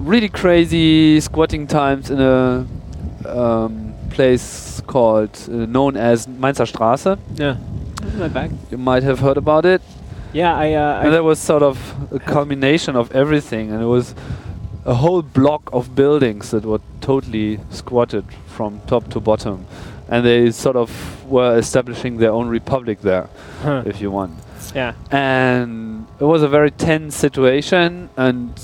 really 0.00 0.28
crazy 0.28 1.20
squatting 1.20 1.66
times 1.66 2.10
in 2.10 2.20
a 2.20 2.66
um, 3.26 3.94
place 4.10 4.80
called 4.86 5.30
uh, 5.48 5.66
known 5.66 5.96
as 5.96 6.26
Mainzer 6.26 6.66
Straße. 6.66 7.18
Yeah. 7.34 7.56
My 8.16 8.28
bag. 8.28 8.50
You 8.70 8.78
might 8.78 9.02
have 9.02 9.18
heard 9.20 9.36
about 9.36 9.66
it. 9.66 9.82
Yeah, 10.32 10.56
I. 10.56 10.72
Uh, 10.72 11.02
and 11.04 11.12
that 11.12 11.24
was 11.24 11.38
sort 11.38 11.62
of 11.62 11.76
a 12.12 12.18
culmination 12.18 12.96
of 12.96 13.12
everything, 13.12 13.70
and 13.70 13.82
it 13.82 13.86
was 13.86 14.14
a 14.86 14.94
whole 14.94 15.22
block 15.22 15.68
of 15.72 15.94
buildings 15.94 16.50
that 16.52 16.64
were 16.64 16.80
totally 17.00 17.60
squatted 17.70 18.24
from 18.46 18.80
top 18.86 19.08
to 19.10 19.20
bottom, 19.20 19.66
and 20.08 20.24
they 20.24 20.50
sort 20.50 20.76
of 20.76 20.90
were 21.26 21.58
establishing 21.58 22.16
their 22.16 22.30
own 22.32 22.48
republic 22.48 23.00
there, 23.02 23.28
huh. 23.62 23.82
if 23.84 24.00
you 24.00 24.10
want. 24.10 24.38
Yeah. 24.74 24.94
And 25.10 26.06
it 26.18 26.24
was 26.24 26.42
a 26.42 26.48
very 26.48 26.70
tense 26.70 27.16
situation, 27.16 28.08
and 28.16 28.58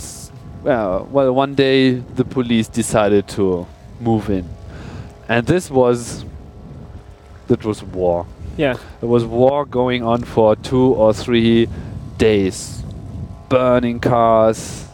well, 0.66 1.08
well, 1.12 1.32
one 1.32 1.54
day 1.54 1.94
the 1.94 2.24
police 2.24 2.66
decided 2.66 3.28
to 3.28 3.66
move 4.00 4.28
in, 4.28 4.44
and 5.28 5.46
this 5.46 5.70
was 5.70 6.24
that 7.46 7.64
was 7.64 7.84
war. 7.84 8.26
Yeah. 8.56 8.76
There 9.00 9.08
was 9.08 9.24
war 9.24 9.64
going 9.64 10.02
on 10.02 10.24
for 10.24 10.56
two 10.56 10.94
or 10.94 11.14
three 11.14 11.68
days, 12.18 12.82
burning 13.48 14.00
cars, 14.00 14.88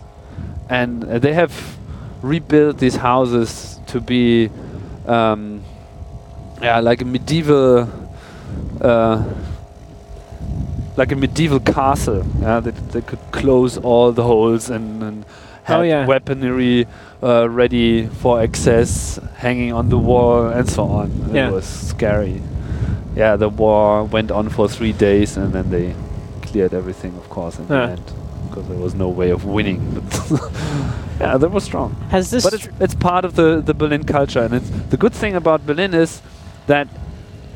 and 0.69 1.05
uh, 1.05 1.19
they 1.19 1.33
have 1.33 1.79
rebuilt 2.21 2.77
these 2.77 2.97
houses 2.97 3.81
to 3.87 4.01
be, 4.01 4.51
um, 5.07 5.63
yeah, 6.61 6.81
like 6.81 7.01
a 7.01 7.07
medieval, 7.07 7.89
uh, 8.83 9.25
like 10.99 11.13
a 11.13 11.17
medieval 11.17 11.61
castle. 11.61 12.27
Yeah, 12.43 12.61
that 12.61 12.91
they 12.91 13.01
could 13.01 13.21
close 13.31 13.79
all 13.79 14.13
the 14.13 14.23
holes 14.23 14.69
and, 14.69 15.03
and 15.03 15.25
had 15.65 15.79
Oh, 15.79 15.83
yeah. 15.83 16.07
weaponry 16.07 16.87
uh, 17.23 17.49
ready 17.49 18.07
for 18.07 18.41
access, 18.41 19.19
hanging 19.37 19.73
on 19.73 19.89
the 19.89 19.99
wall, 19.99 20.47
and 20.47 20.69
so 20.69 20.85
on. 20.85 21.11
Yeah. 21.33 21.49
It 21.49 21.53
was 21.53 21.65
scary. 21.67 22.43
Yeah, 23.15 23.37
the 23.37 23.49
war 23.49 24.05
went 24.05 24.31
on 24.31 24.49
for 24.49 24.69
three 24.69 24.93
days, 24.93 25.37
and 25.37 25.53
then 25.53 25.71
they 25.71 25.95
cleared 26.43 26.75
everything, 26.75 27.15
of 27.17 27.29
course, 27.31 27.59
in 27.59 27.65
Yeah. 27.69 27.87
the 27.87 27.93
end, 27.93 28.13
because 28.49 28.67
there 28.69 28.79
was 28.79 28.95
no 28.95 29.09
way 29.09 29.31
of 29.31 29.45
winning. 29.45 29.81
But 29.95 30.31
yeah, 31.21 31.37
that 31.37 31.51
was 31.51 31.65
strong. 31.65 31.95
Has 32.11 32.31
this? 32.31 32.43
But 32.45 32.55
it's, 32.55 32.69
it's 32.81 32.95
part 32.95 33.25
of 33.25 33.35
the, 33.37 33.61
the 33.61 33.75
Berlin 33.75 34.05
culture, 34.05 34.41
and 34.43 34.55
it's 34.55 34.71
the 34.91 34.97
good 34.97 35.13
thing 35.15 35.35
about 35.37 35.65
Berlin 35.67 35.95
is 35.95 36.23
that 36.67 36.89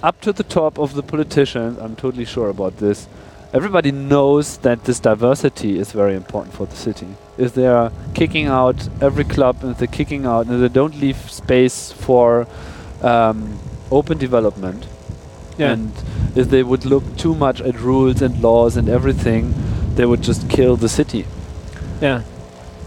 up 0.03 0.21
to 0.21 0.33
the 0.33 0.45
top 0.45 0.79
of 0.79 0.95
the 0.95 1.03
politicians, 1.03 1.79
I'm 1.79 1.97
totally 1.97 2.25
sure 2.27 2.51
about 2.51 2.77
this. 2.77 3.09
Everybody 3.53 3.91
knows 3.93 4.59
that 4.59 4.85
this 4.85 5.01
diversity 5.01 5.79
is 5.79 5.91
very 5.93 6.15
important 6.15 6.55
for 6.55 6.67
the 6.67 6.77
city. 6.77 7.07
If 7.39 7.55
they 7.55 7.67
are 7.67 7.93
kicking 8.15 8.47
out 8.47 8.89
every 9.01 9.25
club, 9.25 9.59
and 9.63 9.73
if 9.73 9.79
they're 9.79 9.87
kicking 9.87 10.25
out, 10.25 10.47
and 10.47 10.63
they 10.63 10.69
don't 10.69 10.99
leave 11.01 11.31
space 11.31 11.93
for 11.93 12.47
um, 13.03 13.59
open 13.91 14.19
development, 14.19 14.87
yeah. 15.59 15.73
and 15.73 15.93
if 16.35 16.49
they 16.49 16.63
would 16.63 16.85
look 16.85 17.17
too 17.17 17.35
much 17.35 17.61
at 17.61 17.79
rules 17.81 18.23
and 18.23 18.41
laws 18.43 18.77
and 18.77 18.89
everything, 18.89 19.55
they 19.95 20.07
would 20.07 20.23
just 20.23 20.49
kill 20.49 20.77
the 20.77 20.89
city 20.89 21.27
yeah. 22.01 22.23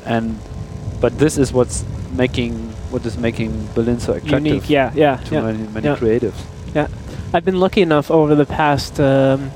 and 0.06 0.40
but 1.02 1.18
this 1.20 1.38
is 1.38 1.54
what's 1.54 1.86
making 2.12 2.54
what 2.92 3.06
is 3.06 3.18
making 3.18 3.68
Berlin 3.74 4.00
so 4.00 4.14
attractive 4.14 4.46
Unique. 4.46 4.70
Yeah. 4.70 4.92
Yeah. 4.96 5.18
to 5.18 5.36
yeah. 5.36 5.42
many, 5.42 5.68
many 5.68 5.88
yeah. 5.88 5.96
creatives. 5.96 6.42
Yeah. 6.74 6.88
I've 7.34 7.46
been 7.46 7.60
lucky 7.60 7.82
enough 7.82 8.10
over 8.10 8.36
the 8.36 8.46
past. 8.46 9.00
Um, 9.00 9.52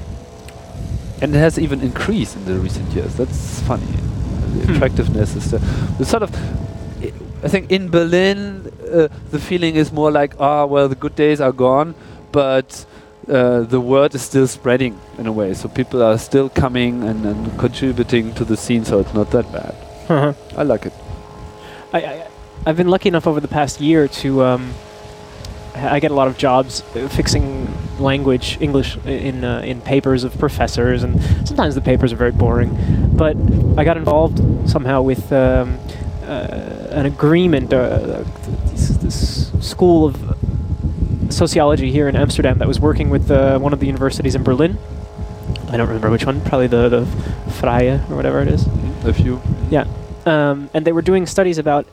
And 1.21 1.33
it 1.33 1.39
has 1.39 1.57
even 1.57 1.79
increased 1.81 2.35
in 2.35 2.45
the 2.45 2.59
recent 2.59 2.91
years. 2.91 3.15
That's 3.15 3.61
funny. 3.61 3.87
Hmm. 4.53 4.73
attractiveness 4.75 5.35
is 5.35 5.51
the, 5.51 5.59
the 5.97 6.05
sort 6.05 6.23
of. 6.23 6.31
I- 6.33 7.49
think 7.49 7.71
in 7.71 7.89
Berlin, 7.89 8.71
uh, 8.89 9.09
the 9.31 9.39
feeling 9.39 9.75
is 9.75 9.91
more 9.91 10.09
like, 10.11 10.33
ah, 10.39 10.65
well, 10.65 10.87
the 10.87 10.95
good 10.95 11.15
days 11.15 11.41
are 11.41 11.51
gone, 11.51 11.93
but 12.31 12.85
uh, 13.27 13.61
the 13.61 13.81
word 13.81 14.15
is 14.15 14.21
still 14.21 14.47
spreading 14.47 14.97
in 15.17 15.27
a 15.27 15.31
way. 15.31 15.53
So 15.53 15.67
people 15.67 16.01
are 16.01 16.17
still 16.17 16.47
coming 16.47 17.03
and, 17.03 17.25
and 17.25 17.59
contributing 17.59 18.33
to 18.35 18.45
the 18.45 18.55
scene, 18.55 18.85
so 18.85 18.99
it's 18.99 19.13
not 19.13 19.29
that 19.31 19.51
bad. 19.51 19.75
uh-huh. 20.07 20.33
I 20.55 20.63
like 20.63 20.85
it. 20.85 20.93
I, 21.91 21.99
I 21.99 22.27
I've 22.65 22.77
been 22.77 22.87
lucky 22.87 23.09
enough 23.09 23.27
over 23.27 23.41
the 23.41 23.47
past 23.49 23.81
year 23.81 24.07
to 24.23 24.43
um, 24.43 24.73
I 25.75 25.99
get 25.99 26.11
a 26.11 26.13
lot 26.13 26.29
of 26.29 26.37
jobs 26.37 26.79
fixing 27.09 27.67
language 28.03 28.57
English 28.61 28.97
in 29.05 29.43
uh, 29.43 29.61
in 29.65 29.81
papers 29.81 30.23
of 30.23 30.37
professors, 30.37 31.03
and 31.03 31.21
sometimes 31.47 31.75
the 31.75 31.81
papers 31.81 32.13
are 32.13 32.17
very 32.17 32.31
boring. 32.31 32.71
But 33.15 33.35
I 33.77 33.83
got 33.83 33.97
involved 33.97 34.39
somehow 34.69 35.01
with 35.01 35.31
um, 35.31 35.79
uh, 36.23 36.87
an 36.91 37.05
agreement. 37.05 37.73
Uh, 37.73 38.23
this, 38.71 38.89
this 38.97 39.51
school 39.61 40.05
of 40.05 40.15
sociology 41.29 41.91
here 41.91 42.07
in 42.07 42.15
Amsterdam 42.15 42.59
that 42.59 42.67
was 42.67 42.79
working 42.79 43.09
with 43.09 43.31
uh, 43.31 43.57
one 43.59 43.73
of 43.73 43.79
the 43.79 43.87
universities 43.87 44.35
in 44.35 44.43
Berlin. 44.43 44.77
I 45.69 45.77
don't 45.77 45.87
remember 45.87 46.11
which 46.11 46.25
one. 46.25 46.41
Probably 46.41 46.67
the 46.67 46.89
the 46.89 47.05
Freie 47.51 47.99
or 48.09 48.15
whatever 48.15 48.41
it 48.41 48.47
is 48.47 48.67
If 49.05 49.19
you 49.19 49.41
um, 50.25 50.69
and 50.73 50.85
they 50.85 50.91
were 50.91 51.01
doing 51.01 51.25
studies 51.25 51.57
about 51.57 51.85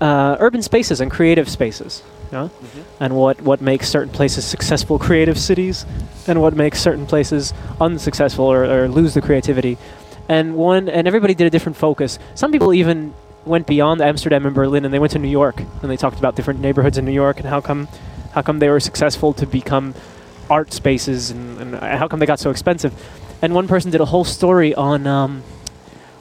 uh, 0.00 0.36
urban 0.40 0.62
spaces 0.62 1.00
and 1.00 1.10
creative 1.10 1.48
spaces, 1.48 2.02
know? 2.32 2.50
and 3.00 3.16
what, 3.16 3.40
what 3.42 3.60
makes 3.60 3.88
certain 3.88 4.12
places 4.12 4.44
successful 4.44 4.98
creative 4.98 5.38
cities, 5.38 5.86
and 6.26 6.40
what 6.40 6.54
makes 6.54 6.80
certain 6.80 7.06
places 7.06 7.52
unsuccessful 7.80 8.44
or, 8.44 8.64
or 8.64 8.88
lose 8.88 9.14
the 9.14 9.20
creativity. 9.20 9.78
And 10.28 10.56
one, 10.56 10.88
and 10.88 11.06
everybody 11.06 11.34
did 11.34 11.46
a 11.46 11.50
different 11.50 11.76
focus. 11.76 12.18
Some 12.34 12.52
people 12.52 12.72
even 12.72 13.14
went 13.44 13.66
beyond 13.66 14.00
Amsterdam 14.00 14.46
and 14.46 14.54
Berlin, 14.54 14.84
and 14.84 14.94
they 14.94 14.98
went 14.98 15.12
to 15.12 15.18
New 15.18 15.28
York, 15.28 15.60
and 15.60 15.90
they 15.90 15.96
talked 15.96 16.18
about 16.18 16.36
different 16.36 16.60
neighborhoods 16.60 16.98
in 16.98 17.04
New 17.04 17.12
York 17.12 17.38
and 17.38 17.46
how 17.46 17.60
come, 17.60 17.88
how 18.32 18.42
come 18.42 18.58
they 18.58 18.68
were 18.68 18.80
successful 18.80 19.32
to 19.34 19.46
become 19.46 19.94
art 20.48 20.72
spaces, 20.72 21.30
and, 21.30 21.60
and 21.60 21.74
how 21.76 22.08
come 22.08 22.20
they 22.20 22.26
got 22.26 22.38
so 22.38 22.50
expensive. 22.50 22.92
And 23.42 23.54
one 23.54 23.66
person 23.66 23.90
did 23.90 24.00
a 24.00 24.06
whole 24.06 24.24
story 24.24 24.74
on. 24.74 25.06
Um, 25.06 25.42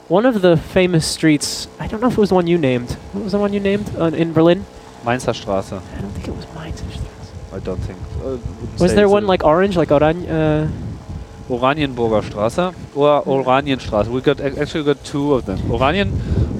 one 0.08 0.26
of 0.26 0.42
the 0.42 0.58
famous 0.58 1.08
streets, 1.08 1.70
I 1.80 1.88
don't 1.88 2.02
know 2.02 2.08
if 2.08 2.14
it 2.14 2.18
was 2.18 2.30
the 2.30 2.36
one 2.36 2.46
you 2.46 2.58
named. 2.58 2.92
What 3.14 3.24
was 3.24 3.32
the 3.32 3.40
one 3.40 3.54
you 3.54 3.62
named 3.62 3.90
uh, 3.98 4.08
in 4.08 4.34
Berlin? 4.34 4.66
Mainzer 5.06 5.34
Straße. 5.34 5.74
I 5.98 6.02
don't 6.02 6.12
think 6.14 6.28
it 6.28 6.36
was 6.36 6.46
Mainzer 6.56 6.86
Straße. 6.92 7.58
I 7.58 7.60
don't 7.60 7.80
think. 7.80 7.98
Uh, 8.24 8.38
Was 8.80 8.94
there 8.94 9.10
one 9.10 9.28
like 9.28 9.44
orange, 9.44 9.76
like 9.78 9.92
orange? 9.92 10.28
Uh, 10.30 10.68
Oranienburger 11.50 12.22
Straße 12.24 12.74
or 12.96 13.24
Oranienstraße? 13.26 14.08
We 14.08 14.22
got 14.22 14.40
actually 14.40 14.84
got 14.86 15.04
two 15.04 15.34
of 15.34 15.46
them. 15.46 15.60
Oranien 15.70 16.10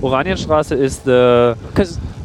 Oranienstraße 0.02 0.76
is 0.78 1.00
the 1.00 1.56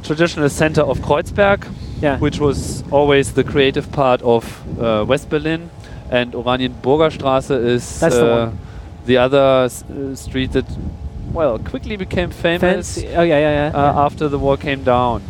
traditional 0.03 0.49
center 0.49 0.83
of 0.83 0.99
Kreuzberg, 1.01 1.67
yeah, 2.01 2.19
which 2.19 2.41
was 2.41 2.83
always 2.91 3.33
the 3.35 3.45
creative 3.45 3.91
part 3.93 4.21
of 4.23 4.45
uh, 4.81 5.05
West 5.07 5.29
Berlin, 5.29 5.71
and 6.11 6.33
Oranienburger 6.33 7.11
Straße 7.13 7.51
is 7.65 8.01
the 8.01 8.07
uh, 8.07 8.47
one. 8.47 8.59
the 9.07 9.17
other 9.19 9.65
s- 9.67 9.85
uh, 9.85 10.17
street 10.17 10.51
that, 10.53 10.65
well, 11.33 11.59
quickly 11.61 11.97
became 11.97 12.31
famous. 12.31 12.95
fancy. 12.97 13.07
Oh 13.15 13.23
yeah, 13.23 13.39
yeah, 13.39 13.71
yeah. 13.71 13.79
uh, 13.79 13.93
yeah. 13.93 14.05
after 14.07 14.29
the 14.29 14.39
war 14.39 14.57
came 14.57 14.83
down. 14.83 15.23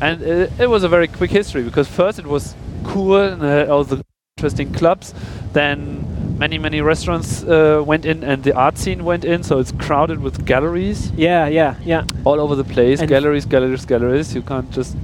And 0.00 0.20
it, 0.22 0.52
it 0.58 0.66
was 0.68 0.84
a 0.84 0.88
very 0.88 1.08
quick 1.08 1.30
history 1.30 1.62
because 1.62 1.88
first 1.88 2.18
it 2.18 2.26
was 2.26 2.54
cool 2.84 3.16
and 3.20 3.40
had 3.42 3.68
all 3.70 3.84
the 3.84 4.02
interesting 4.36 4.72
clubs. 4.72 5.14
Then 5.52 6.38
many, 6.38 6.58
many 6.58 6.80
restaurants 6.82 7.42
uh, 7.44 7.82
went 7.86 8.04
in 8.04 8.22
and 8.22 8.42
the 8.44 8.54
art 8.54 8.76
scene 8.78 9.04
went 9.04 9.24
in. 9.24 9.42
So 9.42 9.58
it's 9.58 9.72
crowded 9.72 10.20
with 10.20 10.44
galleries 10.44 11.10
yeah, 11.12 11.46
yeah, 11.46 11.76
yeah. 11.84 12.04
all 12.24 12.40
over 12.40 12.54
the 12.54 12.64
place. 12.64 13.00
And- 13.00 13.08
galleries, 13.08 13.46
galleries, 13.46 13.86
galleries. 13.86 14.34
You 14.34 14.42
can't 14.42 14.70
just 14.70 14.96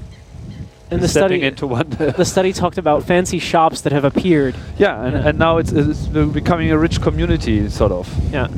And 0.90 1.00
the 1.00 1.08
study, 1.08 1.40
into 1.42 1.66
one. 1.66 1.88
the 2.16 2.24
study 2.24 2.52
talked 2.52 2.76
about 2.76 3.02
fancy 3.04 3.38
shops 3.38 3.80
that 3.82 3.92
have 3.92 4.04
appeared. 4.04 4.54
yeah, 4.76 5.02
and, 5.04 5.14
Yeah. 5.14 5.28
and 5.28 5.38
now 5.38 5.56
it's, 5.56 5.72
it's 5.72 6.06
becoming 6.08 6.70
a 6.70 6.76
rich 6.76 7.00
community, 7.00 7.68
sort 7.70 7.92
of. 7.92 8.06
Yeah, 8.30 8.48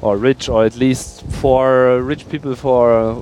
Or 0.00 0.16
rich, 0.16 0.48
or 0.48 0.64
at 0.64 0.76
least 0.76 1.24
for 1.42 1.90
uh, 1.90 1.98
rich 1.98 2.26
people 2.30 2.54
for 2.54 2.92
uh, 2.98 3.14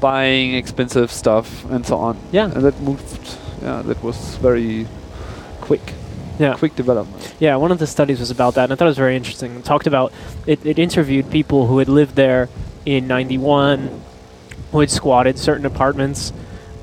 buying 0.00 0.54
expensive 0.54 1.10
stuff 1.10 1.64
and 1.70 1.86
so 1.86 1.96
on. 1.96 2.18
yeah, 2.32 2.44
and 2.44 2.64
that 2.64 2.80
moved. 2.80 3.38
Yeah, 3.62 3.82
that 3.82 4.02
was 4.02 4.36
very 4.36 4.86
quick, 5.60 5.94
yeah. 6.38 6.54
quick 6.54 6.76
development. 6.76 7.34
Yeah, 7.40 7.56
one 7.56 7.72
of 7.72 7.78
the 7.78 7.86
studies 7.86 8.20
was 8.20 8.30
about 8.30 8.54
that, 8.54 8.64
and 8.64 8.72
I 8.72 8.76
thought 8.76 8.86
it 8.86 8.96
was 8.96 8.98
very 8.98 9.16
interesting. 9.16 9.56
It 9.56 9.64
talked 9.64 9.86
about 9.86 10.12
it, 10.46 10.64
it 10.64 10.78
interviewed 10.78 11.30
people 11.30 11.66
who 11.66 11.78
had 11.78 11.88
lived 11.88 12.16
there 12.16 12.48
in 12.84 13.06
'91, 13.06 14.00
who 14.72 14.80
had 14.80 14.90
squatted 14.90 15.38
certain 15.38 15.66
apartments, 15.66 16.32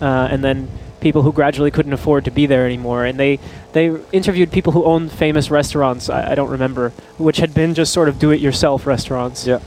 uh, 0.02 0.28
and 0.32 0.44
then 0.44 0.68
people 1.00 1.22
who 1.22 1.32
gradually 1.34 1.70
couldn't 1.70 1.94
afford 1.94 2.26
to 2.26 2.32
be 2.32 2.46
there 2.48 2.66
anymore. 2.66 3.06
And 3.06 3.20
they 3.20 3.40
they 3.74 3.96
interviewed 4.12 4.52
people 4.52 4.74
who 4.74 4.84
owned 4.86 5.12
famous 5.12 5.52
restaurants. 5.52 6.10
I, 6.10 6.32
I 6.32 6.36
don't 6.36 6.50
remember 6.50 6.90
which 7.18 7.38
had 7.38 7.54
been 7.54 7.76
just 7.76 7.94
sort 7.94 8.10
of 8.10 8.18
do-it-yourself 8.18 8.88
restaurants. 8.88 9.46
Yeah. 9.46 9.60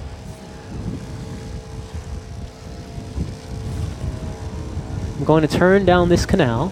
I'm 5.18 5.24
going 5.24 5.42
to 5.42 5.48
turn 5.48 5.86
down 5.86 6.10
this 6.10 6.26
canal. 6.26 6.68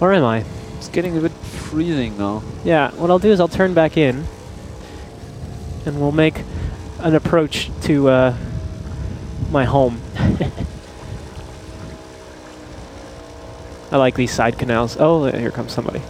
Where 0.00 0.12
am 0.12 0.24
I? 0.24 0.44
It's 0.76 0.88
getting 0.88 1.16
a 1.16 1.20
bit 1.20 1.32
freezing 1.32 2.18
now. 2.18 2.42
Yeah, 2.62 2.90
what 2.92 3.10
I'll 3.10 3.18
do 3.18 3.30
is 3.30 3.40
I'll 3.40 3.48
turn 3.48 3.72
back 3.72 3.96
in 3.96 4.26
and 5.86 5.98
we'll 5.98 6.12
make 6.12 6.44
an 7.00 7.14
approach 7.14 7.70
to 7.82 8.08
uh, 8.08 8.36
my 9.50 9.64
home. 9.64 10.00
I 13.90 13.96
like 13.96 14.14
these 14.14 14.30
side 14.30 14.58
canals. 14.58 14.98
Oh, 15.00 15.24
here 15.24 15.50
comes 15.50 15.72
somebody. 15.72 16.02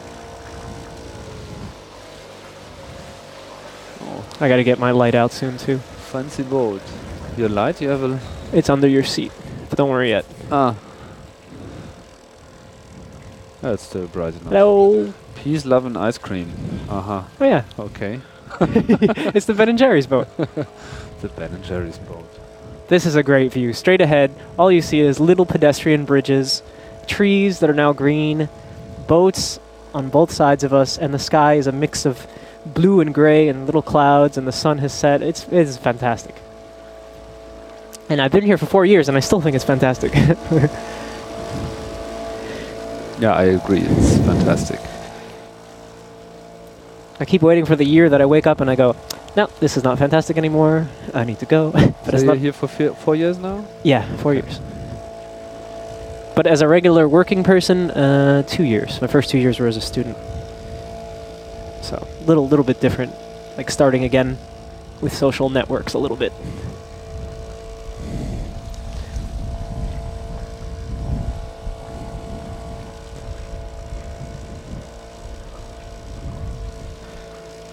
Oh, 4.01 4.25
I 4.41 4.49
gotta 4.49 4.65
get 4.65 4.81
my 4.81 4.91
light 4.91 5.15
out 5.15 5.31
soon 5.31 5.57
too. 5.57 5.79
fancy 5.79 6.43
boat. 6.43 6.83
Your 7.37 7.49
light? 7.49 7.81
You 7.81 7.91
have 7.91 8.03
a 8.03 8.21
It's 8.53 8.71
under 8.71 8.89
your 8.89 9.05
seat, 9.05 9.33
but 9.69 9.77
don't 9.79 9.91
worry 9.91 10.09
yet. 10.11 10.25
ah. 10.51 10.75
That's 13.61 13.83
still 13.83 14.07
bright 14.07 14.35
enough. 14.35 14.53
Hello. 14.53 15.13
Peace, 15.35 15.65
love, 15.65 15.85
and 15.85 15.97
ice 15.97 16.19
cream. 16.19 16.51
Uh 16.89 17.01
huh. 17.01 17.23
Oh 17.41 17.45
yeah, 17.45 17.65
Okay. 17.79 18.21
it's 18.61 19.47
the 19.47 19.55
Ben 19.55 19.69
and 19.69 19.79
Jerry's 19.79 20.07
boat. 20.07 20.29
The 21.21 21.29
Ben 21.31 21.51
and 21.53 21.65
Jerry's 21.65 21.99
boat. 21.99 22.25
This 22.87 23.05
is 23.05 23.17
a 23.17 23.25
great 23.25 23.53
view. 23.53 23.73
Straight 23.73 24.01
ahead, 24.01 24.33
all 24.57 24.71
you 24.71 24.81
see 24.81 25.01
is 25.01 25.19
little 25.19 25.45
pedestrian 25.45 26.05
bridges, 26.05 26.63
trees 27.09 27.59
that 27.59 27.69
are 27.69 27.75
now 27.75 27.93
green, 27.93 28.49
boats 29.09 29.59
on 29.93 30.11
both 30.11 30.31
sides 30.31 30.63
of 30.63 30.73
us, 30.73 30.97
and 30.97 31.13
the 31.13 31.19
sky 31.19 31.55
is 31.55 31.67
a 31.67 31.73
mix 31.73 32.07
of 32.07 32.25
blue 32.65 33.01
and 33.01 33.13
gray 33.13 33.49
and 33.49 33.67
little 33.67 33.83
clouds, 33.83 34.39
and 34.39 34.47
the 34.47 34.53
sun 34.53 34.79
has 34.79 34.93
set. 34.93 35.23
It's 35.23 35.45
it's 35.51 35.77
fantastic. 35.77 36.37
And 38.09 38.21
I've 38.21 38.33
been 38.33 38.45
here 38.45 38.57
for 38.57 38.67
four 38.67 38.87
years, 38.87 39.09
and 39.09 39.17
I 39.17 39.21
still 39.21 39.41
think 39.41 39.55
it's 39.55 39.65
fantastic. 39.65 40.13
Yeah, 43.21 43.33
I 43.33 43.45
agree. 43.45 43.81
It's 43.81 44.17
fantastic. 44.19 44.79
I 47.19 47.25
keep 47.25 47.43
waiting 47.43 47.65
for 47.65 47.75
the 47.75 47.85
year 47.85 48.09
that 48.09 48.21
I 48.21 48.27
wake 48.27 48.47
up 48.47 48.61
and 48.61 48.71
I 48.71 48.77
go, 48.77 48.95
no, 49.37 49.49
this 49.59 49.77
is 49.77 49.83
not 49.83 49.99
fantastic 49.99 50.37
anymore. 50.37 50.87
I 51.13 51.25
need 51.25 51.41
to 51.41 51.47
go. 51.47 51.73
but 51.73 51.93
so 52.05 52.15
it's 52.15 52.23
you're 52.23 52.35
here 52.37 52.53
for 52.53 52.69
fi- 52.69 52.95
four 52.95 53.17
years 53.17 53.39
now. 53.39 53.65
Yeah, 53.83 54.07
four 54.19 54.35
years. 54.35 54.61
But 56.37 56.47
as 56.47 56.61
a 56.61 56.69
regular 56.69 57.09
working 57.09 57.43
person, 57.43 57.91
uh, 57.91 58.45
two 58.45 58.63
years. 58.63 59.01
My 59.01 59.09
first 59.09 59.31
two 59.31 59.39
years 59.39 59.59
were 59.59 59.67
as 59.67 59.77
a 59.77 59.81
student. 59.81 60.17
So 61.83 62.07
little, 62.25 62.47
little 62.47 62.65
bit 62.65 62.81
different. 62.81 63.13
Like 63.57 63.69
starting 63.69 64.05
again 64.05 64.39
with 65.01 65.13
social 65.13 65.51
networks 65.51 65.95
a 65.95 65.99
little 65.99 66.17
bit. 66.17 66.33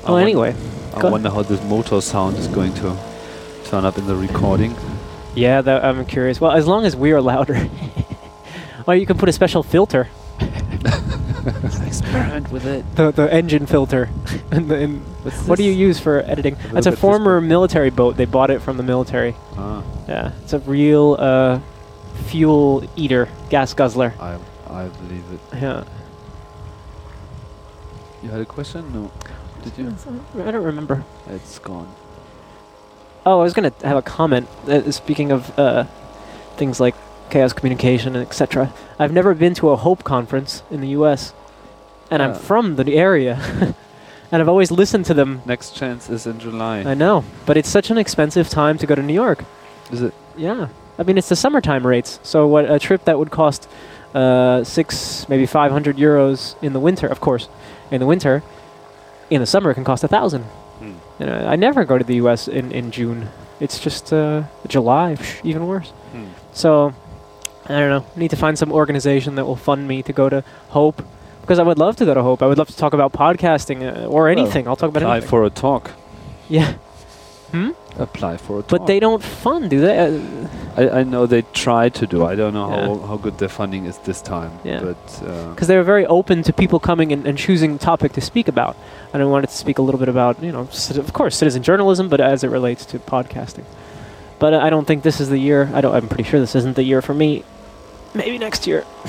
Well, 0.06 0.14
won- 0.14 0.22
anyway, 0.24 0.56
I 0.96 1.02
Go- 1.02 1.10
wonder 1.12 1.30
how 1.30 1.42
this 1.42 1.62
motor 1.64 2.00
sound 2.02 2.38
is 2.38 2.48
going 2.48 2.74
to 2.76 2.96
turn 3.66 3.86
up 3.86 3.98
in 3.98 4.06
the 4.08 4.16
recording. 4.16 4.76
yeah, 5.36 5.62
that, 5.62 5.84
I'm 5.84 6.06
curious. 6.06 6.40
Well, 6.40 6.52
as 6.52 6.68
long 6.68 6.86
as 6.86 6.96
we 6.96 7.12
are 7.12 7.22
louder. 7.22 7.70
well, 8.86 8.96
you 8.98 9.06
can 9.06 9.18
put 9.18 9.28
a 9.30 9.34
special 9.34 9.64
filter, 9.64 10.08
Experiment 11.86 12.52
with 12.52 12.66
it. 12.66 12.84
the 12.96 13.12
the 13.12 13.32
engine 13.34 13.66
filter. 13.66 14.10
in 14.52 14.68
the, 14.68 14.80
in, 14.80 15.00
what 15.48 15.58
do 15.58 15.64
you 15.64 15.72
use 15.72 16.00
for 16.00 16.22
editing? 16.22 16.56
little 16.56 16.72
That's 16.74 16.88
a 16.88 16.96
former 16.96 17.40
military 17.42 17.90
boat. 17.90 18.16
They 18.18 18.26
bought 18.26 18.50
it 18.52 18.62
from 18.62 18.78
the 18.78 18.84
military. 18.84 19.36
Ah, 19.58 19.84
Yeah, 20.08 20.32
it's 20.44 20.54
a 20.54 20.60
real 20.60 21.16
uh, 21.20 21.60
fuel 22.28 22.84
eater, 22.96 23.28
gas 23.50 23.74
guzzler. 23.74 24.14
I 24.20 24.38
I 24.70 24.88
believe 24.88 25.24
it. 25.34 25.40
Yeah. 25.62 25.84
You 28.24 28.30
had 28.32 28.42
a 28.42 28.46
question? 28.46 28.92
No. 28.94 29.12
Did 29.66 29.78
you? 29.78 29.96
I 30.44 30.52
don't 30.52 30.64
remember. 30.64 31.04
It's 31.28 31.60
gone. 31.60 31.94
Oh, 33.26 33.40
I 33.40 33.44
was 33.44 33.54
gonna 33.54 33.74
have 33.84 33.98
a 33.98 34.02
comment. 34.04 34.48
Uh, 34.68 34.92
speaking 34.92 35.32
of 35.32 35.58
uh, 35.58 35.86
things 36.58 36.80
like 36.80 36.96
chaos 37.32 37.54
communication 37.54 38.16
and 38.16 38.26
etc. 38.26 38.72
I've 39.00 39.12
never 39.12 39.34
been 39.34 39.56
to 39.56 39.72
a 39.72 39.76
Hope 39.76 40.04
conference 40.04 40.62
in 40.70 40.82
the 40.82 40.90
U.S. 40.90 41.34
and 42.12 42.22
I'm 42.22 42.36
from 42.36 42.76
the 42.76 42.94
area, 42.94 43.36
and 44.32 44.42
I've 44.42 44.48
always 44.50 44.70
listened 44.70 45.06
to 45.08 45.16
them. 45.16 45.42
Next 45.46 45.76
chance 45.76 46.10
is 46.10 46.28
in 46.28 46.40
July. 46.40 46.82
I 46.82 46.94
know, 46.94 47.24
but 47.48 47.58
it's 47.58 47.70
such 47.70 47.90
an 47.90 47.98
expensive 47.98 48.48
time 48.50 48.78
to 48.78 48.86
go 48.86 48.94
to 48.94 49.02
New 49.02 49.14
York. 49.14 49.44
is 49.92 50.04
it? 50.04 50.14
Yeah, 50.38 50.68
I 51.00 51.04
mean 51.04 51.18
it's 51.18 51.30
the 51.30 51.36
summertime 51.36 51.86
rates. 51.88 52.20
So 52.22 52.46
what 52.46 52.70
a 52.70 52.78
trip 52.78 53.06
that 53.06 53.18
would 53.18 53.32
cost 53.32 53.68
uh, 54.14 54.64
six, 54.64 55.28
maybe 55.28 55.48
five 55.48 55.72
hundred 55.72 55.98
euros 55.98 56.56
in 56.62 56.74
the 56.74 56.80
winter, 56.80 57.08
of 57.08 57.20
course, 57.20 57.50
in 57.90 58.00
the 58.00 58.06
winter. 58.06 58.44
In 59.30 59.42
the 59.42 59.48
summer, 59.48 59.72
it 59.72 59.76
can 59.76 59.84
cost 59.84 60.04
a 60.04 60.08
thousand. 60.08 60.44
Hmm. 60.44 60.94
Know, 61.20 61.48
I 61.48 61.56
never 61.56 61.86
go 61.86 61.98
to 61.98 62.04
the 62.04 62.16
U.S. 62.16 62.48
in 62.48 62.72
in 62.72 62.92
June. 62.92 63.30
It's 63.60 63.80
just 63.80 64.12
uh, 64.14 64.44
July, 64.68 65.16
psh, 65.16 65.44
even 65.46 65.66
worse. 65.68 65.90
Hmm. 66.12 66.26
So 66.54 66.94
I 67.68 67.80
don't 67.80 67.90
know. 67.90 68.06
Need 68.16 68.30
to 68.32 68.36
find 68.38 68.58
some 68.58 68.72
organization 68.72 69.36
that 69.36 69.46
will 69.46 69.56
fund 69.56 69.88
me 69.88 70.04
to 70.04 70.14
go 70.14 70.30
to 70.30 70.44
Hope 70.70 71.02
because 71.42 71.60
I 71.60 71.64
would 71.64 71.80
love 71.80 71.96
to 71.98 72.06
go 72.06 72.14
to 72.14 72.22
Hope. 72.24 72.42
I 72.44 72.48
would 72.48 72.58
love 72.58 72.68
to 72.68 72.78
talk 72.78 72.94
about 72.94 73.14
podcasting 73.14 73.82
uh, 73.84 74.06
or 74.08 74.28
anything. 74.30 74.68
I'll 74.68 74.76
talk 74.76 74.90
about 74.90 75.04
anything. 75.04 75.30
for 75.30 75.44
a 75.46 75.50
talk. 75.50 75.92
yeah. 76.50 76.76
Hmm? 77.52 77.70
Apply 77.98 78.38
for 78.38 78.60
a 78.60 78.62
talk. 78.62 78.70
But 78.70 78.88
they 78.88 79.00
don't 79.00 79.24
fund, 79.24 79.70
do 79.70 79.80
they? 79.80 79.98
Uh, 79.98 80.48
I, 80.76 81.00
I 81.00 81.04
know 81.04 81.26
they 81.26 81.44
try 81.54 81.90
to 81.90 82.06
do. 82.08 82.26
I 82.26 82.36
don't 82.36 82.54
know 82.54 82.70
Yeah. 82.70 82.88
how, 82.88 83.00
how 83.08 83.18
good 83.18 83.38
their 83.38 83.50
funding 83.50 83.86
is 83.86 83.98
this 84.00 84.22
time. 84.22 84.52
Yeah. 84.64 84.82
But 84.82 85.24
uh, 85.26 85.50
because 85.52 85.68
they 85.68 85.78
were 85.78 85.84
very 85.84 86.06
open 86.06 86.44
to 86.44 86.52
people 86.54 86.80
coming 86.80 87.12
and, 87.14 87.26
and 87.26 87.38
choosing 87.38 87.78
topic 87.78 88.12
to 88.14 88.22
speak 88.22 88.48
about. 88.48 88.76
And 89.14 89.22
I 89.24 89.26
wanted 89.26 89.50
to 89.50 89.56
speak 89.56 89.78
a 89.78 89.82
little 89.82 90.00
bit 90.00 90.10
about, 90.10 90.42
you 90.44 90.52
know, 90.52 90.68
of 90.98 91.14
course, 91.14 91.38
citizen 91.38 91.64
journalism, 91.64 92.10
but 92.10 92.20
as 92.20 92.44
it 92.44 92.50
relates 92.50 92.86
to 92.88 93.00
podcasting. 93.00 93.64
But 94.40 94.54
uh, 94.54 94.60
I 94.60 94.70
don't 94.70 94.86
think 94.86 95.04
this 95.04 95.22
is 95.22 95.30
the 95.30 95.38
year. 95.40 95.70
I 95.74 95.80
don't. 95.80 95.96
I'm 95.96 96.10
pretty 96.10 96.24
sure 96.24 96.40
this 96.42 96.56
isn't 96.56 96.76
the 96.76 96.84
year 96.84 97.02
for 97.02 97.14
me. 97.14 97.44
Maybe 98.14 98.38
next 98.38 98.68
year. 98.68 98.84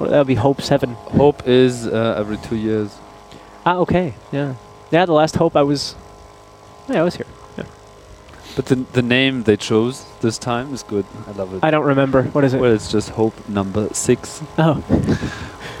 well, 0.00 0.10
that'll 0.10 0.24
be 0.24 0.34
Hope 0.34 0.60
Seven. 0.60 0.94
Hope 0.94 1.46
is 1.46 1.86
uh, 1.86 2.16
every 2.18 2.38
two 2.38 2.56
years. 2.56 2.96
Ah, 3.64 3.76
okay. 3.76 4.14
Yeah. 4.32 4.54
Yeah. 4.90 5.06
The 5.06 5.12
last 5.12 5.36
Hope 5.36 5.54
I 5.54 5.62
was. 5.62 5.94
Yeah, 6.88 7.00
I 7.00 7.04
was 7.04 7.14
here. 7.14 7.26
But 8.60 8.66
the 8.66 8.84
the 8.92 9.00
name 9.02 9.44
they 9.44 9.56
chose 9.56 10.04
this 10.20 10.36
time 10.36 10.74
is 10.74 10.82
good. 10.82 11.06
I 11.26 11.30
love 11.32 11.54
it. 11.54 11.64
I 11.64 11.70
don't 11.70 11.86
remember. 11.86 12.24
What 12.24 12.44
is 12.44 12.52
it? 12.52 12.60
well, 12.60 12.74
it's 12.74 12.92
just 12.92 13.08
Hope 13.08 13.32
number 13.48 13.88
six, 13.94 14.42
oh. 14.58 14.82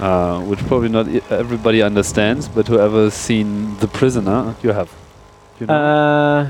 uh, 0.00 0.40
which 0.48 0.60
probably 0.66 0.88
not 0.88 1.06
e- 1.06 1.20
everybody 1.28 1.82
understands. 1.82 2.48
But 2.48 2.68
whoever's 2.68 3.12
seen 3.12 3.76
The 3.80 3.86
Prisoner, 3.88 4.54
you 4.62 4.72
have. 4.72 4.90
You 5.60 5.66
know? 5.66 5.74
Uh. 5.74 6.48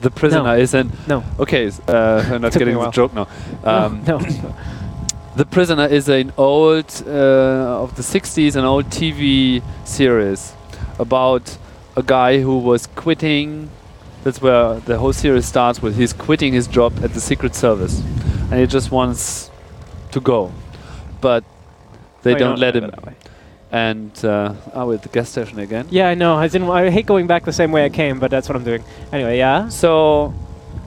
the 0.00 0.10
Prisoner 0.10 0.56
is 0.56 0.74
an 0.74 0.90
No. 1.06 1.22
okay. 1.38 1.66
s- 1.68 1.80
Uh, 1.86 2.24
I'm 2.34 2.40
not 2.42 2.50
Took 2.52 2.60
me 2.62 2.72
getting 2.72 2.74
a 2.74 2.78
the 2.78 2.78
while. 2.78 2.90
joke 2.90 3.14
now. 3.14 3.26
Um, 3.62 4.02
no. 4.08 4.18
The 5.36 5.44
Prisoner 5.46 5.86
is 5.86 6.08
an 6.08 6.32
old 6.36 6.90
uh, 7.06 7.82
of 7.84 7.94
the 7.94 8.02
60s, 8.02 8.56
an 8.56 8.64
old 8.64 8.86
TV 8.90 9.62
series 9.84 10.54
about 10.98 11.56
a 11.96 12.02
guy 12.02 12.40
who 12.40 12.58
was 12.58 12.88
quitting. 12.96 13.70
That's 14.24 14.40
where 14.40 14.80
the 14.80 14.98
whole 14.98 15.12
series 15.12 15.44
starts 15.46 15.80
with. 15.82 15.96
He's 15.96 16.12
quitting 16.12 16.52
his 16.54 16.66
job 16.66 16.92
at 17.04 17.12
the 17.12 17.20
Secret 17.20 17.54
Service, 17.54 18.00
and 18.50 18.54
he 18.58 18.66
just 18.66 18.90
wants 18.90 19.50
to 20.12 20.20
go, 20.20 20.50
but 21.20 21.44
they 22.22 22.30
Oh, 22.30 22.34
you 22.34 22.38
don't 22.38 22.58
let 22.58 22.74
him. 22.74 22.84
at 22.84 22.88
it 22.90 22.96
that 22.96 23.06
way. 23.06 23.14
And 23.70 24.24
uh, 24.24 24.54
are 24.72 24.86
we 24.86 24.94
at 24.94 25.02
the 25.02 25.08
gas 25.08 25.28
station 25.28 25.58
again? 25.58 25.86
Yeah, 25.90 26.08
I 26.08 26.14
know. 26.14 26.36
I 26.36 26.48
didn't. 26.48 26.70
I 26.70 26.90
hate 26.90 27.06
going 27.06 27.26
back 27.26 27.44
the 27.44 27.52
same 27.52 27.70
way 27.72 27.84
I 27.84 27.88
came, 27.90 28.18
but 28.20 28.30
that's 28.30 28.48
what 28.48 28.56
I'm 28.56 28.64
doing. 28.64 28.82
Anyway, 29.12 29.36
yeah. 29.36 29.68
So 29.68 30.32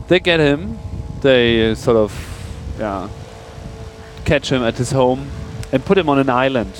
they 0.07 0.19
get 0.19 0.39
him. 0.39 0.79
They 1.21 1.71
uh, 1.71 1.75
sort 1.75 1.97
of, 1.97 2.11
yeah, 2.79 3.09
catch 4.25 4.51
him 4.51 4.63
at 4.63 4.77
his 4.77 4.91
home 4.91 5.27
and 5.71 5.83
put 5.83 5.97
him 5.97 6.09
on 6.09 6.17
an 6.17 6.29
island. 6.29 6.71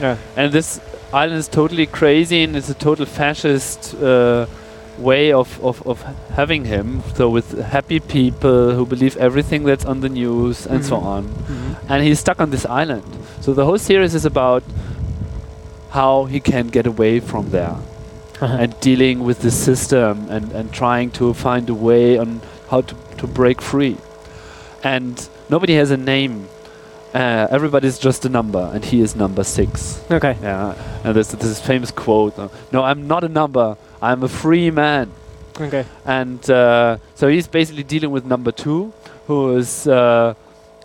Yeah. 0.00 0.16
And 0.36 0.52
this 0.52 0.80
island 1.12 1.38
is 1.38 1.48
totally 1.48 1.86
crazy 1.86 2.42
and 2.42 2.56
it's 2.56 2.68
a 2.70 2.74
total 2.74 3.06
fascist 3.06 3.94
uh, 3.94 4.46
way 5.02 5.32
of, 5.32 5.58
of, 5.64 5.82
of 5.86 6.02
having 6.34 6.64
him. 6.66 7.02
So 7.14 7.28
with 7.28 7.58
happy 7.60 8.00
people 8.00 8.72
who 8.76 8.86
believe 8.86 9.16
everything 9.16 9.64
that's 9.64 9.84
on 9.84 10.00
the 10.00 10.08
news 10.08 10.66
and 10.66 10.84
so 10.84 10.96
Mhm. 10.96 11.04
on. 11.16 11.22
And 11.88 12.02
he's 12.04 12.20
stuck 12.20 12.40
on 12.40 12.50
this 12.50 12.64
island. 12.66 13.04
So 13.40 13.52
the 13.54 13.64
whole 13.64 13.78
series 13.78 14.14
is 14.14 14.24
about 14.24 14.62
how 15.90 16.24
he 16.24 16.40
can 16.40 16.68
get 16.68 16.86
away 16.86 17.20
from 17.20 17.50
there 17.50 17.76
Uh-huh. 18.40 18.56
and 18.60 18.74
dealing 18.80 19.22
with 19.24 19.38
the 19.42 19.50
system 19.50 20.26
and, 20.30 20.50
and 20.52 20.72
trying 20.72 21.10
to 21.12 21.32
find 21.34 21.68
a 21.70 21.74
way 21.74 22.18
on 22.18 22.40
how 22.70 22.80
to, 22.80 22.94
to 23.18 23.26
break 23.26 23.60
free. 23.62 23.96
And 24.82 25.28
nobody 25.48 25.74
has 25.74 25.90
a 25.90 25.96
name. 25.96 26.48
Uh, 27.14 27.46
everybody's 27.50 27.98
just 27.98 28.24
a 28.24 28.28
number, 28.28 28.70
and 28.74 28.84
he 28.84 29.00
is 29.02 29.14
number 29.14 29.44
six. 29.44 30.00
okay. 30.10 30.34
Yeah, 30.42 30.74
and 31.04 31.14
there's 31.14 31.28
this 31.28 31.60
famous 31.60 31.90
quote: 31.90 32.38
uh, 32.38 32.48
"No, 32.72 32.82
I'm 32.82 33.06
not 33.06 33.22
a 33.22 33.28
number. 33.28 33.76
I'm 34.02 34.22
a 34.22 34.28
free 34.28 34.70
man." 34.70 35.10
Okay. 35.60 35.84
And 36.04 36.48
uh, 36.50 36.98
so 37.14 37.28
he's 37.28 37.46
basically 37.46 37.84
dealing 37.84 38.10
with 38.10 38.24
number 38.24 38.52
two, 38.52 38.92
who 39.26 39.56
is 39.56 39.86
uh, 39.86 40.34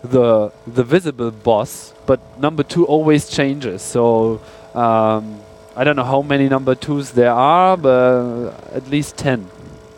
the 0.02 0.52
the 0.66 0.84
visible 0.84 1.30
boss. 1.30 1.92
But 2.06 2.20
number 2.40 2.62
two 2.62 2.86
always 2.86 3.28
changes. 3.28 3.82
So 3.82 4.40
um, 4.74 5.40
I 5.76 5.84
don't 5.84 5.96
know 5.96 6.04
how 6.04 6.22
many 6.22 6.48
number 6.48 6.74
twos 6.74 7.10
there 7.12 7.32
are, 7.32 7.76
but 7.76 8.52
at 8.72 8.88
least 8.88 9.16
ten. 9.16 9.46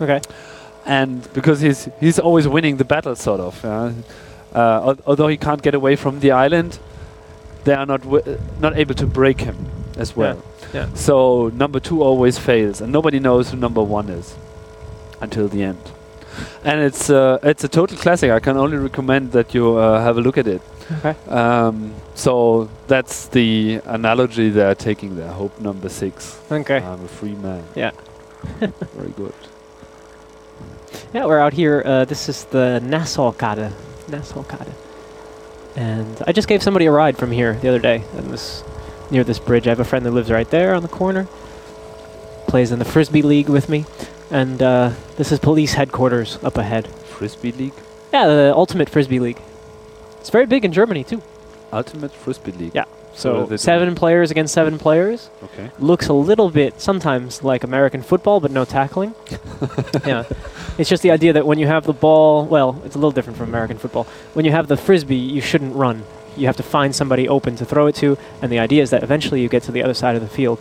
Okay. 0.01 0.21
And 0.87 1.31
because 1.33 1.61
he's 1.61 1.89
he's 2.01 2.19
always 2.19 2.49
winning 2.49 2.79
the 2.79 2.85
battle, 2.85 3.15
sort 3.17 3.41
of. 3.41 3.63
Yeah? 3.63 3.93
Uh, 4.53 4.59
al- 4.59 4.99
although 5.07 5.29
he 5.29 5.37
can't 5.37 5.63
get 5.63 5.75
away 5.75 5.95
from 5.97 6.21
the 6.21 6.33
island, 6.33 6.79
they 7.65 7.75
are 7.75 7.87
not 7.87 8.01
wi- 8.03 8.39
not 8.61 8.77
able 8.77 8.95
to 8.95 9.07
break 9.07 9.41
him 9.43 9.57
as 10.01 10.17
well. 10.17 10.43
yeah. 10.73 10.89
So 10.95 11.51
number 11.55 11.81
two 11.81 12.03
always 12.03 12.39
fails, 12.39 12.81
and 12.81 12.93
nobody 12.93 13.21
knows 13.21 13.51
who 13.51 13.57
number 13.57 13.83
one 13.83 14.09
is 14.09 14.35
until 15.21 15.49
the 15.49 15.63
end. 15.63 15.79
And 16.65 16.81
it's 16.81 17.11
uh, 17.11 17.39
it's 17.43 17.65
a 17.65 17.69
total 17.69 17.97
classic. 17.99 18.31
I 18.31 18.41
can 18.41 18.57
only 18.57 18.79
recommend 18.79 19.33
that 19.33 19.55
you 19.55 19.77
uh, 19.77 20.01
have 20.03 20.17
a 20.17 20.21
look 20.21 20.39
at 20.39 20.47
it. 20.47 20.63
Okay. 20.99 21.15
Um, 21.29 21.95
so 22.15 22.69
that's 22.89 23.29
the 23.29 23.81
analogy 23.85 24.51
they're 24.51 24.75
taking 24.75 25.17
there. 25.17 25.29
Hope 25.29 25.61
number 25.61 25.89
six. 25.89 26.41
Okay. 26.51 26.79
I'm 26.79 27.05
a 27.05 27.09
free 27.09 27.35
man. 27.35 27.63
Yeah. 27.77 27.93
Very 28.97 29.13
good. 29.17 29.35
Yeah, 31.15 31.27
we're 31.27 31.39
out 31.39 31.53
here. 31.53 31.83
Uh, 31.85 32.05
this 32.05 32.29
is 32.29 32.45
the 32.47 32.81
Nassaukade. 32.83 33.71
Nassaukade. 34.09 34.73
And 35.77 36.23
I 36.27 36.33
just 36.33 36.49
gave 36.49 36.63
somebody 36.63 36.87
a 36.87 36.91
ride 36.93 37.17
from 37.17 37.31
here 37.31 37.55
the 37.55 37.69
other 37.69 37.79
day. 37.79 38.03
And 38.17 38.31
was 38.31 38.65
near 39.11 39.25
this 39.25 39.39
bridge. 39.39 39.67
I 39.67 39.71
have 39.71 39.81
a 39.81 39.85
friend 39.85 40.05
that 40.07 40.11
lives 40.13 40.31
right 40.31 40.49
there 40.51 40.75
on 40.75 40.83
the 40.83 40.89
corner. 40.89 41.27
plays 42.47 42.73
in 42.73 42.79
the 42.79 42.85
frisbee 42.85 43.23
league 43.23 43.49
with 43.49 43.69
me, 43.69 43.85
and 44.31 44.61
uh, 44.63 44.93
this 45.17 45.31
is 45.33 45.39
police 45.39 45.75
headquarters 45.75 46.39
up 46.43 46.57
ahead. 46.59 46.89
Frisbee 46.89 47.53
League, 47.53 47.75
Yeah, 48.13 48.27
the 48.27 48.53
ultimate 48.57 48.89
frisbee 48.89 49.21
league. 49.21 49.41
It's 50.21 50.31
very 50.31 50.47
big 50.47 50.65
in 50.65 50.73
Germany 50.73 51.05
too. 51.05 51.23
Ultimate 51.73 52.13
Frisbee 52.13 52.53
League. 52.53 52.75
Yeah. 52.75 52.85
What 52.85 53.19
So 53.19 53.57
seven 53.57 53.95
players 53.95 54.31
against 54.31 54.55
seven 54.55 54.79
players. 54.79 55.31
Okay. 55.43 55.71
Looks 55.79 56.09
a 56.09 56.13
little 56.13 56.49
bit 56.51 56.81
sometimes 56.81 57.45
like 57.45 57.63
American 57.65 58.03
football, 58.03 58.41
but 58.41 58.51
no 58.51 58.65
tackling. 58.65 59.15
yeah. 60.07 60.25
It's 60.79 60.89
just 60.89 61.03
the 61.03 61.11
idea 61.11 61.33
that 61.35 61.47
when 61.47 61.59
you 61.59 61.67
have 61.67 61.85
the 61.85 61.93
ball, 61.93 62.47
well, 62.47 62.81
it's 62.85 62.95
a 62.95 62.99
little 62.99 63.11
different 63.11 63.37
from 63.39 63.49
American 63.49 63.79
football. 63.79 64.05
When 64.33 64.45
you 64.45 64.53
have 64.53 64.69
the 64.69 64.77
frisbee, 64.77 65.17
you 65.17 65.41
shouldn't 65.41 65.75
run. 65.77 66.05
You 66.41 66.47
have 66.47 66.57
to 66.57 66.63
find 66.63 66.95
somebody 66.95 67.29
open 67.29 67.57
to 67.57 67.65
throw 67.65 67.87
it 67.87 67.95
to, 67.97 68.17
and 68.41 68.51
the 68.51 68.59
idea 68.59 68.83
is 68.83 68.91
that 68.91 69.03
eventually 69.03 69.43
you 69.43 69.49
get 69.49 69.63
to 69.65 69.73
the 69.73 69.83
other 69.83 69.95
side 69.95 70.17
of 70.17 70.23
the 70.23 70.29
field. 70.29 70.59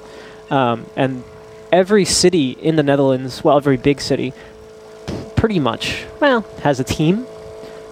Um, 0.50 0.86
and 0.96 1.24
every 1.72 2.04
city 2.06 2.52
in 2.52 2.76
the 2.76 2.84
Netherlands, 2.84 3.44
well, 3.44 3.56
every 3.58 3.78
big 3.78 4.02
city, 4.02 4.34
pretty 5.36 5.60
much, 5.60 6.06
well, 6.20 6.42
has 6.64 6.80
a 6.80 6.84
team. 6.84 7.26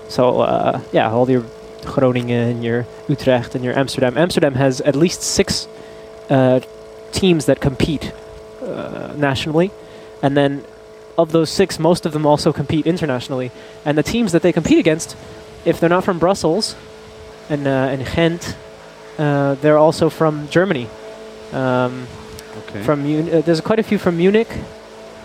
So, 0.10 0.42
uh, 0.42 0.82
yeah, 0.92 1.10
all 1.10 1.30
your 1.30 1.46
Groningen, 1.86 2.50
and 2.50 2.64
your 2.64 2.86
Utrecht, 3.08 3.56
and 3.56 3.64
your 3.64 3.78
Amsterdam. 3.78 4.18
Amsterdam 4.18 4.56
has 4.56 4.82
at 4.82 4.96
least 4.96 5.22
six 5.22 5.68
uh, 6.30 6.60
teams 7.14 7.46
that 7.46 7.62
compete 7.62 8.12
uh, 8.62 9.14
nationally, 9.16 9.72
and 10.22 10.36
then 10.36 10.66
of 11.18 11.32
those 11.32 11.50
six, 11.50 11.80
most 11.80 12.06
of 12.06 12.12
them 12.12 12.26
also 12.26 12.52
compete 12.52 12.86
internationally. 12.86 13.52
And 13.86 13.98
the 13.98 14.04
teams 14.04 14.34
that 14.34 14.42
they 14.42 14.52
compete 14.52 14.78
against, 14.78 15.16
if 15.64 15.80
they're 15.80 15.90
not 15.90 16.04
from 16.04 16.20
Brussels 16.20 16.76
and 17.50 17.68
uh, 17.68 17.93
and 17.93 18.06
Ghent, 18.06 18.56
uh, 19.18 19.56
they're 19.56 19.78
also 19.78 20.10
from 20.10 20.48
Germany. 20.50 20.88
Um, 21.54 22.08
Okay. 22.70 22.82
from 22.82 23.04
Mun- 23.04 23.30
uh, 23.32 23.41
there's 23.41 23.62
quite 23.62 23.78
a 23.80 23.84
few 23.84 24.00
from 24.00 24.18
Munich. 24.18 24.50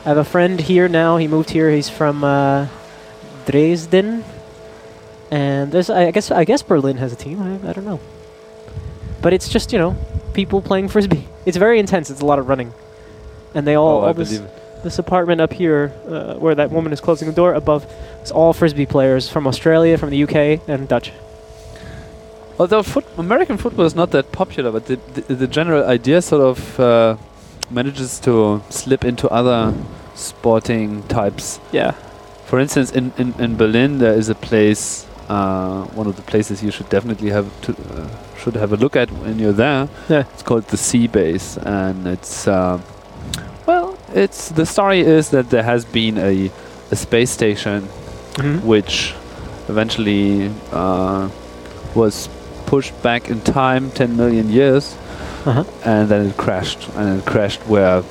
I 0.05 0.09
have 0.11 0.19
a 0.19 0.25
friend 0.25 0.61
here 0.61 0.87
now. 0.87 1.17
He 1.17 1.27
moved 1.27 1.49
here. 1.51 1.71
He's 1.71 1.89
from 1.89 2.23
uh, 2.23 2.67
Dresden, 3.47 4.23
and 5.31 5.73
there's 5.73 5.89
I 5.91 6.11
guess 6.11 6.31
I 6.31 6.45
guess 6.45 6.63
Berlin 6.63 6.99
has 6.99 7.13
a 7.13 7.17
team. 7.17 7.41
I, 7.41 7.69
I 7.69 7.73
don't 7.73 7.85
know, 7.87 8.01
but 9.23 9.33
it's 9.33 9.49
just 9.49 9.73
you 9.73 9.79
know 9.79 9.97
people 10.35 10.61
playing 10.61 10.89
frisbee. 10.89 11.27
It's 11.47 11.57
very 11.57 11.81
intense. 11.81 12.09
It's 12.11 12.21
a 12.21 12.27
lot 12.27 12.39
of 12.39 12.49
running, 12.49 12.73
and 13.55 13.67
they 13.67 13.75
all, 13.75 14.03
oh, 14.03 14.07
all 14.07 14.15
this, 14.15 14.41
this 14.85 14.99
apartment 15.01 15.41
up 15.41 15.53
here 15.53 15.93
uh, 16.07 16.35
where 16.35 16.55
that 16.55 16.71
woman 16.71 16.93
is 16.93 17.01
closing 17.01 17.27
the 17.27 17.35
door 17.35 17.55
above. 17.55 17.85
It's 18.21 18.31
all 18.31 18.53
frisbee 18.53 18.87
players 18.87 19.29
from 19.29 19.49
Australia, 19.49 19.99
from 19.99 20.11
the 20.11 20.23
UK, 20.23 20.61
and 20.69 20.87
Dutch. 20.87 21.11
Although 22.63 22.83
foot 22.85 23.05
American 23.19 23.57
football 23.63 23.87
is 23.91 23.97
not 24.03 24.11
that 24.13 24.27
popular, 24.31 24.71
but 24.77 24.87
the, 24.87 24.97
the, 25.15 25.35
the 25.35 25.49
general 25.59 25.83
idea 25.99 26.23
sort 26.23 26.43
of 26.51 26.59
uh, 26.81 27.17
manages 27.79 28.21
to 28.21 28.63
slip 28.71 29.03
into 29.05 29.27
other 29.41 29.61
sporting 30.15 31.03
types. 31.09 31.59
Yeah. 31.73 31.93
For 32.51 32.61
instance, 32.61 32.93
in, 32.93 33.13
in, 33.19 33.29
in 33.45 33.57
Berlin, 33.57 33.99
there 33.99 34.13
is 34.23 34.29
a 34.29 34.35
place, 34.49 35.07
uh, 35.29 35.83
one 36.01 36.07
of 36.07 36.15
the 36.15 36.23
places 36.23 36.63
you 36.63 36.71
should 36.71 36.89
definitely 36.97 37.31
have 37.31 37.49
to 37.63 37.73
uh, 37.73 38.09
should 38.41 38.55
have 38.63 38.73
a 38.73 38.77
look 38.77 38.95
at 39.03 39.09
when 39.23 39.39
you're 39.41 39.59
there. 39.67 39.89
Yeah. 40.09 40.25
It's 40.35 40.45
called 40.45 40.65
the 40.69 40.77
c-base, 40.77 41.57
and 41.57 42.07
it's 42.07 42.47
uh, 42.47 42.79
well, 43.67 43.99
it's 44.15 44.51
the 44.51 44.67
story 44.67 45.01
is 45.01 45.31
that 45.31 45.51
there 45.51 45.65
has 45.73 45.85
been 45.85 46.17
a 46.19 46.51
a 46.93 46.97
space 46.97 47.31
station 47.39 47.89
Mhm. 48.39 48.63
which 48.73 49.15
eventually 49.69 50.51
uh, 50.73 51.29
was 51.95 52.29
pushed 52.73 52.95
back 53.03 53.29
in 53.33 53.39
time 53.43 53.91
10 53.91 54.17
million 54.17 54.47
years 54.61 54.85
Uh-huh. 55.45 55.65
and 55.85 56.09
then 56.11 56.27
it 56.31 56.37
crashed 56.45 56.83
and 56.97 57.07
it 57.19 57.25
crashed 57.33 57.61
where 57.73 58.03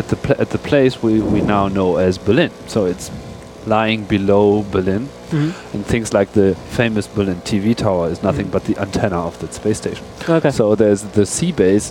at 0.00 0.06
the 0.12 0.16
pla- 0.24 0.40
at 0.44 0.50
the 0.56 0.58
place 0.70 0.92
we, 1.06 1.14
we 1.34 1.40
now 1.56 1.64
know 1.68 1.96
as 2.08 2.18
Berlin 2.18 2.50
so 2.66 2.86
it's 2.92 3.10
lying 3.66 4.04
below 4.16 4.64
Berlin 4.76 5.08
Mhm. 5.30 5.50
and 5.74 5.84
things 5.92 6.12
like 6.18 6.28
the 6.40 6.54
famous 6.80 7.06
Berlin 7.16 7.40
TV 7.50 7.74
tower 7.74 8.04
is 8.14 8.22
nothing 8.28 8.46
Mhm. 8.46 8.52
but 8.54 8.62
the 8.68 8.76
antenna 8.84 9.18
of 9.28 9.34
that 9.40 9.52
space 9.60 9.78
station 9.84 10.04
Okay. 10.38 10.50
so 10.58 10.64
there's 10.76 11.02
the 11.18 11.26
c-base, 11.26 11.86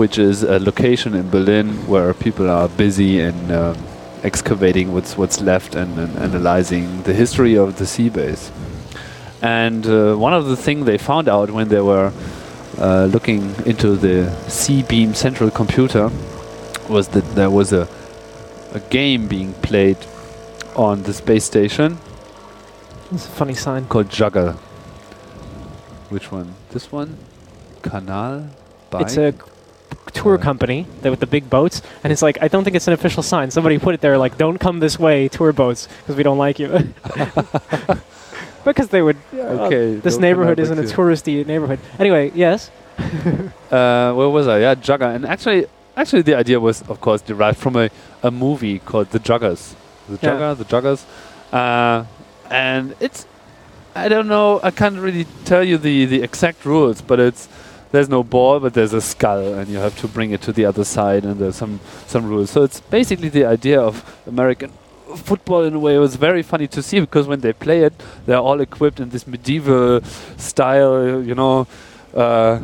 which 0.00 0.16
is 0.18 0.42
a 0.42 0.58
location 0.70 1.14
in 1.20 1.26
Berlin 1.36 1.66
where 1.92 2.14
people 2.14 2.46
are 2.58 2.68
busy 2.84 3.12
in 3.28 3.36
um, 3.60 3.76
excavating 4.30 4.86
what's 4.94 5.12
what's 5.20 5.38
left 5.52 5.74
and, 5.82 5.90
and 5.98 6.12
analyzing 6.28 6.86
the 7.08 7.12
history 7.22 7.54
of 7.64 7.68
the 7.80 7.86
sea 7.86 8.08
base. 8.20 8.44
And 9.42 9.86
uh, 9.86 10.14
one 10.16 10.34
of 10.34 10.46
the 10.46 10.56
things 10.56 10.84
they 10.86 10.98
found 10.98 11.28
out 11.28 11.50
when 11.50 11.68
they 11.68 11.80
were 11.80 12.12
uh, 12.78 13.06
looking 13.06 13.54
into 13.66 13.96
the 13.96 14.30
Sea 14.48 14.82
Beam 14.82 15.14
central 15.14 15.50
computer 15.50 16.10
was 16.88 17.08
that 17.08 17.24
there 17.34 17.50
was 17.50 17.72
a 17.72 17.88
a 18.72 18.80
game 18.80 19.26
being 19.26 19.52
played 19.54 19.96
on 20.76 21.02
the 21.02 21.12
space 21.12 21.44
station 21.44 21.98
It's 23.12 23.26
a 23.26 23.30
funny 23.30 23.54
sign. 23.54 23.86
called 23.86 24.08
Jugger. 24.08 24.54
Which 26.08 26.30
one? 26.30 26.54
This 26.70 26.92
one? 26.92 27.18
Canal? 27.82 28.48
It's 28.94 29.16
a 29.16 29.34
tour 30.12 30.38
company 30.38 30.86
that 31.02 31.10
with 31.10 31.20
the 31.20 31.26
big 31.26 31.48
boats, 31.50 31.82
and 32.04 32.12
it's 32.12 32.22
like 32.22 32.38
I 32.42 32.48
don't 32.48 32.62
think 32.64 32.76
it's 32.76 32.86
an 32.88 32.92
official 32.92 33.22
sign. 33.22 33.50
Somebody 33.50 33.78
put 33.78 33.94
it 33.94 34.00
there 34.00 34.18
like, 34.18 34.36
"Don't 34.38 34.58
come 34.58 34.80
this 34.80 34.98
way, 34.98 35.28
tour 35.28 35.52
boats, 35.52 35.88
because 35.98 36.16
we 36.16 36.22
don't 36.22 36.38
like 36.38 36.58
you." 36.58 36.68
because 38.64 38.88
they 38.88 39.02
would. 39.02 39.16
uh, 39.34 39.66
Okay. 39.66 39.94
this 39.96 40.18
neighborhood 40.18 40.58
isn't 40.58 40.78
a 40.78 40.82
touristy 40.82 41.46
neighborhood. 41.46 41.78
Anyway, 41.98 42.30
yes. 42.34 42.70
Uh, 43.70 44.12
where 44.14 44.28
was 44.28 44.48
I? 44.48 44.58
Yeah, 44.60 44.74
Jugger. 44.74 45.14
And 45.14 45.24
actually, 45.24 45.66
actually, 45.96 46.22
the 46.22 46.34
idea 46.34 46.58
was, 46.58 46.82
of 46.88 47.00
course, 47.00 47.22
derived 47.22 47.58
from 47.58 47.76
a, 47.76 47.88
a 48.22 48.30
movie 48.30 48.80
called 48.80 49.10
The 49.10 49.20
Juggers. 49.20 49.74
The 50.08 50.18
Yeah. 50.20 50.30
Jugger, 50.34 50.58
The 50.58 50.64
Juggers. 50.64 51.04
Uh, 51.52 52.04
and 52.50 52.94
it's, 53.00 53.26
I 53.94 54.08
don't 54.08 54.26
know, 54.28 54.60
I 54.62 54.70
can't 54.72 54.98
really 54.98 55.24
tell 55.44 55.62
you 55.62 55.78
the, 55.78 56.04
the 56.06 56.20
exact 56.22 56.64
rules, 56.64 57.00
but 57.00 57.20
it's, 57.20 57.48
there's 57.92 58.08
no 58.08 58.22
ball, 58.24 58.58
but 58.60 58.74
there's 58.74 58.92
a 58.92 59.00
skull, 59.00 59.54
and 59.54 59.68
you 59.68 59.78
have 59.78 59.96
to 60.00 60.08
bring 60.08 60.32
it 60.32 60.42
to 60.42 60.52
the 60.52 60.64
other 60.64 60.84
side, 60.84 61.24
and 61.24 61.38
there's 61.40 61.56
some, 61.56 61.78
some 62.06 62.26
rules. 62.28 62.50
So 62.50 62.64
it's 62.64 62.80
basically 62.80 63.28
the 63.28 63.44
idea 63.44 63.80
of 63.80 64.04
American 64.26 64.72
football 65.16 65.62
in 65.64 65.74
a 65.74 65.78
way. 65.78 65.94
It 65.94 65.98
was 65.98 66.16
very 66.16 66.42
funny 66.42 66.66
to 66.68 66.82
see 66.82 67.00
because 67.00 67.26
when 67.26 67.40
they 67.40 67.52
play 67.52 67.82
it, 67.84 67.92
they're 68.26 68.38
all 68.38 68.60
equipped 68.60 69.00
in 69.00 69.10
this 69.10 69.26
medieval 69.26 70.00
style, 70.36 71.22
you 71.22 71.34
know, 71.34 71.66
uh, 72.14 72.58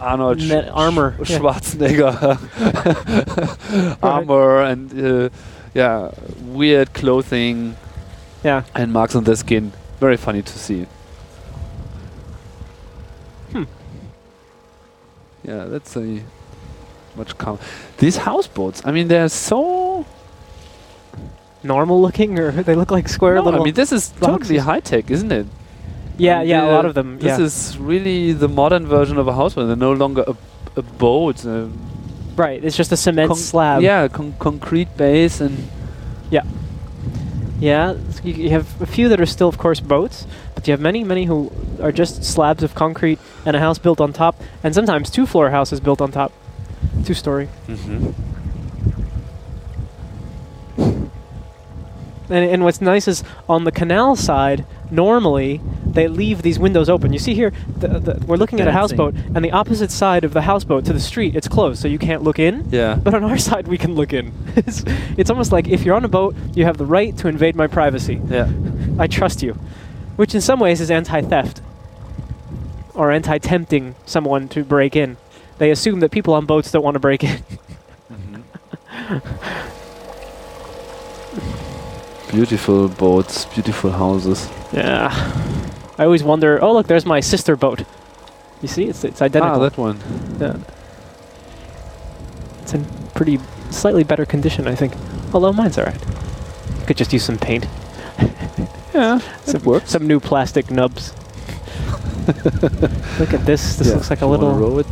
Arnold 0.00 0.40
Sch- 0.40 0.52
armor, 0.72 1.16
Sch- 1.24 1.30
Schwarzenegger 1.32 2.38
armor 4.02 4.62
and 4.62 4.92
uh, 4.92 5.28
yeah, 5.74 6.10
weird 6.42 6.92
clothing 6.92 7.76
Yeah. 8.42 8.64
and 8.74 8.92
marks 8.92 9.14
on 9.16 9.24
their 9.24 9.36
skin. 9.36 9.72
Very 10.00 10.16
funny 10.18 10.42
to 10.42 10.58
see. 10.58 10.86
Hmm. 13.52 13.64
Yeah, 15.42 15.64
that's 15.64 15.96
a 15.96 16.22
much 17.16 17.36
calm. 17.38 17.58
These 17.98 18.16
houseboats, 18.18 18.82
I 18.84 18.90
mean, 18.92 19.08
they're 19.08 19.28
so. 19.28 20.04
Normal 21.64 22.00
looking, 22.00 22.38
or 22.38 22.50
they 22.68 22.74
look 22.74 22.90
like 22.90 23.08
square 23.08 23.34
No, 23.36 23.42
little. 23.42 23.60
I 23.62 23.64
mean, 23.64 23.74
this 23.74 23.90
is 23.92 24.10
totally 24.20 24.58
high 24.58 24.80
tech, 24.80 25.10
isn't 25.10 25.32
it? 25.32 25.46
yeah, 26.18 26.40
And, 26.40 26.48
yeah, 26.48 26.64
a 26.64 26.68
uh, 26.68 26.72
lot 26.72 26.84
of 26.84 26.94
them. 26.94 27.18
This 27.18 27.38
yeah. 27.38 27.44
is 27.44 27.76
really 27.78 28.32
the 28.32 28.48
modern 28.48 28.86
version 28.86 29.18
of 29.18 29.26
a 29.26 29.32
houseboat. 29.34 29.66
They're 29.66 29.76
no 29.76 29.92
longer 29.92 30.24
a, 30.26 30.36
a 30.76 30.82
boat. 30.82 31.44
Uh, 31.44 31.68
right. 32.36 32.62
It's 32.64 32.76
just 32.76 32.92
a 32.92 32.96
cement 32.96 33.36
slab. 33.36 33.82
Yeah, 33.82 34.08
con- 34.08 34.34
concrete 34.38 34.96
base 34.96 35.40
and. 35.40 35.68
Yeah, 37.60 37.94
s- 38.08 38.20
you, 38.24 38.50
have 38.50 38.80
a 38.82 38.86
few 38.86 39.08
that 39.08 39.20
are 39.20 39.26
still, 39.26 39.48
of 39.48 39.56
course, 39.58 39.80
boats, 39.80 40.26
but 40.54 40.66
you 40.66 40.72
have 40.72 40.80
many, 40.80 41.04
many 41.04 41.24
who 41.24 41.50
are 41.80 41.92
just 41.92 42.22
slabs 42.24 42.62
of 42.62 42.74
concrete 42.74 43.18
and 43.46 43.56
a 43.56 43.60
house 43.60 43.78
built 43.78 44.00
on 44.00 44.12
top, 44.12 44.34
and 44.62 44.74
sometimes 44.74 45.08
two-floor 45.08 45.50
houses 45.50 45.80
built 45.80 46.00
on 46.00 46.10
top, 46.12 46.32
two-story. 47.06 47.48
Mm-hmm. 47.68 48.10
And, 52.34 52.50
and 52.50 52.64
what's 52.64 52.80
nice 52.80 53.06
is 53.06 53.22
on 53.48 53.62
the 53.62 53.70
canal 53.70 54.16
side, 54.16 54.66
normally 54.90 55.60
they 55.86 56.08
leave 56.08 56.42
these 56.42 56.58
windows 56.58 56.88
open. 56.88 57.12
You 57.12 57.20
see 57.20 57.32
here, 57.32 57.52
the, 57.78 58.00
the, 58.00 58.26
we're 58.26 58.36
looking 58.36 58.60
at 58.60 58.66
a 58.66 58.72
houseboat, 58.72 59.14
and 59.14 59.44
the 59.44 59.52
opposite 59.52 59.92
side 59.92 60.24
of 60.24 60.32
the 60.32 60.42
houseboat 60.42 60.84
to 60.86 60.92
the 60.92 60.98
street, 60.98 61.36
it's 61.36 61.46
closed, 61.46 61.80
so 61.80 61.86
you 61.86 61.98
can't 61.98 62.24
look 62.24 62.40
in. 62.40 62.68
Yeah. 62.70 62.96
But 62.96 63.14
on 63.14 63.22
our 63.22 63.38
side, 63.48 63.68
we 63.68 63.78
can 63.78 63.94
look 63.94 64.12
in. 64.12 64.32
it's, 64.56 64.82
it's 65.16 65.30
almost 65.30 65.52
like 65.52 65.68
if 65.68 65.84
you're 65.84 65.94
on 65.94 66.04
a 66.04 66.08
boat, 66.08 66.34
you 66.54 66.64
have 66.64 66.76
the 66.76 66.86
right 66.86 67.16
to 67.18 67.28
invade 67.28 67.54
my 67.54 67.68
privacy. 67.68 68.20
Yeah. 68.28 68.50
I 68.98 69.06
trust 69.06 69.40
you. 69.40 69.52
Which 70.16 70.34
in 70.34 70.40
some 70.40 70.58
ways 70.58 70.80
is 70.80 70.90
anti 70.90 71.22
theft 71.22 71.60
or 72.94 73.12
anti 73.12 73.38
tempting 73.38 73.94
someone 74.06 74.48
to 74.48 74.64
break 74.64 74.96
in. 74.96 75.18
They 75.58 75.70
assume 75.70 76.00
that 76.00 76.10
people 76.10 76.34
on 76.34 76.46
boats 76.46 76.72
don't 76.72 76.82
want 76.82 76.96
to 76.96 77.00
break 77.00 77.22
in. 77.22 77.42
Mm-hmm. 78.12 79.70
Beautiful 82.34 82.88
boats, 82.88 83.44
beautiful 83.46 83.90
houses. 83.92 84.48
yeah. 84.72 85.08
I 85.96 86.04
always 86.04 86.24
wonder 86.24 86.58
oh, 86.60 86.72
look, 86.72 86.88
there's 86.88 87.06
my 87.06 87.20
sister 87.20 87.54
boat. 87.56 87.84
You 88.60 88.66
see, 88.68 88.84
it's, 88.88 89.04
it's 89.04 89.22
identical. 89.22 89.56
Ah, 89.62 89.68
that 89.68 89.78
one. 89.78 89.98
yeah. 90.40 90.56
It's 92.62 92.74
in 92.74 92.84
pretty 93.14 93.38
slightly 93.70 94.02
better 94.02 94.26
condition, 94.26 94.66
I 94.66 94.74
think. 94.74 94.94
Although 95.32 95.52
mine's 95.52 95.78
alright. 95.78 96.00
Could 96.86 96.96
just 96.96 97.12
use 97.12 97.24
some 97.24 97.38
paint. 97.38 97.66
Yeah, 98.94 99.18
Some, 99.44 99.56
it 99.60 99.66
works. 99.66 99.90
some 99.90 100.06
new 100.06 100.20
plastic 100.20 100.70
nubs. 100.70 101.12
Look 103.18 103.34
at 103.34 103.44
this. 103.44 103.74
This 103.76 103.88
Yeah, 103.88 103.94
looks 103.94 104.08
like 104.08 104.20
a 104.22 104.26
little. 104.26 104.52
row 104.54 104.78
it. 104.78 104.86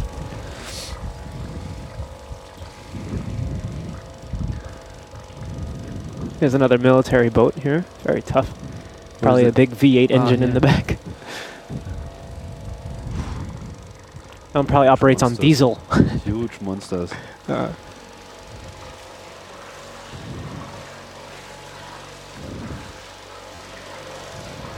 There's 6.43 6.55
another 6.55 6.77
military 6.77 7.29
boat 7.31 7.55
here. 7.55 7.85
Very 8.03 8.21
tough. 8.21 8.53
Probably 9.21 9.45
a 9.45 9.53
big 9.53 9.71
V8 9.71 10.11
Ah, 10.11 10.15
engine 10.15 10.43
in 10.43 10.49
yeah. 10.49 10.55
the 10.55 10.61
back. 10.61 10.99
Um, 14.55 14.67
probably 14.67 14.89
operates 14.89 15.23
on 15.23 15.37
diesel. 15.37 15.77
Huge 16.25 16.61
monsters. 16.61 17.11
Uh, 17.49 17.73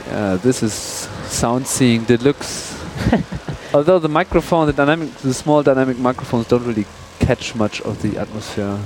Yeah, 0.07 0.35
this 0.35 0.61
is 0.61 0.73
sound 1.25 1.65
seeing 1.65 2.03
deluxe. 2.03 2.79
Although 3.73 3.97
the 3.97 4.07
microphone, 4.07 4.67
the 4.67 4.73
dynamic, 4.73 5.13
the 5.15 5.33
small 5.33 5.63
dynamic 5.63 5.97
microphones 5.97 6.47
don't 6.47 6.63
really 6.63 6.85
catch 7.19 7.55
much 7.55 7.81
of 7.81 8.03
the 8.03 8.19
atmosphere. 8.19 8.79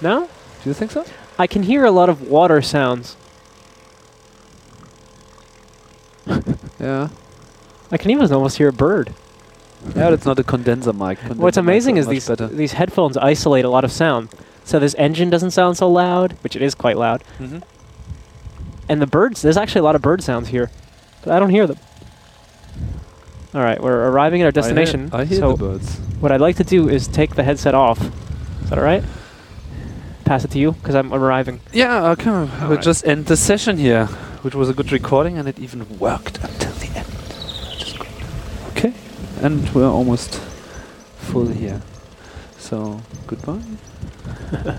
No? 0.00 0.28
do 0.62 0.68
you 0.68 0.74
think 0.74 0.90
so? 0.90 1.04
I 1.40 1.46
can 1.46 1.62
hear 1.62 1.84
a 1.86 1.90
lot 1.90 2.08
of 2.10 2.28
water 2.28 2.60
sounds. 2.60 3.16
Yeah. 6.78 7.08
I 7.90 7.98
can 7.98 8.10
even 8.10 8.32
almost 8.32 8.56
hear 8.56 8.68
a 8.68 8.72
bird. 8.72 9.12
Yeah, 9.94 10.10
it's 10.10 10.24
not 10.24 10.38
a 10.38 10.44
condenser 10.44 10.94
mic. 10.94 11.18
What's 11.18 11.58
amazing 11.58 11.98
is 11.98 12.06
these 12.06 12.26
better. 12.26 12.46
these 12.46 12.72
headphones 12.72 13.16
isolate 13.18 13.66
a 13.66 13.68
lot 13.68 13.84
of 13.84 13.92
sound. 13.92 14.28
So 14.64 14.78
this 14.78 14.94
engine 14.96 15.28
doesn't 15.28 15.50
sound 15.50 15.76
so 15.76 15.90
loud, 15.90 16.32
which 16.42 16.56
it 16.56 16.62
is 16.62 16.74
quite 16.74 16.96
loud. 16.96 17.22
hmm 17.38 17.58
And 18.88 19.02
the 19.02 19.06
birds, 19.06 19.42
there's 19.42 19.58
actually 19.58 19.80
a 19.80 19.84
lot 19.84 19.94
of 19.94 20.00
bird 20.00 20.22
sounds 20.22 20.48
here, 20.48 20.70
but 21.22 21.32
I 21.34 21.38
don't 21.38 21.50
hear 21.50 21.66
them. 21.66 21.78
All 23.54 23.62
right, 23.62 23.82
we're 23.82 24.08
arriving 24.08 24.40
at 24.40 24.46
our 24.46 24.52
destination. 24.52 25.10
I 25.12 25.16
hear, 25.16 25.20
I 25.20 25.24
hear 25.26 25.38
so 25.38 25.52
the 25.52 25.64
birds. 25.64 25.98
what 26.20 26.32
I'd 26.32 26.40
like 26.40 26.56
to 26.56 26.64
do 26.64 26.88
is 26.88 27.08
take 27.08 27.34
the 27.34 27.42
headset 27.42 27.74
off. 27.74 28.00
Is 28.62 28.70
that 28.70 28.78
all 28.78 28.84
right? 28.84 29.04
Pass 30.30 30.44
it 30.44 30.52
to 30.52 30.60
you 30.60 30.70
because 30.70 30.94
I'm 30.94 31.12
arriving. 31.12 31.58
Yeah, 31.72 32.10
okay. 32.10 32.30
We'll 32.30 32.48
Alright. 32.48 32.82
just 32.82 33.04
end 33.04 33.26
the 33.26 33.36
session 33.36 33.78
here, 33.78 34.06
which 34.42 34.54
was 34.54 34.68
a 34.68 34.72
good 34.72 34.92
recording, 34.92 35.36
and 35.36 35.48
it 35.48 35.58
even 35.58 35.98
worked 35.98 36.38
until 36.38 36.70
the 36.74 36.86
end. 36.94 37.08
Okay, 38.68 38.94
and 39.42 39.68
we're 39.74 39.90
almost 39.90 40.36
full 41.16 41.48
here. 41.48 41.82
So 42.58 43.00
goodbye. 43.26 43.60